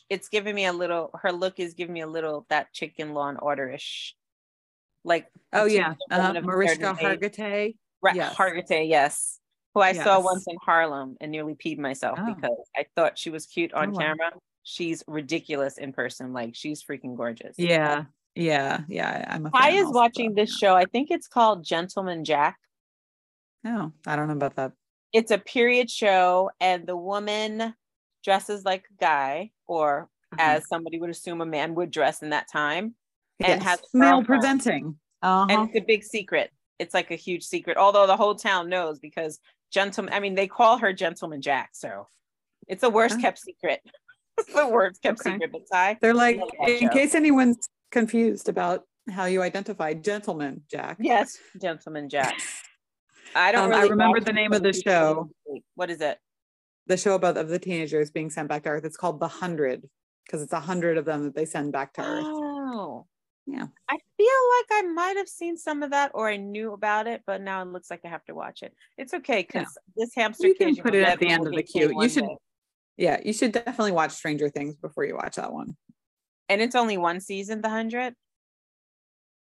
it's 0.09 0.29
giving 0.29 0.55
me 0.55 0.65
a 0.65 0.73
little 0.73 1.11
her 1.21 1.31
look 1.31 1.59
is 1.59 1.73
giving 1.73 1.93
me 1.93 2.01
a 2.01 2.07
little 2.07 2.45
that 2.49 2.71
chicken 2.73 3.13
law 3.13 3.27
and 3.27 3.39
order-ish 3.41 4.15
like 5.03 5.27
oh 5.53 5.65
yeah 5.65 5.95
uh, 6.11 6.33
mariska 6.43 6.93
hargitay 6.93 7.75
right 8.01 8.15
yes. 8.15 8.35
hargitay 8.35 8.87
yes 8.87 9.39
who 9.73 9.81
i 9.81 9.91
yes. 9.91 10.03
saw 10.03 10.19
once 10.19 10.45
in 10.47 10.57
harlem 10.63 11.15
and 11.21 11.31
nearly 11.31 11.55
peed 11.55 11.77
myself 11.77 12.19
oh. 12.21 12.33
because 12.33 12.69
i 12.75 12.85
thought 12.95 13.17
she 13.17 13.29
was 13.29 13.45
cute 13.45 13.73
on 13.73 13.95
oh, 13.95 13.97
camera 13.97 14.31
wow. 14.33 14.41
She's 14.63 15.03
ridiculous 15.07 15.77
in 15.77 15.93
person 15.93 16.33
like 16.33 16.55
she's 16.55 16.83
freaking 16.83 17.15
gorgeous 17.15 17.55
yeah 17.57 18.05
yeah 18.35 18.81
yeah 18.87 19.25
i'm 19.29 19.45
a 19.45 19.51
i 19.53 19.71
is 19.71 19.87
watching 19.89 20.33
this 20.33 20.55
show 20.55 20.75
i 20.75 20.85
think 20.85 21.09
it's 21.11 21.27
called 21.27 21.63
gentleman 21.63 22.23
jack 22.23 22.57
no 23.63 23.91
oh, 23.91 24.11
i 24.11 24.15
don't 24.15 24.27
know 24.27 24.33
about 24.33 24.55
that 24.55 24.71
it's 25.11 25.31
a 25.31 25.37
period 25.37 25.89
show 25.89 26.49
and 26.59 26.85
the 26.85 26.95
woman 26.95 27.73
dresses 28.23 28.63
like 28.63 28.85
a 28.91 29.01
guy 29.01 29.51
or 29.67 30.09
mm-hmm. 30.33 30.39
as 30.39 30.67
somebody 30.67 30.99
would 30.99 31.09
assume 31.09 31.41
a 31.41 31.45
man 31.45 31.75
would 31.75 31.91
dress 31.91 32.21
in 32.21 32.29
that 32.29 32.47
time 32.51 32.93
and 33.39 33.61
yes. 33.61 33.63
has 33.63 33.79
male 33.93 34.23
presenting 34.23 34.95
uh-huh. 35.21 35.47
and 35.49 35.69
it's 35.69 35.77
a 35.77 35.85
big 35.85 36.03
secret 36.03 36.51
it's 36.77 36.93
like 36.93 37.11
a 37.11 37.15
huge 37.15 37.43
secret 37.43 37.77
although 37.77 38.07
the 38.07 38.17
whole 38.17 38.35
town 38.35 38.69
knows 38.69 38.99
because 38.99 39.39
gentleman 39.71 40.13
i 40.13 40.19
mean 40.19 40.35
they 40.35 40.47
call 40.47 40.77
her 40.77 40.93
gentleman 40.93 41.41
jack 41.41 41.69
so 41.73 42.07
it's 42.67 42.81
the 42.81 42.89
worst 42.89 43.15
oh. 43.17 43.21
kept 43.21 43.39
secret 43.39 43.81
the 44.55 44.67
words 44.67 44.99
kept 44.99 45.19
okay. 45.21 45.31
secret 45.31 45.51
but 45.51 45.61
Ty, 45.71 45.97
they're 46.01 46.13
like 46.13 46.39
in 46.67 46.79
show. 46.79 46.89
case 46.89 47.15
anyone's 47.15 47.69
confused 47.91 48.49
about 48.49 48.83
how 49.09 49.25
you 49.25 49.41
identify 49.41 49.93
gentleman 49.93 50.61
jack 50.69 50.97
yes 50.99 51.37
gentleman 51.59 52.09
jack 52.09 52.35
i 53.35 53.51
don't 53.51 53.65
um, 53.65 53.69
really 53.71 53.81
i 53.81 53.87
remember 53.87 54.19
the 54.19 54.33
name 54.33 54.53
of 54.53 54.61
the 54.61 54.73
show 54.73 55.29
what 55.75 55.89
is 55.89 56.01
it 56.01 56.19
the 56.89 56.97
show 56.97 57.13
about 57.13 57.37
of 57.37 57.47
the 57.47 57.59
teenagers 57.59 58.11
being 58.11 58.29
sent 58.29 58.49
back 58.49 58.63
to 58.63 58.69
Earth. 58.69 58.83
It's 58.83 58.97
called 58.97 59.19
The 59.19 59.27
Hundred 59.27 59.87
because 60.25 60.41
it's 60.41 60.53
a 60.53 60.59
hundred 60.59 60.97
of 60.97 61.05
them 61.05 61.23
that 61.23 61.35
they 61.35 61.45
send 61.45 61.71
back 61.71 61.93
to 61.93 62.01
Earth. 62.01 62.23
Oh, 62.25 63.05
yeah. 63.45 63.67
I 63.87 63.97
feel 64.17 64.27
like 64.27 64.83
I 64.83 64.87
might 64.93 65.15
have 65.17 65.29
seen 65.29 65.55
some 65.55 65.81
of 65.83 65.91
that 65.91 66.11
or 66.13 66.27
I 66.27 66.37
knew 66.37 66.73
about 66.73 67.07
it, 67.07 67.21
but 67.25 67.41
now 67.41 67.61
it 67.61 67.67
looks 67.69 67.89
like 67.89 68.01
I 68.03 68.09
have 68.09 68.25
to 68.25 68.35
watch 68.35 68.63
it. 68.63 68.73
It's 68.97 69.13
okay 69.13 69.41
because 69.41 69.67
yeah. 69.75 69.93
this 70.03 70.15
hamster 70.15 70.47
you 70.47 70.55
can 70.55 70.75
put 70.75 70.95
it 70.95 71.03
at 71.03 71.19
the 71.19 71.29
end 71.29 71.47
of 71.47 71.53
the 71.53 71.63
queue. 71.63 71.93
You 71.95 72.09
should, 72.09 72.25
day. 72.25 72.37
Yeah, 72.99 73.17
you 73.23 73.31
should 73.31 73.53
definitely 73.53 73.93
watch 73.93 74.11
Stranger 74.11 74.49
Things 74.49 74.75
before 74.75 75.05
you 75.05 75.15
watch 75.15 75.37
that 75.37 75.53
one. 75.53 75.77
And 76.49 76.61
it's 76.61 76.75
only 76.75 76.97
one 76.97 77.21
season, 77.21 77.61
The 77.61 77.69
Hundred. 77.69 78.13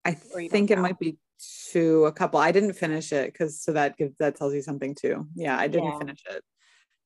I 0.06 0.12
think 0.12 0.70
it 0.70 0.76
know? 0.76 0.84
might 0.84 1.00
be 1.00 1.18
two, 1.72 2.06
a 2.06 2.12
couple. 2.12 2.40
I 2.40 2.52
didn't 2.52 2.74
finish 2.74 3.12
it 3.12 3.34
because 3.34 3.60
so 3.60 3.74
that 3.74 3.98
gives 3.98 4.16
that 4.20 4.36
tells 4.36 4.54
you 4.54 4.62
something 4.62 4.94
too. 4.94 5.28
Yeah, 5.36 5.58
I 5.58 5.68
didn't 5.68 5.94
yeah. 5.94 5.98
finish 5.98 6.24
it. 6.30 6.44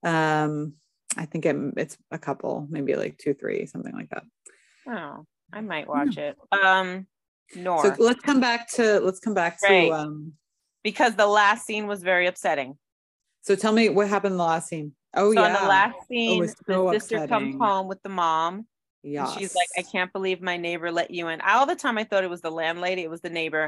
Um, 0.08 0.74
I 1.16 1.26
think 1.26 1.46
it, 1.46 1.56
it's 1.78 1.98
a 2.12 2.20
couple, 2.20 2.68
maybe 2.70 2.96
like 2.96 3.18
two, 3.18 3.34
three, 3.34 3.66
something 3.66 3.94
like 3.94 4.10
that. 4.10 4.24
Oh, 4.86 5.26
I 5.54 5.62
might 5.62 5.88
watch 5.88 6.18
it. 6.18 6.36
Um, 6.52 7.08
Noor. 7.56 7.84
So 7.84 7.96
let's 8.04 8.22
come 8.22 8.42
back 8.42 8.70
to 8.72 9.00
let's 9.00 9.22
come 9.22 9.34
back 9.34 9.60
right. 9.64 9.88
to 9.88 9.94
um 9.94 10.34
because 10.84 11.16
the 11.16 11.28
last 11.28 11.66
scene 11.66 11.88
was 11.88 12.04
very 12.04 12.28
upsetting. 12.28 12.78
So 13.44 13.56
tell 13.56 13.72
me 13.72 13.88
what 13.88 14.10
happened 14.10 14.34
in 14.34 14.38
the 14.38 14.44
last 14.44 14.68
scene. 14.68 14.94
Oh 15.16 15.32
yeah. 15.32 15.42
so 15.42 15.42
yeah. 15.42 15.48
In 15.48 15.62
the 15.62 15.70
last 15.70 16.08
scene, 16.08 16.48
so 16.68 16.92
the 16.92 17.00
sister 17.00 17.16
upsetting. 17.16 17.30
comes 17.30 17.56
home 17.62 17.88
with 17.88 18.02
the 18.04 18.10
mom. 18.10 18.68
Yeah. 19.04 19.30
She's 19.34 19.54
like, 19.54 19.68
I 19.78 19.82
can't 19.82 20.14
believe 20.14 20.42
my 20.42 20.58
neighbor 20.58 20.92
let 20.92 21.12
you 21.12 21.28
in. 21.28 21.42
All 21.42 21.66
the 21.66 21.76
time 21.76 21.98
I 21.98 22.06
thought 22.06 22.24
it 22.24 22.30
was 22.30 22.42
the 22.42 22.52
landlady, 22.52 23.04
it 23.04 23.10
was 23.10 23.22
the 23.22 23.30
neighbor. 23.30 23.68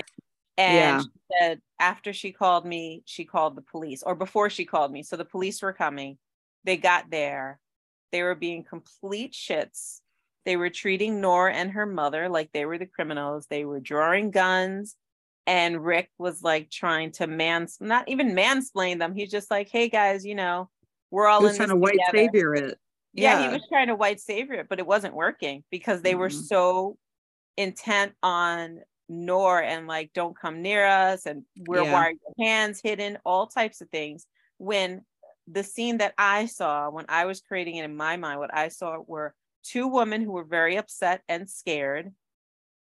And 0.57 0.75
yeah. 0.75 1.01
she 1.01 1.07
said 1.39 1.61
after 1.79 2.13
she 2.13 2.31
called 2.31 2.65
me, 2.65 3.03
she 3.05 3.25
called 3.25 3.57
the 3.57 3.61
police, 3.61 4.01
or 4.01 4.15
before 4.15 4.49
she 4.49 4.63
called 4.63 4.91
me. 4.91 5.03
So 5.03 5.17
the 5.17 5.25
police 5.25 5.61
were 5.61 5.73
coming 5.73 6.17
they 6.65 6.77
got 6.77 7.09
there. 7.09 7.59
They 8.11 8.23
were 8.23 8.35
being 8.35 8.63
complete 8.63 9.33
shits. 9.33 10.01
They 10.45 10.57
were 10.57 10.69
treating 10.69 11.21
Nora 11.21 11.53
and 11.53 11.71
her 11.71 11.85
mother 11.85 12.27
like 12.27 12.51
they 12.51 12.65
were 12.65 12.77
the 12.77 12.85
criminals. 12.85 13.47
They 13.49 13.65
were 13.65 13.79
drawing 13.79 14.31
guns. 14.31 14.95
And 15.47 15.83
Rick 15.85 16.09
was 16.17 16.41
like 16.41 16.71
trying 16.71 17.11
to 17.13 17.27
mans 17.27 17.77
not 17.79 18.09
even 18.09 18.35
mansplain 18.35 18.99
them. 18.99 19.13
He's 19.13 19.31
just 19.31 19.51
like, 19.51 19.69
hey 19.69 19.89
guys, 19.89 20.25
you 20.25 20.35
know, 20.35 20.69
we're 21.11 21.27
all 21.27 21.45
in 21.45 21.55
trying 21.55 21.69
to 21.69 21.75
white 21.75 21.99
savior 22.11 22.53
it. 22.55 22.77
Yeah. 23.13 23.39
yeah. 23.39 23.47
he 23.47 23.53
was 23.53 23.67
trying 23.69 23.87
to 23.87 23.95
white 23.95 24.19
savior 24.19 24.55
it, 24.55 24.67
but 24.69 24.79
it 24.79 24.87
wasn't 24.87 25.15
working 25.15 25.63
because 25.71 26.01
they 26.01 26.11
mm-hmm. 26.11 26.19
were 26.19 26.29
so 26.29 26.97
intent 27.57 28.13
on 28.21 28.79
Noor 29.07 29.61
and 29.61 29.87
like, 29.87 30.11
don't 30.13 30.37
come 30.37 30.61
near 30.61 30.85
us, 30.85 31.25
and 31.25 31.43
we're 31.67 31.83
yeah. 31.83 31.93
wiring 31.93 32.17
hands 32.39 32.81
hidden, 32.83 33.17
all 33.23 33.47
types 33.47 33.81
of 33.81 33.89
things. 33.89 34.25
When 34.57 35.03
the 35.47 35.63
scene 35.63 35.99
that 35.99 36.13
I 36.17 36.47
saw 36.47 36.89
when 36.89 37.05
I 37.07 37.25
was 37.25 37.41
creating 37.41 37.75
it 37.75 37.85
in 37.85 37.95
my 37.95 38.17
mind, 38.17 38.39
what 38.39 38.53
I 38.53 38.69
saw 38.69 38.97
were 39.05 39.33
two 39.63 39.87
women 39.87 40.21
who 40.21 40.31
were 40.31 40.43
very 40.43 40.77
upset 40.77 41.21
and 41.29 41.49
scared, 41.49 42.11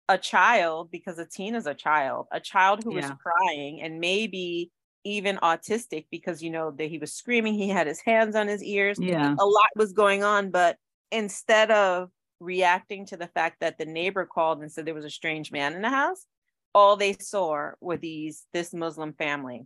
a 0.07 0.17
child, 0.17 0.89
because 0.91 1.19
a 1.19 1.25
teen 1.25 1.55
is 1.55 1.67
a 1.67 1.73
child, 1.73 2.27
a 2.31 2.39
child 2.39 2.83
who 2.83 2.95
yeah. 2.95 3.01
was 3.01 3.11
crying 3.21 3.81
and 3.81 3.99
maybe 3.99 4.71
even 5.03 5.37
autistic 5.37 6.05
because 6.11 6.41
you 6.41 6.49
know 6.49 6.71
that 6.71 6.89
he 6.89 6.97
was 6.97 7.13
screaming, 7.13 7.53
he 7.53 7.69
had 7.69 7.87
his 7.87 8.01
hands 8.01 8.35
on 8.35 8.47
his 8.47 8.63
ears. 8.63 8.97
Yeah. 8.99 9.35
A 9.37 9.45
lot 9.45 9.69
was 9.75 9.93
going 9.93 10.23
on, 10.23 10.51
but 10.51 10.77
instead 11.11 11.71
of 11.71 12.09
reacting 12.39 13.05
to 13.07 13.17
the 13.17 13.27
fact 13.27 13.57
that 13.61 13.77
the 13.77 13.85
neighbor 13.85 14.25
called 14.25 14.61
and 14.61 14.71
said 14.71 14.85
there 14.85 14.93
was 14.93 15.05
a 15.05 15.09
strange 15.09 15.51
man 15.51 15.73
in 15.73 15.81
the 15.81 15.89
house, 15.89 16.25
all 16.73 16.95
they 16.95 17.15
saw 17.19 17.71
were 17.81 17.97
these 17.97 18.45
this 18.53 18.73
Muslim 18.73 19.13
family. 19.13 19.65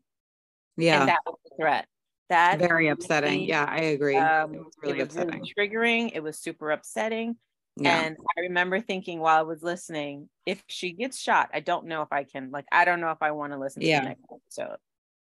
Yeah. 0.78 1.02
And 1.02 1.10
that 1.10 1.20
was 1.26 1.38
a 1.52 1.56
threat 1.62 1.88
that 2.30 2.60
very 2.60 2.88
upsetting 2.88 3.44
yeah 3.44 3.66
i 3.68 3.80
agree 3.80 4.16
um, 4.16 4.54
it 4.54 4.60
was 4.60 4.74
really 4.82 5.00
it 5.00 5.08
was 5.08 5.16
upsetting 5.16 5.42
really 5.42 5.70
triggering 5.70 6.12
it 6.14 6.24
was 6.24 6.40
super 6.40 6.72
upsetting 6.72 7.36
yeah. 7.78 8.02
and 8.02 8.18
i 8.38 8.42
remember 8.42 8.80
thinking 8.80 9.20
while 9.20 9.38
i 9.38 9.42
was 9.42 9.62
listening 9.62 10.30
if 10.46 10.64
she 10.68 10.94
gets 10.94 11.20
shot 11.20 11.50
i 11.54 11.60
don't 11.60 11.86
know 11.86 12.02
if 12.02 12.12
i 12.12 12.24
can 12.24 12.50
like 12.52 12.66
i 12.72 12.86
don't 12.86 13.02
know 13.02 13.12
if 13.12 13.22
i 13.22 13.32
want 13.32 13.52
to 13.52 13.60
listen 13.60 13.82
to 13.82 13.88
yeah. 13.88 14.02
the 14.02 14.08
next 14.10 14.24
episode 14.32 14.78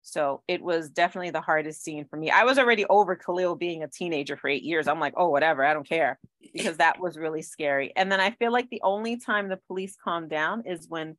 so 0.01 0.41
it 0.47 0.61
was 0.61 0.89
definitely 0.89 1.29
the 1.29 1.41
hardest 1.41 1.83
scene 1.83 2.05
for 2.09 2.17
me. 2.17 2.31
I 2.31 2.43
was 2.43 2.57
already 2.57 2.85
over 2.85 3.15
Khalil 3.15 3.55
being 3.55 3.83
a 3.83 3.87
teenager 3.87 4.35
for 4.35 4.49
eight 4.49 4.63
years. 4.63 4.87
I'm 4.87 4.99
like, 4.99 5.13
oh, 5.15 5.29
whatever, 5.29 5.63
I 5.63 5.73
don't 5.73 5.87
care. 5.87 6.19
Because 6.53 6.77
that 6.77 6.99
was 6.99 7.17
really 7.17 7.41
scary. 7.41 7.93
And 7.95 8.11
then 8.11 8.19
I 8.19 8.31
feel 8.31 8.51
like 8.51 8.69
the 8.69 8.81
only 8.83 9.17
time 9.17 9.47
the 9.47 9.59
police 9.67 9.95
calmed 10.03 10.29
down 10.29 10.63
is 10.65 10.87
when 10.89 11.17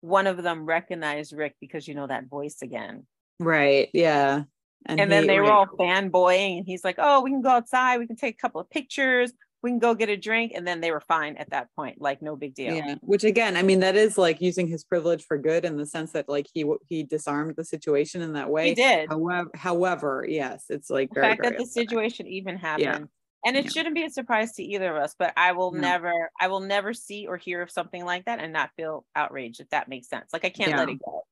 one 0.00 0.26
of 0.26 0.42
them 0.42 0.66
recognized 0.66 1.32
Rick 1.32 1.56
because 1.60 1.88
you 1.88 1.94
know 1.94 2.06
that 2.06 2.28
voice 2.28 2.58
again. 2.62 3.06
Right. 3.40 3.88
Yeah. 3.94 4.42
And, 4.86 5.00
and 5.00 5.10
then 5.10 5.26
they 5.26 5.40
were 5.40 5.50
all 5.50 5.66
fanboying, 5.66 6.58
and 6.58 6.66
he's 6.66 6.84
like, 6.84 6.96
"Oh, 6.98 7.22
we 7.22 7.30
can 7.30 7.40
go 7.40 7.48
outside. 7.48 7.98
We 7.98 8.06
can 8.06 8.16
take 8.16 8.34
a 8.34 8.38
couple 8.38 8.60
of 8.60 8.68
pictures. 8.68 9.32
We 9.64 9.70
can 9.70 9.80
go 9.80 9.94
get 9.94 10.08
a 10.08 10.16
drink." 10.16 10.52
And 10.54 10.64
then 10.64 10.80
they 10.80 10.92
were 10.92 11.00
fine 11.00 11.36
at 11.36 11.50
that 11.50 11.68
point, 11.74 12.00
like 12.00 12.22
no 12.22 12.36
big 12.36 12.54
deal. 12.54 12.74
Yeah. 12.74 12.94
Which 13.00 13.24
again, 13.24 13.56
I 13.56 13.62
mean, 13.62 13.80
that 13.80 13.96
is 13.96 14.16
like 14.16 14.40
using 14.40 14.68
his 14.68 14.84
privilege 14.84 15.24
for 15.24 15.36
good 15.36 15.64
in 15.64 15.76
the 15.76 15.86
sense 15.86 16.12
that 16.12 16.28
like 16.28 16.46
he 16.54 16.64
he 16.88 17.02
disarmed 17.02 17.56
the 17.56 17.64
situation 17.64 18.22
in 18.22 18.34
that 18.34 18.48
way. 18.48 18.68
He 18.68 18.74
did. 18.76 19.08
However, 19.08 19.50
however, 19.54 20.26
yes, 20.28 20.66
it's 20.68 20.88
like 20.88 21.08
the 21.08 21.20
very, 21.20 21.32
fact 21.32 21.42
that 21.42 21.58
the 21.58 21.66
situation 21.66 22.28
even 22.28 22.56
happened. 22.56 22.84
Yeah. 22.84 23.06
And 23.46 23.56
it 23.56 23.64
yeah. 23.64 23.70
shouldn't 23.70 23.94
be 23.94 24.04
a 24.04 24.10
surprise 24.10 24.52
to 24.52 24.62
either 24.62 24.96
of 24.96 25.02
us, 25.02 25.14
but 25.18 25.34
I 25.36 25.52
will 25.52 25.72
no. 25.72 25.80
never, 25.80 26.30
I 26.40 26.48
will 26.48 26.60
never 26.60 26.94
see 26.94 27.26
or 27.26 27.36
hear 27.36 27.60
of 27.60 27.70
something 27.70 28.02
like 28.02 28.24
that 28.24 28.38
and 28.38 28.54
not 28.54 28.70
feel 28.74 29.04
outraged, 29.14 29.60
if 29.60 29.68
that 29.68 29.86
makes 29.86 30.08
sense. 30.08 30.32
Like 30.32 30.46
I 30.46 30.48
can't 30.48 30.70
yeah. 30.70 30.78
let 30.78 30.88
it 30.88 30.98
go. 31.04 31.24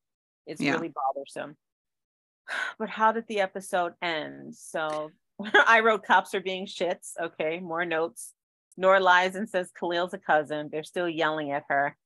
It's 0.47 0.61
really 0.61 0.93
bothersome. 1.14 1.57
But 2.78 2.91
how 2.91 3.12
did 3.12 3.26
the 3.28 3.41
episode 3.41 3.93
end? 4.03 4.57
So 4.57 5.11
I 5.66 5.80
wrote 5.80 6.05
cops 6.05 6.35
are 6.35 6.41
being 6.41 6.66
shits. 6.66 7.12
Okay, 7.20 7.61
more 7.61 7.85
notes. 7.85 8.35
Nora 8.76 9.01
lies 9.01 9.35
and 9.35 9.49
says 9.49 9.70
Khalil's 9.78 10.14
a 10.14 10.18
cousin. 10.18 10.68
They're 10.70 10.85
still 10.85 11.09
yelling 11.09 11.53
at 11.53 11.64
her. 11.68 11.97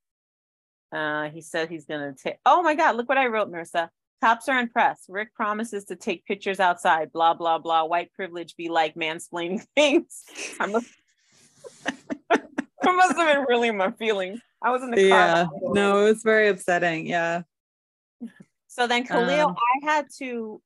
Uh, 0.93 1.31
he 1.31 1.41
said 1.41 1.69
he's 1.69 1.87
gonna 1.87 2.15
take. 2.15 2.37
Oh 2.45 2.63
my 2.63 2.75
God! 2.75 2.97
Look 2.97 3.09
what 3.09 3.19
I 3.19 3.27
wrote, 3.27 3.51
Marissa. 3.51 3.89
Cops 4.23 4.49
are 4.49 4.59
impressed. 4.59 5.07
Rick 5.09 5.35
promises 5.35 5.85
to 5.87 5.97
take 5.97 6.25
pictures 6.25 6.61
outside. 6.61 7.13
Blah 7.13 7.35
blah 7.35 7.59
blah. 7.59 7.85
White 7.85 8.13
privilege 8.13 8.57
be 8.57 8.69
like 8.69 8.95
mansplaining 8.95 9.65
things. 9.75 10.25
I 10.59 10.67
must. 10.67 10.87
I 12.31 12.93
must 12.93 13.17
have 13.17 13.35
been 13.35 13.47
really 13.49 13.69
in 13.69 13.77
my 13.77 13.91
feelings. 13.93 14.41
I 14.63 14.71
was 14.71 14.83
in 14.83 14.91
the 14.91 15.09
car. 15.09 15.19
Yeah. 15.19 15.47
No, 15.63 16.05
it 16.05 16.11
was 16.11 16.23
very 16.23 16.49
upsetting. 16.49 17.07
Yeah. 17.07 17.43
So 18.69 18.87
then 18.87 19.05
Khalil, 19.05 19.49
um, 19.49 19.57
I 19.57 19.87
had 19.91 20.07
to, 20.19 20.61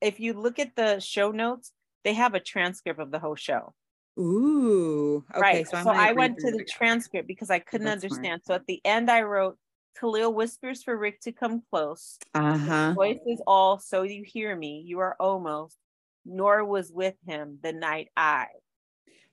if 0.00 0.18
you 0.18 0.32
look 0.32 0.58
at 0.58 0.74
the 0.74 0.98
show 0.98 1.30
notes, 1.30 1.72
they 2.04 2.12
have 2.14 2.34
a 2.34 2.40
transcript 2.40 3.00
of 3.00 3.10
the 3.10 3.18
whole 3.18 3.34
show. 3.34 3.74
Ooh. 4.18 5.24
Okay, 5.32 5.40
right. 5.40 5.68
So, 5.68 5.82
so 5.82 5.90
I 5.90 6.12
went 6.12 6.38
to 6.38 6.50
the 6.50 6.64
transcript 6.64 7.26
because 7.26 7.50
I 7.50 7.58
couldn't 7.58 7.86
That's 7.86 8.04
understand. 8.04 8.42
Smart. 8.44 8.46
So 8.46 8.54
at 8.54 8.66
the 8.66 8.80
end, 8.84 9.10
I 9.10 9.22
wrote 9.22 9.58
Khalil 9.98 10.32
whispers 10.32 10.82
for 10.82 10.96
Rick 10.96 11.20
to 11.22 11.32
come 11.32 11.62
close. 11.70 12.18
Uh-huh. 12.34 12.92
Voice 12.94 13.18
is 13.26 13.42
all, 13.46 13.78
so 13.78 14.02
you 14.02 14.22
hear 14.24 14.54
me. 14.54 14.84
You 14.86 15.00
are 15.00 15.16
almost. 15.18 15.76
Noor 16.24 16.64
was 16.64 16.92
with 16.92 17.14
him 17.26 17.58
the 17.62 17.72
night 17.72 18.08
I. 18.16 18.46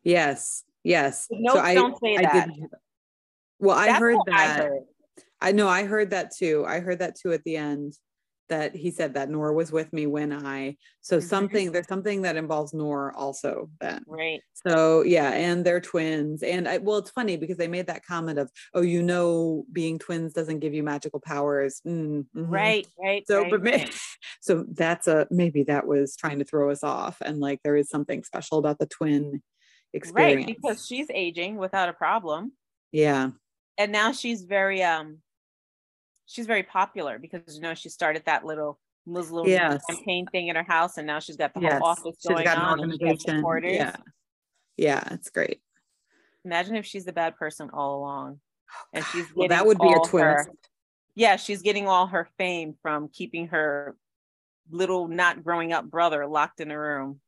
Yes. 0.03 0.63
Yes. 0.84 1.28
No, 1.30 1.53
so 1.53 1.74
don't 1.74 1.99
say 2.01 2.17
I, 2.17 2.22
that. 2.22 2.34
I 2.34 2.45
did, 2.47 2.65
well, 3.59 3.78
I 3.78 3.91
heard 3.91 4.17
that. 4.26 4.36
I, 4.36 4.63
heard. 4.63 4.82
I 5.39 5.51
know 5.51 5.67
I 5.67 5.86
heard 5.86 6.09
that 6.09 6.36
too. 6.36 6.65
I 6.67 6.80
heard 6.80 6.99
that 6.99 7.15
too 7.15 7.32
at 7.34 7.43
the 7.43 7.57
end 7.57 7.97
that 8.52 8.76
he 8.76 8.91
said 8.91 9.14
that 9.14 9.30
Noor 9.30 9.54
was 9.54 9.72
with 9.72 9.91
me 9.93 10.06
when 10.06 10.32
I 10.34 10.76
so 10.99 11.18
mm-hmm. 11.18 11.26
something 11.26 11.72
there's 11.72 11.88
something 11.88 12.22
that 12.24 12.36
involves 12.36 12.74
Noor 12.74 13.14
also 13.16 13.70
then. 13.80 14.04
Right. 14.06 14.41
So 14.54 15.04
yeah, 15.04 15.32
and 15.32 15.66
they're 15.66 15.80
twins. 15.80 16.43
And 16.43 16.68
I 16.68 16.78
well, 16.78 16.97
it's 16.97 17.12
funny 17.12 17.38
because 17.38 17.58
they 17.58 17.70
made 17.70 17.88
that 17.88 18.06
comment 18.06 18.38
of, 18.38 18.52
oh, 18.74 18.82
you 18.82 19.02
know, 19.02 19.64
being 19.72 19.97
twins 19.97 20.34
doesn't 20.34 20.60
give 20.60 20.74
you 20.74 20.84
magical 20.84 21.22
powers. 21.22 21.82
Mm, 21.88 22.26
mm-hmm. 22.36 22.45
Right, 22.45 22.88
right. 23.02 23.24
So 23.26 23.41
right, 23.41 23.52
but 23.52 23.64
right. 23.64 23.99
so 24.41 24.66
that's 24.70 25.08
a 25.08 25.28
maybe 25.32 25.64
that 25.64 25.88
was 25.88 26.18
trying 26.18 26.39
to 26.39 26.45
throw 26.45 26.70
us 26.72 26.84
off. 26.84 27.18
And 27.22 27.39
like 27.39 27.62
there 27.64 27.78
is 27.78 27.89
something 27.89 28.24
special 28.24 28.58
about 28.60 28.80
the 28.80 28.86
twin 28.86 29.41
experience. 29.93 30.45
Right, 30.45 30.58
because 30.62 30.86
she's 30.86 31.08
aging 31.10 31.56
without 31.56 31.88
a 31.88 31.93
problem. 31.93 32.52
Yeah. 32.91 33.30
And 33.78 33.93
now 33.93 34.12
she's 34.12 34.43
very 34.43 34.84
um 34.84 35.20
she's 36.32 36.47
very 36.47 36.63
popular 36.63 37.19
because 37.19 37.55
you 37.55 37.61
know 37.61 37.73
she 37.73 37.89
started 37.89 38.23
that 38.25 38.45
little 38.45 38.79
Muslim 39.05 39.47
yes. 39.47 39.84
campaign 39.89 40.25
thing 40.32 40.47
in 40.47 40.55
her 40.55 40.63
house, 40.63 40.97
and 40.97 41.05
now 41.05 41.19
she's 41.19 41.36
got 41.36 41.53
the 41.53 41.61
yes. 41.61 41.73
whole 41.73 41.89
office 41.89 42.15
she's 42.19 42.29
going 42.29 42.47
on. 42.47 42.79
organization. 42.79 43.43
Yeah, 43.63 43.95
yeah, 44.77 45.03
it's 45.11 45.29
great. 45.29 45.59
Imagine 46.45 46.75
if 46.75 46.86
she's 46.86 47.05
the 47.05 47.13
bad 47.13 47.36
person 47.36 47.69
all 47.73 47.97
along, 47.97 48.39
oh, 48.39 48.84
and 48.93 49.05
she's 49.05 49.25
well, 49.36 49.49
that 49.49 49.65
would 49.65 49.79
be 49.79 49.91
a 49.91 49.99
twist. 50.07 50.47
Her, 50.47 50.51
yeah, 51.15 51.36
she's 51.36 51.61
getting 51.61 51.88
all 51.88 52.07
her 52.07 52.27
fame 52.38 52.75
from 52.82 53.09
keeping 53.11 53.47
her 53.47 53.95
little 54.69 55.07
not 55.07 55.43
growing 55.43 55.73
up 55.73 55.89
brother 55.89 56.25
locked 56.25 56.61
in 56.61 56.71
a 56.71 56.79
room. 56.79 57.19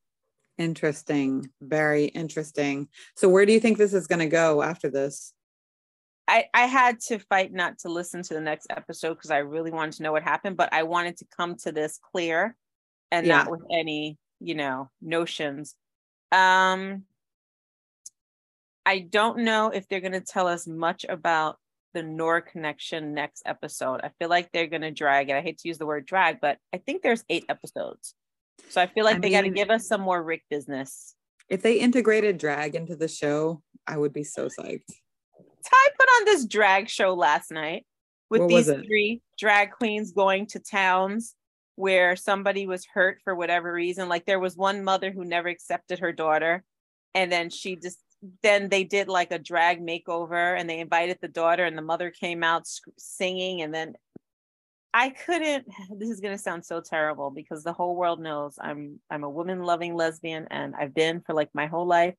Interesting, 0.57 1.49
very 1.61 2.05
interesting. 2.05 2.87
So, 3.15 3.27
where 3.27 3.45
do 3.45 3.51
you 3.51 3.59
think 3.59 3.77
this 3.77 3.93
is 3.93 4.07
going 4.07 4.19
to 4.19 4.27
go 4.27 4.61
after 4.61 4.89
this? 4.89 5.33
I, 6.27 6.45
I 6.53 6.65
had 6.65 6.99
to 7.01 7.19
fight 7.19 7.51
not 7.51 7.79
to 7.79 7.89
listen 7.89 8.23
to 8.23 8.33
the 8.33 8.41
next 8.41 8.67
episode 8.69 9.15
because 9.15 9.31
I 9.31 9.39
really 9.39 9.71
wanted 9.71 9.95
to 9.95 10.03
know 10.03 10.11
what 10.11 10.23
happened, 10.23 10.55
but 10.55 10.71
I 10.71 10.83
wanted 10.83 11.17
to 11.17 11.25
come 11.35 11.55
to 11.63 11.71
this 11.71 11.99
clear 12.11 12.55
and 13.11 13.27
yeah. 13.27 13.39
not 13.39 13.51
with 13.51 13.61
any, 13.71 14.17
you 14.39 14.55
know, 14.55 14.89
notions. 15.01 15.75
Um 16.31 17.03
I 18.85 18.99
don't 18.99 19.39
know 19.39 19.69
if 19.69 19.87
they're 19.87 20.01
gonna 20.01 20.21
tell 20.21 20.47
us 20.47 20.65
much 20.67 21.05
about 21.07 21.57
the 21.93 22.03
Noor 22.03 22.41
connection 22.41 23.13
next 23.13 23.43
episode. 23.45 24.01
I 24.03 24.09
feel 24.19 24.29
like 24.29 24.51
they're 24.51 24.67
gonna 24.67 24.91
drag 24.91 25.29
it. 25.29 25.35
I 25.35 25.41
hate 25.41 25.59
to 25.59 25.67
use 25.67 25.77
the 25.77 25.85
word 25.85 26.05
drag, 26.05 26.39
but 26.39 26.57
I 26.73 26.77
think 26.77 27.01
there's 27.01 27.23
eight 27.29 27.45
episodes. 27.49 28.15
So 28.69 28.81
I 28.81 28.87
feel 28.87 29.03
like 29.03 29.17
I 29.17 29.19
they 29.19 29.29
gotta 29.29 29.49
give 29.49 29.69
us 29.69 29.87
some 29.87 30.01
more 30.01 30.23
Rick 30.23 30.43
business. 30.49 31.15
If 31.49 31.61
they 31.61 31.79
integrated 31.79 32.37
drag 32.37 32.75
into 32.75 32.95
the 32.95 33.09
show, 33.09 33.61
I 33.85 33.97
would 33.97 34.13
be 34.13 34.23
so 34.23 34.47
psyched. 34.47 34.83
Ty 35.63 35.89
put 35.97 36.07
on 36.07 36.25
this 36.25 36.45
drag 36.45 36.89
show 36.89 37.13
last 37.13 37.51
night 37.51 37.85
with 38.29 38.41
what 38.41 38.49
these 38.49 38.67
three 38.67 39.21
drag 39.37 39.71
queens 39.71 40.11
going 40.11 40.47
to 40.47 40.59
towns 40.59 41.35
where 41.75 42.15
somebody 42.15 42.67
was 42.67 42.85
hurt 42.85 43.19
for 43.23 43.35
whatever 43.35 43.71
reason. 43.71 44.09
Like 44.09 44.25
there 44.25 44.39
was 44.39 44.55
one 44.55 44.83
mother 44.83 45.11
who 45.11 45.23
never 45.23 45.47
accepted 45.47 45.99
her 45.99 46.11
daughter, 46.11 46.63
and 47.15 47.31
then 47.31 47.49
she 47.49 47.75
just 47.75 47.99
then 48.41 48.69
they 48.69 48.83
did 48.83 49.07
like 49.07 49.31
a 49.31 49.39
drag 49.39 49.81
makeover 49.81 50.57
and 50.57 50.69
they 50.69 50.79
invited 50.79 51.17
the 51.21 51.27
daughter 51.27 51.65
and 51.65 51.77
the 51.77 51.81
mother 51.81 52.09
came 52.09 52.43
out 52.43 52.67
singing. 52.97 53.61
And 53.61 53.73
then 53.73 53.95
I 54.93 55.09
couldn't 55.09 55.67
this 55.97 56.09
is 56.09 56.19
going 56.19 56.35
to 56.35 56.41
sound 56.41 56.65
so 56.65 56.81
terrible 56.81 57.31
because 57.31 57.63
the 57.63 57.73
whole 57.73 57.95
world 57.95 58.19
knows 58.19 58.55
I'm 58.59 58.99
I'm 59.09 59.23
a 59.23 59.29
woman 59.29 59.63
loving 59.63 59.95
lesbian 59.95 60.47
and 60.51 60.73
I've 60.75 60.93
been 60.93 61.21
for 61.21 61.33
like 61.33 61.49
my 61.53 61.67
whole 61.67 61.87
life 61.87 62.15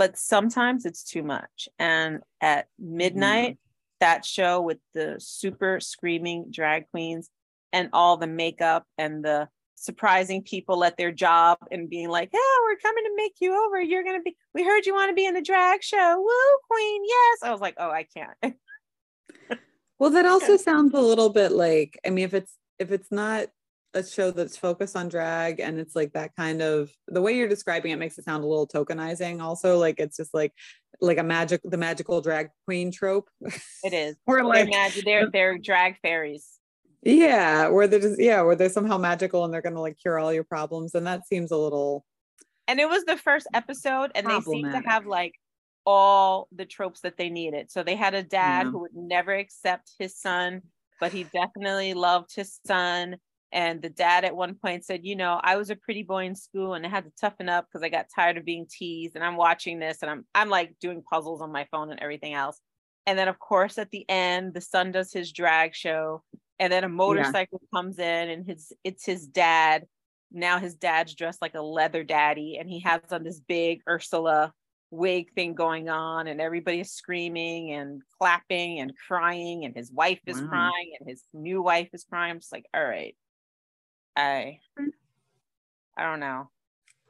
but 0.00 0.16
sometimes 0.16 0.86
it's 0.86 1.04
too 1.04 1.22
much. 1.22 1.68
And 1.78 2.20
at 2.40 2.68
midnight, 2.78 3.56
mm-hmm. 3.56 4.00
that 4.00 4.24
show 4.24 4.62
with 4.62 4.78
the 4.94 5.16
super 5.18 5.78
screaming 5.78 6.46
drag 6.50 6.90
queens 6.90 7.28
and 7.70 7.90
all 7.92 8.16
the 8.16 8.26
makeup 8.26 8.86
and 8.96 9.22
the 9.22 9.46
surprising 9.74 10.42
people 10.42 10.84
at 10.84 10.96
their 10.96 11.12
job 11.12 11.58
and 11.70 11.90
being 11.90 12.08
like, 12.08 12.30
"Yeah, 12.32 12.40
we're 12.64 12.78
coming 12.78 13.04
to 13.04 13.12
make 13.14 13.34
you 13.40 13.62
over. 13.62 13.78
You're 13.78 14.02
gonna 14.02 14.22
be. 14.22 14.34
We 14.54 14.64
heard 14.64 14.86
you 14.86 14.94
want 14.94 15.10
to 15.10 15.14
be 15.14 15.26
in 15.26 15.34
the 15.34 15.42
drag 15.42 15.82
show. 15.82 16.16
Woo, 16.18 16.58
queen! 16.70 17.02
Yes." 17.04 17.38
I 17.42 17.52
was 17.52 17.60
like, 17.60 17.74
"Oh, 17.76 17.90
I 17.90 18.06
can't." 18.16 18.56
well, 19.98 20.10
that 20.12 20.24
also 20.24 20.56
sounds 20.56 20.94
a 20.94 21.00
little 21.00 21.28
bit 21.28 21.52
like. 21.52 22.00
I 22.06 22.08
mean, 22.08 22.24
if 22.24 22.32
it's 22.32 22.56
if 22.78 22.90
it's 22.90 23.12
not 23.12 23.48
a 23.94 24.04
show 24.04 24.30
that's 24.30 24.56
focused 24.56 24.96
on 24.96 25.08
drag 25.08 25.58
and 25.58 25.78
it's 25.78 25.96
like 25.96 26.12
that 26.12 26.34
kind 26.36 26.62
of 26.62 26.90
the 27.08 27.20
way 27.20 27.36
you're 27.36 27.48
describing 27.48 27.90
it 27.90 27.98
makes 27.98 28.18
it 28.18 28.24
sound 28.24 28.44
a 28.44 28.46
little 28.46 28.66
tokenizing 28.66 29.42
also 29.42 29.78
like 29.78 29.98
it's 29.98 30.16
just 30.16 30.32
like 30.32 30.52
like 31.00 31.18
a 31.18 31.22
magic 31.22 31.60
the 31.64 31.76
magical 31.76 32.20
drag 32.20 32.50
queen 32.66 32.92
trope. 32.92 33.28
It 33.82 33.92
is. 33.92 34.16
Or 34.26 34.44
like 34.44 34.70
they're, 34.70 34.70
mag- 34.70 35.04
they're 35.04 35.30
they're 35.30 35.58
drag 35.58 35.98
fairies. 36.00 36.46
Yeah 37.02 37.68
where 37.68 37.88
they're 37.88 38.00
just 38.00 38.20
yeah 38.20 38.42
where 38.42 38.56
they're 38.56 38.68
somehow 38.68 38.98
magical 38.98 39.44
and 39.44 39.52
they're 39.52 39.62
gonna 39.62 39.80
like 39.80 39.98
cure 39.98 40.18
all 40.18 40.32
your 40.32 40.44
problems 40.44 40.94
and 40.94 41.06
that 41.06 41.26
seems 41.26 41.50
a 41.50 41.56
little 41.56 42.04
and 42.68 42.78
it 42.78 42.88
was 42.88 43.04
the 43.04 43.16
first 43.16 43.46
episode 43.54 44.12
and 44.14 44.26
they 44.26 44.40
seem 44.40 44.70
to 44.70 44.82
have 44.86 45.06
like 45.06 45.34
all 45.86 46.46
the 46.52 46.66
tropes 46.66 47.00
that 47.00 47.16
they 47.16 47.30
needed. 47.30 47.70
So 47.70 47.82
they 47.82 47.96
had 47.96 48.14
a 48.14 48.22
dad 48.22 48.66
yeah. 48.66 48.70
who 48.70 48.80
would 48.80 48.94
never 48.94 49.32
accept 49.32 49.92
his 49.98 50.16
son 50.16 50.62
but 51.00 51.12
he 51.12 51.24
definitely 51.24 51.94
loved 51.94 52.34
his 52.36 52.60
son 52.66 53.16
and 53.52 53.82
the 53.82 53.90
dad 53.90 54.24
at 54.24 54.36
one 54.36 54.54
point 54.54 54.84
said, 54.84 55.04
You 55.04 55.16
know, 55.16 55.40
I 55.42 55.56
was 55.56 55.70
a 55.70 55.76
pretty 55.76 56.02
boy 56.02 56.26
in 56.26 56.34
school 56.34 56.74
and 56.74 56.86
I 56.86 56.88
had 56.88 57.04
to 57.04 57.12
toughen 57.20 57.48
up 57.48 57.66
because 57.66 57.82
I 57.84 57.88
got 57.88 58.06
tired 58.14 58.36
of 58.36 58.44
being 58.44 58.66
teased. 58.70 59.16
And 59.16 59.24
I'm 59.24 59.36
watching 59.36 59.78
this 59.78 59.98
and 60.02 60.10
I'm 60.10 60.24
I'm 60.34 60.48
like 60.48 60.74
doing 60.80 61.02
puzzles 61.02 61.40
on 61.40 61.52
my 61.52 61.66
phone 61.70 61.90
and 61.90 62.00
everything 62.00 62.34
else. 62.34 62.60
And 63.06 63.18
then 63.18 63.28
of 63.28 63.38
course 63.38 63.78
at 63.78 63.90
the 63.90 64.08
end, 64.08 64.54
the 64.54 64.60
son 64.60 64.92
does 64.92 65.12
his 65.12 65.32
drag 65.32 65.74
show. 65.74 66.22
And 66.58 66.72
then 66.72 66.84
a 66.84 66.88
motorcycle 66.88 67.60
yeah. 67.62 67.78
comes 67.78 67.98
in 67.98 68.28
and 68.30 68.46
his 68.46 68.72
it's 68.84 69.04
his 69.04 69.26
dad. 69.26 69.86
Now 70.30 70.60
his 70.60 70.76
dad's 70.76 71.14
dressed 71.14 71.42
like 71.42 71.54
a 71.54 71.62
leather 71.62 72.04
daddy 72.04 72.56
and 72.60 72.68
he 72.68 72.80
has 72.80 73.00
on 73.10 73.24
this 73.24 73.40
big 73.40 73.80
Ursula 73.88 74.52
wig 74.92 75.32
thing 75.34 75.54
going 75.54 75.88
on 75.88 76.26
and 76.26 76.40
everybody's 76.40 76.92
screaming 76.92 77.72
and 77.72 78.02
clapping 78.18 78.80
and 78.80 78.92
crying 79.06 79.64
and 79.64 79.74
his 79.74 79.90
wife 79.90 80.20
is 80.26 80.40
wow. 80.40 80.48
crying 80.48 80.92
and 80.98 81.08
his 81.08 81.22
new 81.32 81.62
wife 81.62 81.88
is 81.92 82.04
crying. 82.04 82.30
I'm 82.30 82.40
just 82.40 82.52
like, 82.52 82.66
all 82.74 82.84
right, 82.84 83.16
I 84.16 84.60
I 85.96 86.02
don't 86.02 86.20
know. 86.20 86.50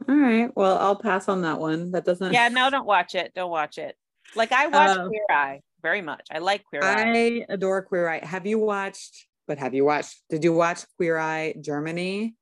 All 0.09 0.15
right. 0.15 0.51
Well, 0.57 0.79
I'll 0.79 0.97
pass 0.97 1.29
on 1.29 1.43
that 1.43 1.59
one. 1.59 1.93
That 1.93 2.05
doesn't 2.05 2.33
Yeah, 2.33 2.49
no, 2.49 2.71
don't 2.71 2.87
watch 2.87 3.15
it. 3.15 3.33
Don't 3.35 3.51
watch 3.51 3.79
it. 3.79 3.97
Like 4.35 4.53
I 4.53 4.67
watch 4.67 4.97
uh, 4.97 5.07
Queer 5.07 5.27
Eye 5.31 5.61
very 5.83 6.03
much. 6.03 6.27
I 6.31 6.39
like 6.39 6.65
Queer 6.65 6.83
Eye. 6.83 7.13
I 7.13 7.47
adore 7.49 7.83
Queer 7.83 8.09
Eye. 8.09 8.25
Have 8.25 8.47
you 8.47 8.59
watched 8.59 9.27
but 9.47 9.59
have 9.59 9.75
you 9.75 9.85
watched 9.85 10.17
did 10.31 10.45
you 10.45 10.53
watch 10.53 10.85
Queer 10.97 11.19
Eye 11.19 11.55
Germany? 11.61 12.37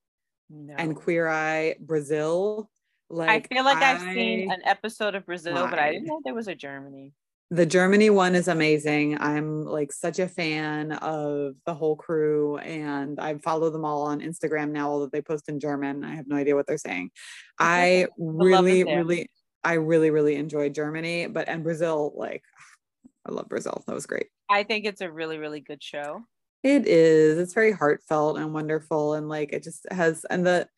No. 0.50 0.74
And 0.76 0.94
Queer 0.94 1.28
Eye 1.28 1.76
Brazil? 1.80 2.70
Like 3.10 3.30
I 3.50 3.54
feel 3.54 3.64
like 3.64 3.78
I, 3.78 3.92
have 3.92 4.02
seen 4.02 4.50
an 4.50 4.60
episode 4.64 5.14
of 5.14 5.24
Brazil, 5.24 5.54
why? 5.54 5.70
but 5.70 5.78
I 5.78 5.92
didn't 5.92 6.06
know 6.06 6.20
there 6.22 6.34
was 6.34 6.48
a 6.48 6.54
Germany 6.54 7.14
the 7.50 7.64
Germany 7.64 8.10
one 8.10 8.34
is 8.34 8.48
amazing. 8.48 9.18
I'm 9.20 9.64
like 9.64 9.90
such 9.90 10.18
a 10.18 10.28
fan 10.28 10.92
of 10.92 11.54
the 11.64 11.74
whole 11.74 11.96
crew 11.96 12.58
and 12.58 13.18
I 13.18 13.38
follow 13.38 13.70
them 13.70 13.86
all 13.86 14.02
on 14.02 14.20
Instagram 14.20 14.70
now, 14.70 14.90
although 14.90 15.06
they 15.06 15.22
post 15.22 15.48
in 15.48 15.58
German. 15.58 16.04
I 16.04 16.14
have 16.14 16.28
no 16.28 16.36
idea 16.36 16.54
what 16.54 16.66
they're 16.66 16.76
saying. 16.76 17.10
I 17.58 18.06
really, 18.18 18.84
really, 18.84 19.30
I 19.64 19.74
really, 19.74 20.10
really 20.10 20.36
enjoyed 20.36 20.74
Germany, 20.74 21.26
but 21.26 21.48
and 21.48 21.62
Brazil, 21.64 22.12
like 22.16 22.42
I 23.26 23.32
love 23.32 23.48
Brazil. 23.48 23.82
That 23.86 23.94
was 23.94 24.06
great. 24.06 24.26
I 24.50 24.62
think 24.62 24.84
it's 24.84 25.00
a 25.00 25.10
really, 25.10 25.38
really 25.38 25.60
good 25.60 25.82
show. 25.82 26.24
It 26.62 26.86
is. 26.86 27.38
It's 27.38 27.54
very 27.54 27.72
heartfelt 27.72 28.38
and 28.38 28.52
wonderful. 28.52 29.14
And 29.14 29.28
like 29.28 29.52
it 29.54 29.62
just 29.62 29.86
has 29.90 30.26
and 30.28 30.46
the 30.46 30.68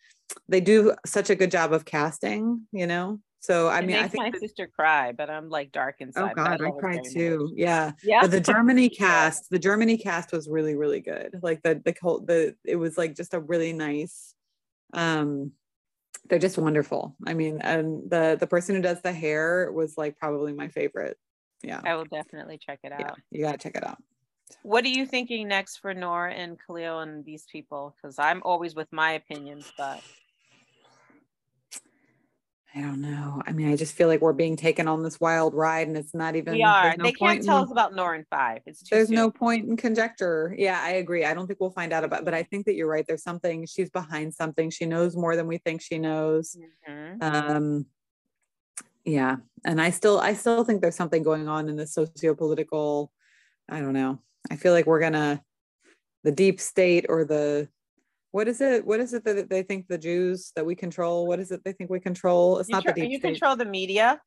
they 0.48 0.60
do 0.60 0.94
such 1.04 1.30
a 1.30 1.34
good 1.34 1.50
job 1.50 1.72
of 1.72 1.84
casting, 1.84 2.66
you 2.70 2.86
know. 2.86 3.18
So 3.40 3.68
I 3.68 3.78
it 3.78 3.86
mean, 3.86 3.96
I 3.96 4.06
think 4.06 4.34
my 4.34 4.38
sister 4.38 4.66
cry, 4.66 5.12
but 5.12 5.30
I'm 5.30 5.48
like 5.48 5.72
dark 5.72 5.96
oh, 6.00 6.04
inside. 6.04 6.32
Oh 6.32 6.34
God, 6.34 6.60
I, 6.60 6.68
I 6.68 6.70
cried 6.72 7.00
too. 7.10 7.44
Much. 7.44 7.52
Yeah, 7.56 7.92
yeah. 8.02 8.20
But 8.20 8.32
the 8.32 8.40
Germany 8.40 8.88
cast, 8.90 9.48
the 9.48 9.58
Germany 9.58 9.96
cast 9.96 10.30
was 10.32 10.46
really, 10.46 10.76
really 10.76 11.00
good. 11.00 11.40
Like 11.42 11.62
the 11.62 11.80
the 11.82 11.94
cult, 11.94 12.26
the 12.26 12.54
it 12.64 12.76
was 12.76 12.98
like 12.98 13.16
just 13.16 13.32
a 13.32 13.40
really 13.40 13.72
nice. 13.72 14.34
Um, 14.92 15.52
they're 16.28 16.38
just 16.38 16.58
wonderful. 16.58 17.16
I 17.26 17.32
mean, 17.32 17.60
and 17.62 18.10
the 18.10 18.36
the 18.38 18.46
person 18.46 18.76
who 18.76 18.82
does 18.82 19.00
the 19.00 19.12
hair 19.12 19.72
was 19.72 19.96
like 19.96 20.18
probably 20.18 20.52
my 20.52 20.68
favorite. 20.68 21.16
Yeah, 21.62 21.80
I 21.82 21.94
will 21.94 22.04
definitely 22.04 22.58
check 22.58 22.80
it 22.84 22.92
out. 22.92 23.00
Yeah, 23.00 23.14
you 23.30 23.40
gotta 23.42 23.58
check 23.58 23.74
it 23.74 23.86
out. 23.86 23.98
What 24.62 24.84
are 24.84 24.88
you 24.88 25.06
thinking 25.06 25.48
next 25.48 25.78
for 25.78 25.94
Nora 25.94 26.34
and 26.34 26.58
Khalil 26.66 27.00
and 27.00 27.24
these 27.24 27.46
people? 27.50 27.94
Because 27.96 28.18
I'm 28.18 28.42
always 28.44 28.74
with 28.74 28.92
my 28.92 29.12
opinions, 29.12 29.72
but 29.78 30.02
I 32.74 32.82
don't 32.82 33.00
know. 33.00 33.42
I 33.46 33.52
mean, 33.52 33.68
I 33.68 33.74
just 33.74 33.94
feel 33.96 34.06
like 34.06 34.20
we're 34.20 34.32
being 34.32 34.56
taken 34.56 34.86
on 34.86 35.02
this 35.02 35.18
wild 35.18 35.54
ride 35.54 35.88
and 35.88 35.96
it's 35.96 36.14
not 36.14 36.36
even 36.36 36.54
we 36.54 36.62
are. 36.62 36.94
No 36.96 37.02
they 37.02 37.12
can't 37.12 37.42
tell 37.42 37.58
in, 37.58 37.64
us 37.64 37.72
about 37.72 37.94
Noor 37.96 38.14
in 38.14 38.24
five. 38.30 38.60
It's 38.64 38.82
too. 38.82 38.94
there's 38.94 39.08
soon. 39.08 39.16
no 39.16 39.30
point 39.30 39.68
in 39.68 39.76
conjecture. 39.76 40.54
Yeah, 40.56 40.80
I 40.80 40.90
agree. 40.90 41.24
I 41.24 41.34
don't 41.34 41.48
think 41.48 41.58
we'll 41.58 41.72
find 41.72 41.92
out 41.92 42.04
about, 42.04 42.24
but 42.24 42.32
I 42.32 42.44
think 42.44 42.66
that 42.66 42.74
you're 42.74 42.88
right. 42.88 43.04
There's 43.04 43.24
something 43.24 43.66
she's 43.66 43.90
behind 43.90 44.34
something. 44.34 44.70
She 44.70 44.86
knows 44.86 45.16
more 45.16 45.34
than 45.34 45.48
we 45.48 45.58
think 45.58 45.82
she 45.82 45.98
knows. 45.98 46.56
Mm-hmm. 46.88 47.22
Um 47.22 47.86
yeah. 49.04 49.36
And 49.64 49.80
I 49.80 49.90
still 49.90 50.20
I 50.20 50.34
still 50.34 50.62
think 50.62 50.80
there's 50.80 50.96
something 50.96 51.24
going 51.24 51.48
on 51.48 51.68
in 51.68 51.74
the 51.74 51.88
socio-political, 51.88 53.10
I 53.68 53.80
don't 53.80 53.94
know. 53.94 54.20
I 54.48 54.54
feel 54.54 54.72
like 54.72 54.86
we're 54.86 55.00
gonna 55.00 55.42
the 56.22 56.32
deep 56.32 56.60
state 56.60 57.06
or 57.08 57.24
the 57.24 57.68
what 58.32 58.48
is 58.48 58.60
it? 58.60 58.86
What 58.86 59.00
is 59.00 59.12
it 59.12 59.24
that 59.24 59.50
they 59.50 59.62
think 59.62 59.88
the 59.88 59.98
Jews 59.98 60.52
that 60.54 60.64
we 60.64 60.74
control? 60.74 61.26
What 61.26 61.40
is 61.40 61.50
it 61.50 61.62
they 61.64 61.72
think 61.72 61.90
we 61.90 62.00
control? 62.00 62.58
It's 62.58 62.68
you 62.68 62.74
not 62.74 62.82
tr- 62.82 62.90
the 62.90 63.00
deep 63.00 63.10
you 63.10 63.18
state. 63.18 63.32
control 63.32 63.56
the 63.56 63.64
media. 63.64 64.20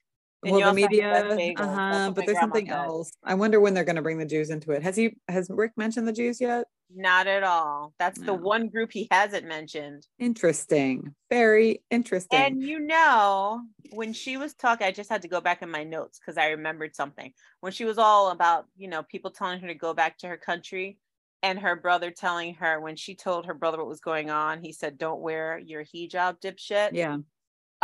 well, 0.44 0.60
the 0.60 0.74
media, 0.74 1.54
uh-huh, 1.58 2.12
but 2.14 2.26
there's 2.26 2.40
something 2.40 2.68
said. 2.68 2.76
else. 2.76 3.14
I 3.24 3.34
wonder 3.36 3.62
when 3.62 3.74
they're 3.74 3.86
going 3.86 3.96
to 3.96 4.02
bring 4.02 4.18
the 4.18 4.26
Jews 4.26 4.50
into 4.50 4.72
it. 4.72 4.84
Has 4.84 4.98
he 4.98 5.16
has 5.30 5.50
Rick 5.50 5.72
mentioned 5.78 6.08
the 6.08 6.14
Jews 6.14 6.42
yet? 6.42 6.66
Not 6.96 7.28
at 7.28 7.44
all. 7.44 7.94
That's 7.98 8.20
no. 8.20 8.28
the 8.28 8.34
one 8.34 8.68
group 8.68 8.92
he 8.92 9.08
hasn't 9.10 9.48
mentioned. 9.48 10.06
Interesting. 10.20 11.16
Very 11.30 11.82
interesting. 11.90 12.40
And 12.40 12.62
you 12.62 12.80
know, 12.80 13.62
when 13.92 14.14
she 14.14 14.38
was 14.38 14.54
talking, 14.54 14.86
I 14.86 14.92
just 14.92 15.10
had 15.10 15.22
to 15.24 15.28
go 15.28 15.42
back 15.42 15.62
in 15.62 15.72
my 15.72 15.86
notes 15.86 16.20
because 16.20 16.38
I 16.38 16.50
remembered 16.50 16.96
something. 16.96 17.32
When 17.62 17.72
she 17.72 17.86
was 17.86 17.98
all 17.98 18.32
about, 18.32 18.66
you 18.76 18.90
know, 18.90 19.02
people 19.02 19.32
telling 19.32 19.62
her 19.62 19.68
to 19.68 19.74
go 19.76 19.94
back 19.94 20.18
to 20.20 20.28
her 20.28 20.38
country, 20.38 20.98
and 21.44 21.60
her 21.60 21.76
brother 21.76 22.10
telling 22.10 22.56
her 22.56 22.80
when 22.80 22.96
she 22.96 23.14
told 23.14 23.46
her 23.46 23.54
brother 23.54 23.78
what 23.78 23.88
was 23.88 24.00
going 24.00 24.32
on, 24.32 24.62
he 24.62 24.72
said, 24.72 24.98
"Don't 24.98 25.22
wear 25.22 25.60
your 25.60 25.84
hijab, 25.84 26.40
dipshit." 26.40 26.92
Yeah. 26.94 27.18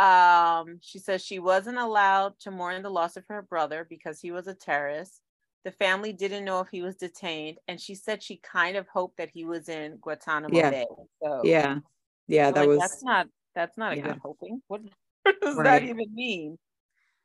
Um, 0.00 0.78
she 0.80 0.98
says 0.98 1.22
she 1.22 1.38
wasn't 1.38 1.76
allowed 1.76 2.38
to 2.40 2.50
mourn 2.50 2.82
the 2.82 2.90
loss 2.90 3.18
of 3.18 3.26
her 3.28 3.42
brother 3.42 3.86
because 3.88 4.18
he 4.18 4.32
was 4.32 4.46
a 4.46 4.54
terrorist. 4.54 5.20
The 5.64 5.72
family 5.72 6.14
didn't 6.14 6.46
know 6.46 6.60
if 6.60 6.68
he 6.68 6.80
was 6.80 6.96
detained, 6.96 7.58
and 7.68 7.78
she 7.78 7.94
said 7.94 8.22
she 8.22 8.38
kind 8.38 8.78
of 8.78 8.88
hoped 8.88 9.18
that 9.18 9.28
he 9.28 9.44
was 9.44 9.68
in 9.68 9.98
Guantanamo 9.98 10.56
yeah. 10.56 10.70
Bay. 10.70 10.86
So 11.22 11.42
yeah, 11.44 11.78
yeah, 12.26 12.50
that 12.50 12.60
like, 12.60 12.68
was 12.68 12.78
that's 12.78 13.04
not 13.04 13.28
that's 13.54 13.76
not 13.76 13.92
a 13.92 13.96
yeah. 13.96 14.02
good 14.04 14.18
hoping. 14.22 14.62
What, 14.68 14.80
what 15.22 15.40
does 15.42 15.56
right. 15.56 15.64
that 15.64 15.82
even 15.82 16.14
mean? 16.14 16.58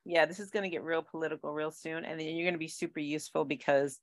Yeah, 0.04 0.26
this 0.26 0.42
is 0.42 0.52
going 0.52 0.64
to 0.64 0.70
get 0.70 0.84
real 0.84 1.02
political 1.02 1.54
real 1.54 1.72
soon, 1.72 2.04
and 2.04 2.20
then 2.20 2.28
you're 2.28 2.46
going 2.46 2.56
to 2.56 2.60
be 2.60 2.68
super 2.68 3.00
useful 3.00 3.46
because 3.46 4.00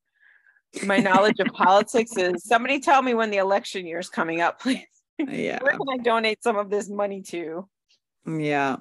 my 0.84 0.98
knowledge 0.98 1.38
of 1.40 1.48
politics 1.48 2.16
is 2.16 2.44
somebody 2.44 2.80
tell 2.80 3.02
me 3.02 3.14
when 3.14 3.30
the 3.30 3.38
election 3.38 3.86
year 3.86 3.98
is 3.98 4.08
coming 4.08 4.40
up, 4.40 4.60
please. 4.60 4.86
Yeah. 5.18 5.62
Where 5.62 5.72
can 5.72 5.86
I 5.92 5.98
donate 5.98 6.42
some 6.42 6.56
of 6.56 6.70
this 6.70 6.88
money 6.88 7.22
to? 7.28 7.68
Yeah. 8.26 8.76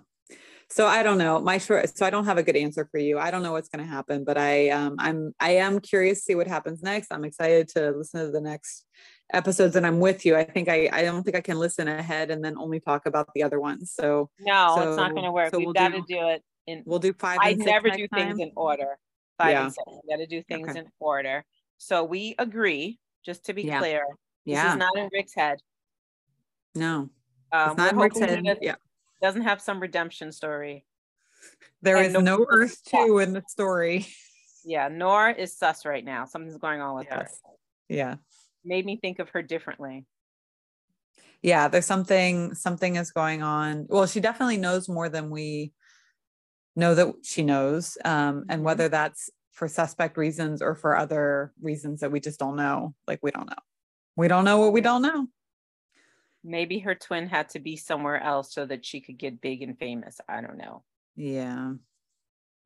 So 0.69 0.87
I 0.87 1.03
don't 1.03 1.17
know. 1.17 1.39
My 1.41 1.57
short 1.57 1.95
so 1.95 2.05
I 2.05 2.09
don't 2.09 2.25
have 2.25 2.37
a 2.37 2.43
good 2.43 2.55
answer 2.55 2.87
for 2.89 2.97
you. 2.97 3.19
I 3.19 3.29
don't 3.29 3.43
know 3.43 3.51
what's 3.51 3.67
going 3.67 3.85
to 3.85 3.91
happen, 3.91 4.23
but 4.23 4.37
I 4.37 4.69
um 4.69 4.95
I'm 4.99 5.33
I 5.39 5.51
am 5.57 5.81
curious 5.81 6.19
to 6.19 6.23
see 6.23 6.35
what 6.35 6.47
happens 6.47 6.81
next. 6.81 7.11
I'm 7.11 7.25
excited 7.25 7.67
to 7.75 7.91
listen 7.91 8.25
to 8.25 8.31
the 8.31 8.39
next 8.39 8.85
episodes 9.33 9.75
and 9.75 9.85
I'm 9.85 9.99
with 9.99 10.25
you. 10.25 10.35
I 10.37 10.45
think 10.45 10.69
I 10.69 10.89
I 10.91 11.03
don't 11.03 11.23
think 11.23 11.35
I 11.35 11.41
can 11.41 11.59
listen 11.59 11.89
ahead 11.89 12.31
and 12.31 12.43
then 12.43 12.57
only 12.57 12.79
talk 12.79 13.05
about 13.05 13.27
the 13.35 13.43
other 13.43 13.59
ones. 13.59 13.91
So 13.93 14.29
No, 14.39 14.75
so, 14.77 14.89
it's 14.89 14.97
not 14.97 15.11
going 15.11 15.25
to 15.25 15.31
work. 15.31 15.51
So 15.51 15.57
We've 15.57 15.67
we'll 15.67 15.73
got 15.73 15.89
to 15.89 16.03
do 16.07 16.29
it 16.29 16.41
in 16.67 16.83
We'll 16.85 16.99
do 16.99 17.13
5 17.13 17.39
I 17.41 17.53
never 17.53 17.89
do 17.89 18.07
time. 18.07 18.29
things 18.29 18.39
in 18.39 18.51
order. 18.55 18.97
5 19.39 19.49
yeah. 19.51 19.63
and 19.65 19.73
6. 19.73 19.83
We 19.87 20.13
got 20.15 20.19
to 20.19 20.27
do 20.27 20.41
things 20.43 20.69
okay. 20.69 20.79
in 20.79 20.85
order. 20.99 21.43
So 21.81 22.03
we 22.03 22.35
agree, 22.37 22.99
just 23.25 23.45
to 23.45 23.53
be 23.53 23.63
yeah. 23.63 23.79
clear. 23.79 24.05
Yeah. 24.45 24.65
This 24.65 24.73
is 24.73 24.77
not 24.77 24.97
in 24.97 25.09
Rick's 25.11 25.33
head. 25.33 25.57
No. 26.75 27.09
Um, 27.51 27.69
it's 27.69 27.77
not 27.77 27.95
Rick's 27.95 28.19
head. 28.19 28.45
Yeah. 28.61 28.75
Doesn't 29.19 29.41
have 29.41 29.59
some 29.59 29.79
redemption 29.79 30.31
story. 30.31 30.85
There 31.81 31.97
and 31.97 32.05
is 32.05 32.13
no, 32.13 32.19
no 32.19 32.45
Earth 32.47 32.83
2 32.85 33.17
in 33.17 33.33
the 33.33 33.43
story. 33.47 34.05
Yeah. 34.63 34.89
Noor 34.89 35.31
is 35.31 35.57
sus 35.57 35.83
right 35.83 36.05
now. 36.05 36.25
Something's 36.25 36.59
going 36.59 36.81
on 36.81 36.97
with 36.97 37.07
yes. 37.09 37.41
her. 37.43 37.51
Yeah. 37.89 38.15
Made 38.63 38.85
me 38.85 38.97
think 38.97 39.17
of 39.17 39.29
her 39.29 39.41
differently. 39.41 40.05
Yeah, 41.41 41.67
there's 41.67 41.87
something 41.87 42.53
something 42.53 42.97
is 42.97 43.09
going 43.09 43.41
on. 43.41 43.87
Well, 43.89 44.05
she 44.05 44.19
definitely 44.19 44.57
knows 44.57 44.87
more 44.87 45.09
than 45.09 45.31
we 45.31 45.73
know 46.75 46.93
that 46.93 47.15
she 47.23 47.41
knows. 47.41 47.97
Um, 48.05 48.45
and 48.47 48.49
mm-hmm. 48.49 48.63
whether 48.65 48.87
that's 48.87 49.31
for 49.51 49.67
suspect 49.67 50.17
reasons 50.17 50.61
or 50.61 50.75
for 50.75 50.95
other 50.95 51.53
reasons 51.61 51.99
that 52.01 52.11
we 52.11 52.19
just 52.19 52.39
don't 52.39 52.55
know. 52.55 52.93
Like 53.07 53.19
we 53.21 53.31
don't 53.31 53.49
know. 53.49 53.55
We 54.15 54.27
don't 54.27 54.45
know 54.45 54.57
what 54.57 54.73
we 54.73 54.81
don't 54.81 55.01
know. 55.01 55.27
Maybe 56.43 56.79
her 56.79 56.95
twin 56.95 57.27
had 57.27 57.49
to 57.49 57.59
be 57.59 57.75
somewhere 57.75 58.21
else 58.21 58.53
so 58.53 58.65
that 58.65 58.85
she 58.85 58.99
could 59.01 59.17
get 59.17 59.41
big 59.41 59.61
and 59.61 59.77
famous. 59.77 60.19
I 60.27 60.41
don't 60.41 60.57
know. 60.57 60.83
Yeah. 61.15 61.73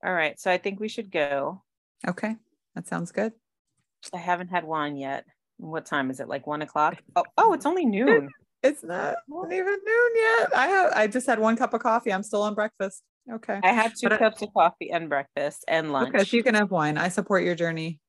All 0.06 0.14
right. 0.14 0.40
So 0.40 0.50
I 0.50 0.58
think 0.58 0.80
we 0.80 0.88
should 0.88 1.12
go. 1.12 1.64
Okay. 2.08 2.36
That 2.76 2.88
sounds 2.88 3.12
good. 3.12 3.34
I 4.14 4.18
haven't 4.18 4.50
had 4.50 4.64
wine 4.64 4.96
yet. 4.98 5.26
What 5.58 5.86
time 5.86 6.10
is 6.10 6.20
it? 6.20 6.28
Like 6.28 6.48
one 6.48 6.62
o'clock? 6.62 6.98
Oh, 7.16 7.26
oh, 7.38 7.54
it's 7.54 7.66
only 7.66 7.86
noon. 7.98 8.30
it's 8.64 8.84
not 8.84 9.16
even 9.52 9.66
noon 9.66 10.12
yet. 10.16 10.56
I 10.56 10.68
have 10.68 10.94
I 10.94 11.08
just 11.08 11.28
had 11.28 11.40
one 11.40 11.56
cup 11.58 11.74
of 11.74 11.82
coffee. 11.82 12.14
I'm 12.14 12.24
still 12.24 12.44
on 12.44 12.54
breakfast. 12.54 13.02
Okay. 13.32 13.60
I 13.64 13.72
had 13.72 13.94
two 14.00 14.10
but 14.10 14.20
cups 14.20 14.42
I, 14.42 14.46
of 14.46 14.54
coffee 14.54 14.92
and 14.92 15.10
breakfast 15.10 15.66
and 15.68 15.92
lunch. 15.92 16.10
Okay, 16.10 16.24
so 16.24 16.38
you 16.38 16.44
can 16.44 16.56
have 16.56 16.72
wine. 16.72 16.98
I 16.98 17.10
support 17.10 17.44
your 17.44 17.56
journey. 17.56 18.00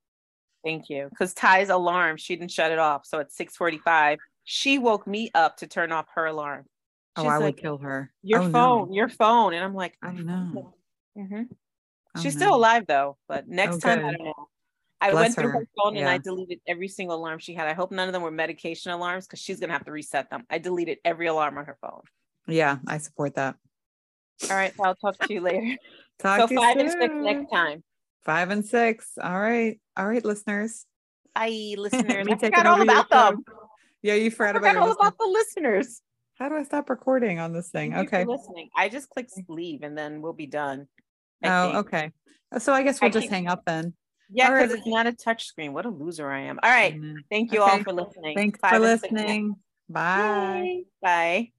Thank 0.64 0.90
you. 0.90 1.08
Because 1.10 1.32
Ty's 1.32 1.68
alarm, 1.68 2.16
she 2.16 2.36
didn't 2.36 2.50
shut 2.50 2.72
it 2.72 2.78
off. 2.78 3.06
So 3.06 3.20
at 3.20 3.32
645, 3.32 4.18
she 4.44 4.78
woke 4.78 5.06
me 5.06 5.30
up 5.34 5.56
to 5.58 5.66
turn 5.66 5.92
off 5.92 6.06
her 6.14 6.26
alarm. 6.26 6.64
Oh, 7.16 7.22
She's 7.22 7.26
oh, 7.26 7.30
I 7.30 7.36
like, 7.36 7.44
would 7.44 7.56
kill 7.56 7.78
her. 7.78 8.12
Your 8.22 8.42
oh, 8.42 8.50
phone, 8.50 8.88
no. 8.88 8.94
your 8.94 9.08
phone. 9.08 9.54
And 9.54 9.64
I'm 9.64 9.74
like, 9.74 9.96
I 10.02 10.12
know. 10.12 10.74
Mm-hmm. 11.16 11.42
Oh, 12.16 12.22
She's 12.22 12.34
no. 12.34 12.40
still 12.40 12.54
alive 12.56 12.84
though, 12.86 13.16
but 13.28 13.48
next 13.48 13.76
oh, 13.76 13.80
time, 13.80 13.98
I 14.00 14.12
don't 14.12 14.24
know. 14.24 14.48
I 15.00 15.10
Bless 15.10 15.22
went 15.22 15.34
through 15.34 15.44
her, 15.48 15.60
her 15.60 15.68
phone 15.78 15.94
yeah. 15.94 16.00
and 16.00 16.08
I 16.08 16.18
deleted 16.18 16.60
every 16.66 16.88
single 16.88 17.16
alarm 17.16 17.38
she 17.38 17.54
had. 17.54 17.68
I 17.68 17.74
hope 17.74 17.92
none 17.92 18.08
of 18.08 18.12
them 18.12 18.22
were 18.22 18.30
medication 18.30 18.92
alarms 18.92 19.26
because 19.26 19.40
she's 19.40 19.60
gonna 19.60 19.72
have 19.72 19.84
to 19.84 19.92
reset 19.92 20.30
them. 20.30 20.44
I 20.48 20.58
deleted 20.58 20.98
every 21.04 21.26
alarm 21.26 21.58
on 21.58 21.66
her 21.66 21.76
phone. 21.80 22.00
Yeah, 22.48 22.78
I 22.86 22.98
support 22.98 23.34
that. 23.34 23.56
All 24.44 24.56
right. 24.56 24.72
I'll 24.82 24.94
talk 24.94 25.18
to 25.18 25.32
you 25.32 25.40
later. 25.40 25.76
Talk 26.18 26.48
so 26.48 26.56
five 26.56 26.78
and 26.78 26.90
six 26.90 27.14
next 27.14 27.50
time. 27.50 27.82
Five 28.24 28.48
and 28.48 28.64
six. 28.64 29.12
All 29.22 29.38
right. 29.38 29.78
All 29.98 30.06
right, 30.06 30.24
listeners. 30.24 30.86
Hi, 31.36 31.74
listeners. 31.76 32.26
I 32.30 32.36
forgot 32.36 32.64
all 32.64 32.80
about 32.80 33.10
them. 33.10 33.44
Yeah, 34.02 34.14
you 34.14 34.30
forgot, 34.30 34.56
I 34.56 34.58
forgot 34.58 34.76
about 34.76 34.82
all 34.82 34.92
about 34.92 35.18
the 35.18 35.26
listeners. 35.26 36.00
How 36.38 36.48
do 36.48 36.56
I 36.56 36.62
stop 36.62 36.88
recording 36.88 37.38
on 37.38 37.52
this 37.52 37.68
thing? 37.68 37.94
okay. 37.94 38.24
Listening. 38.24 38.70
I 38.74 38.88
just 38.88 39.10
click 39.10 39.28
leave 39.48 39.82
and 39.82 39.96
then 39.96 40.22
we'll 40.22 40.32
be 40.32 40.46
done. 40.46 40.86
I 41.42 41.48
oh, 41.48 41.66
think. 41.66 41.86
okay. 41.86 42.12
So 42.58 42.72
I 42.72 42.82
guess 42.82 43.00
we'll 43.00 43.08
I 43.08 43.12
just 43.12 43.28
hang 43.28 43.48
up 43.48 43.62
then. 43.66 43.94
Yeah, 44.30 44.50
because 44.50 44.70
right. 44.70 44.78
it's 44.78 44.86
not 44.86 45.06
a 45.06 45.12
touch 45.12 45.46
screen. 45.46 45.72
What 45.72 45.86
a 45.86 45.90
loser 45.90 46.30
I 46.30 46.40
am. 46.42 46.58
All 46.62 46.70
right. 46.70 46.94
Mm-hmm. 46.94 47.16
Thank 47.30 47.52
you 47.52 47.62
okay. 47.62 47.70
all 47.70 47.82
for 47.82 47.92
listening. 47.92 48.36
Thanks 48.36 48.58
Five 48.58 48.72
for 48.72 48.78
listening. 48.80 49.56
Bye. 49.88 50.82
Bye. 51.00 51.52